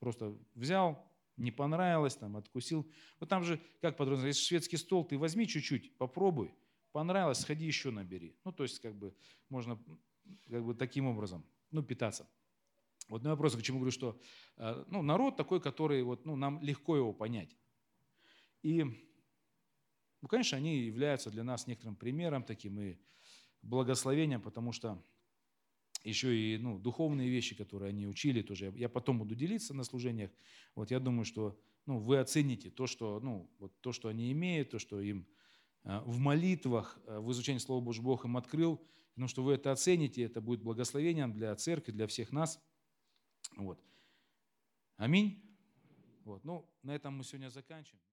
просто 0.00 0.36
взял, 0.54 1.06
не 1.36 1.52
понравилось, 1.52 2.16
там, 2.16 2.36
откусил. 2.36 2.90
Вот 3.20 3.28
там 3.28 3.44
же, 3.44 3.60
как 3.80 3.96
подразумевается, 3.96 4.40
если 4.40 4.48
шведский 4.48 4.76
стол, 4.76 5.04
ты 5.04 5.16
возьми 5.16 5.46
чуть-чуть, 5.46 5.96
попробуй, 5.98 6.52
понравилось, 6.90 7.38
сходи 7.38 7.64
еще 7.64 7.92
набери. 7.92 8.34
Ну, 8.44 8.50
то 8.50 8.64
есть, 8.64 8.80
как 8.80 8.96
бы, 8.96 9.14
можно, 9.48 9.78
как 10.48 10.64
бы, 10.64 10.74
таким 10.74 11.06
образом, 11.06 11.44
ну, 11.70 11.82
питаться. 11.82 12.28
Вот 13.08 13.22
на 13.22 13.30
вопрос, 13.30 13.56
к 13.56 13.62
чему 13.62 13.78
говорю, 13.78 13.92
что 13.92 14.20
э, 14.56 14.84
ну, 14.88 15.02
народ 15.02 15.36
такой, 15.36 15.60
который 15.60 16.02
вот, 16.02 16.24
ну, 16.24 16.36
нам 16.36 16.60
легко 16.62 16.96
его 16.96 17.12
понять. 17.12 17.56
И, 18.62 18.84
ну, 18.84 20.28
конечно, 20.28 20.56
они 20.56 20.78
являются 20.78 21.30
для 21.30 21.44
нас 21.44 21.66
некоторым 21.66 21.96
примером 21.96 22.44
таким 22.44 22.80
и 22.80 22.96
благословением, 23.62 24.40
потому 24.40 24.72
что 24.72 25.02
еще 26.04 26.36
и 26.36 26.58
ну, 26.58 26.78
духовные 26.78 27.28
вещи, 27.28 27.54
которые 27.54 27.90
они 27.90 28.06
учили, 28.06 28.42
тоже 28.42 28.66
я, 28.66 28.72
я 28.72 28.88
потом 28.88 29.18
буду 29.18 29.34
делиться 29.34 29.74
на 29.74 29.84
служениях. 29.84 30.30
Вот 30.74 30.90
я 30.90 30.98
думаю, 30.98 31.24
что 31.24 31.58
ну, 31.86 31.98
вы 31.98 32.18
оцените 32.18 32.70
то, 32.70 32.86
что, 32.86 33.20
ну, 33.20 33.50
вот 33.58 33.72
то, 33.80 33.92
что 33.92 34.08
они 34.08 34.32
имеют, 34.32 34.70
то, 34.70 34.78
что 34.78 35.00
им 35.00 35.26
э, 35.84 36.00
в 36.04 36.18
молитвах, 36.18 36.98
э, 37.06 37.18
в 37.18 37.30
изучении 37.32 37.58
Слова 37.58 37.82
Божьего 37.82 38.04
Бог 38.04 38.24
им 38.24 38.36
открыл, 38.36 38.80
потому 39.14 39.28
что 39.28 39.42
вы 39.42 39.54
это 39.54 39.72
оцените, 39.72 40.22
это 40.22 40.40
будет 40.40 40.62
благословением 40.62 41.32
для 41.32 41.54
церкви, 41.56 41.92
для 41.92 42.06
всех 42.06 42.32
нас– 42.32 42.60
вот. 43.56 43.82
Аминь. 44.96 45.42
Вот. 46.24 46.44
Ну, 46.44 46.68
на 46.82 46.94
этом 46.94 47.16
мы 47.16 47.24
сегодня 47.24 47.50
заканчиваем. 47.50 48.02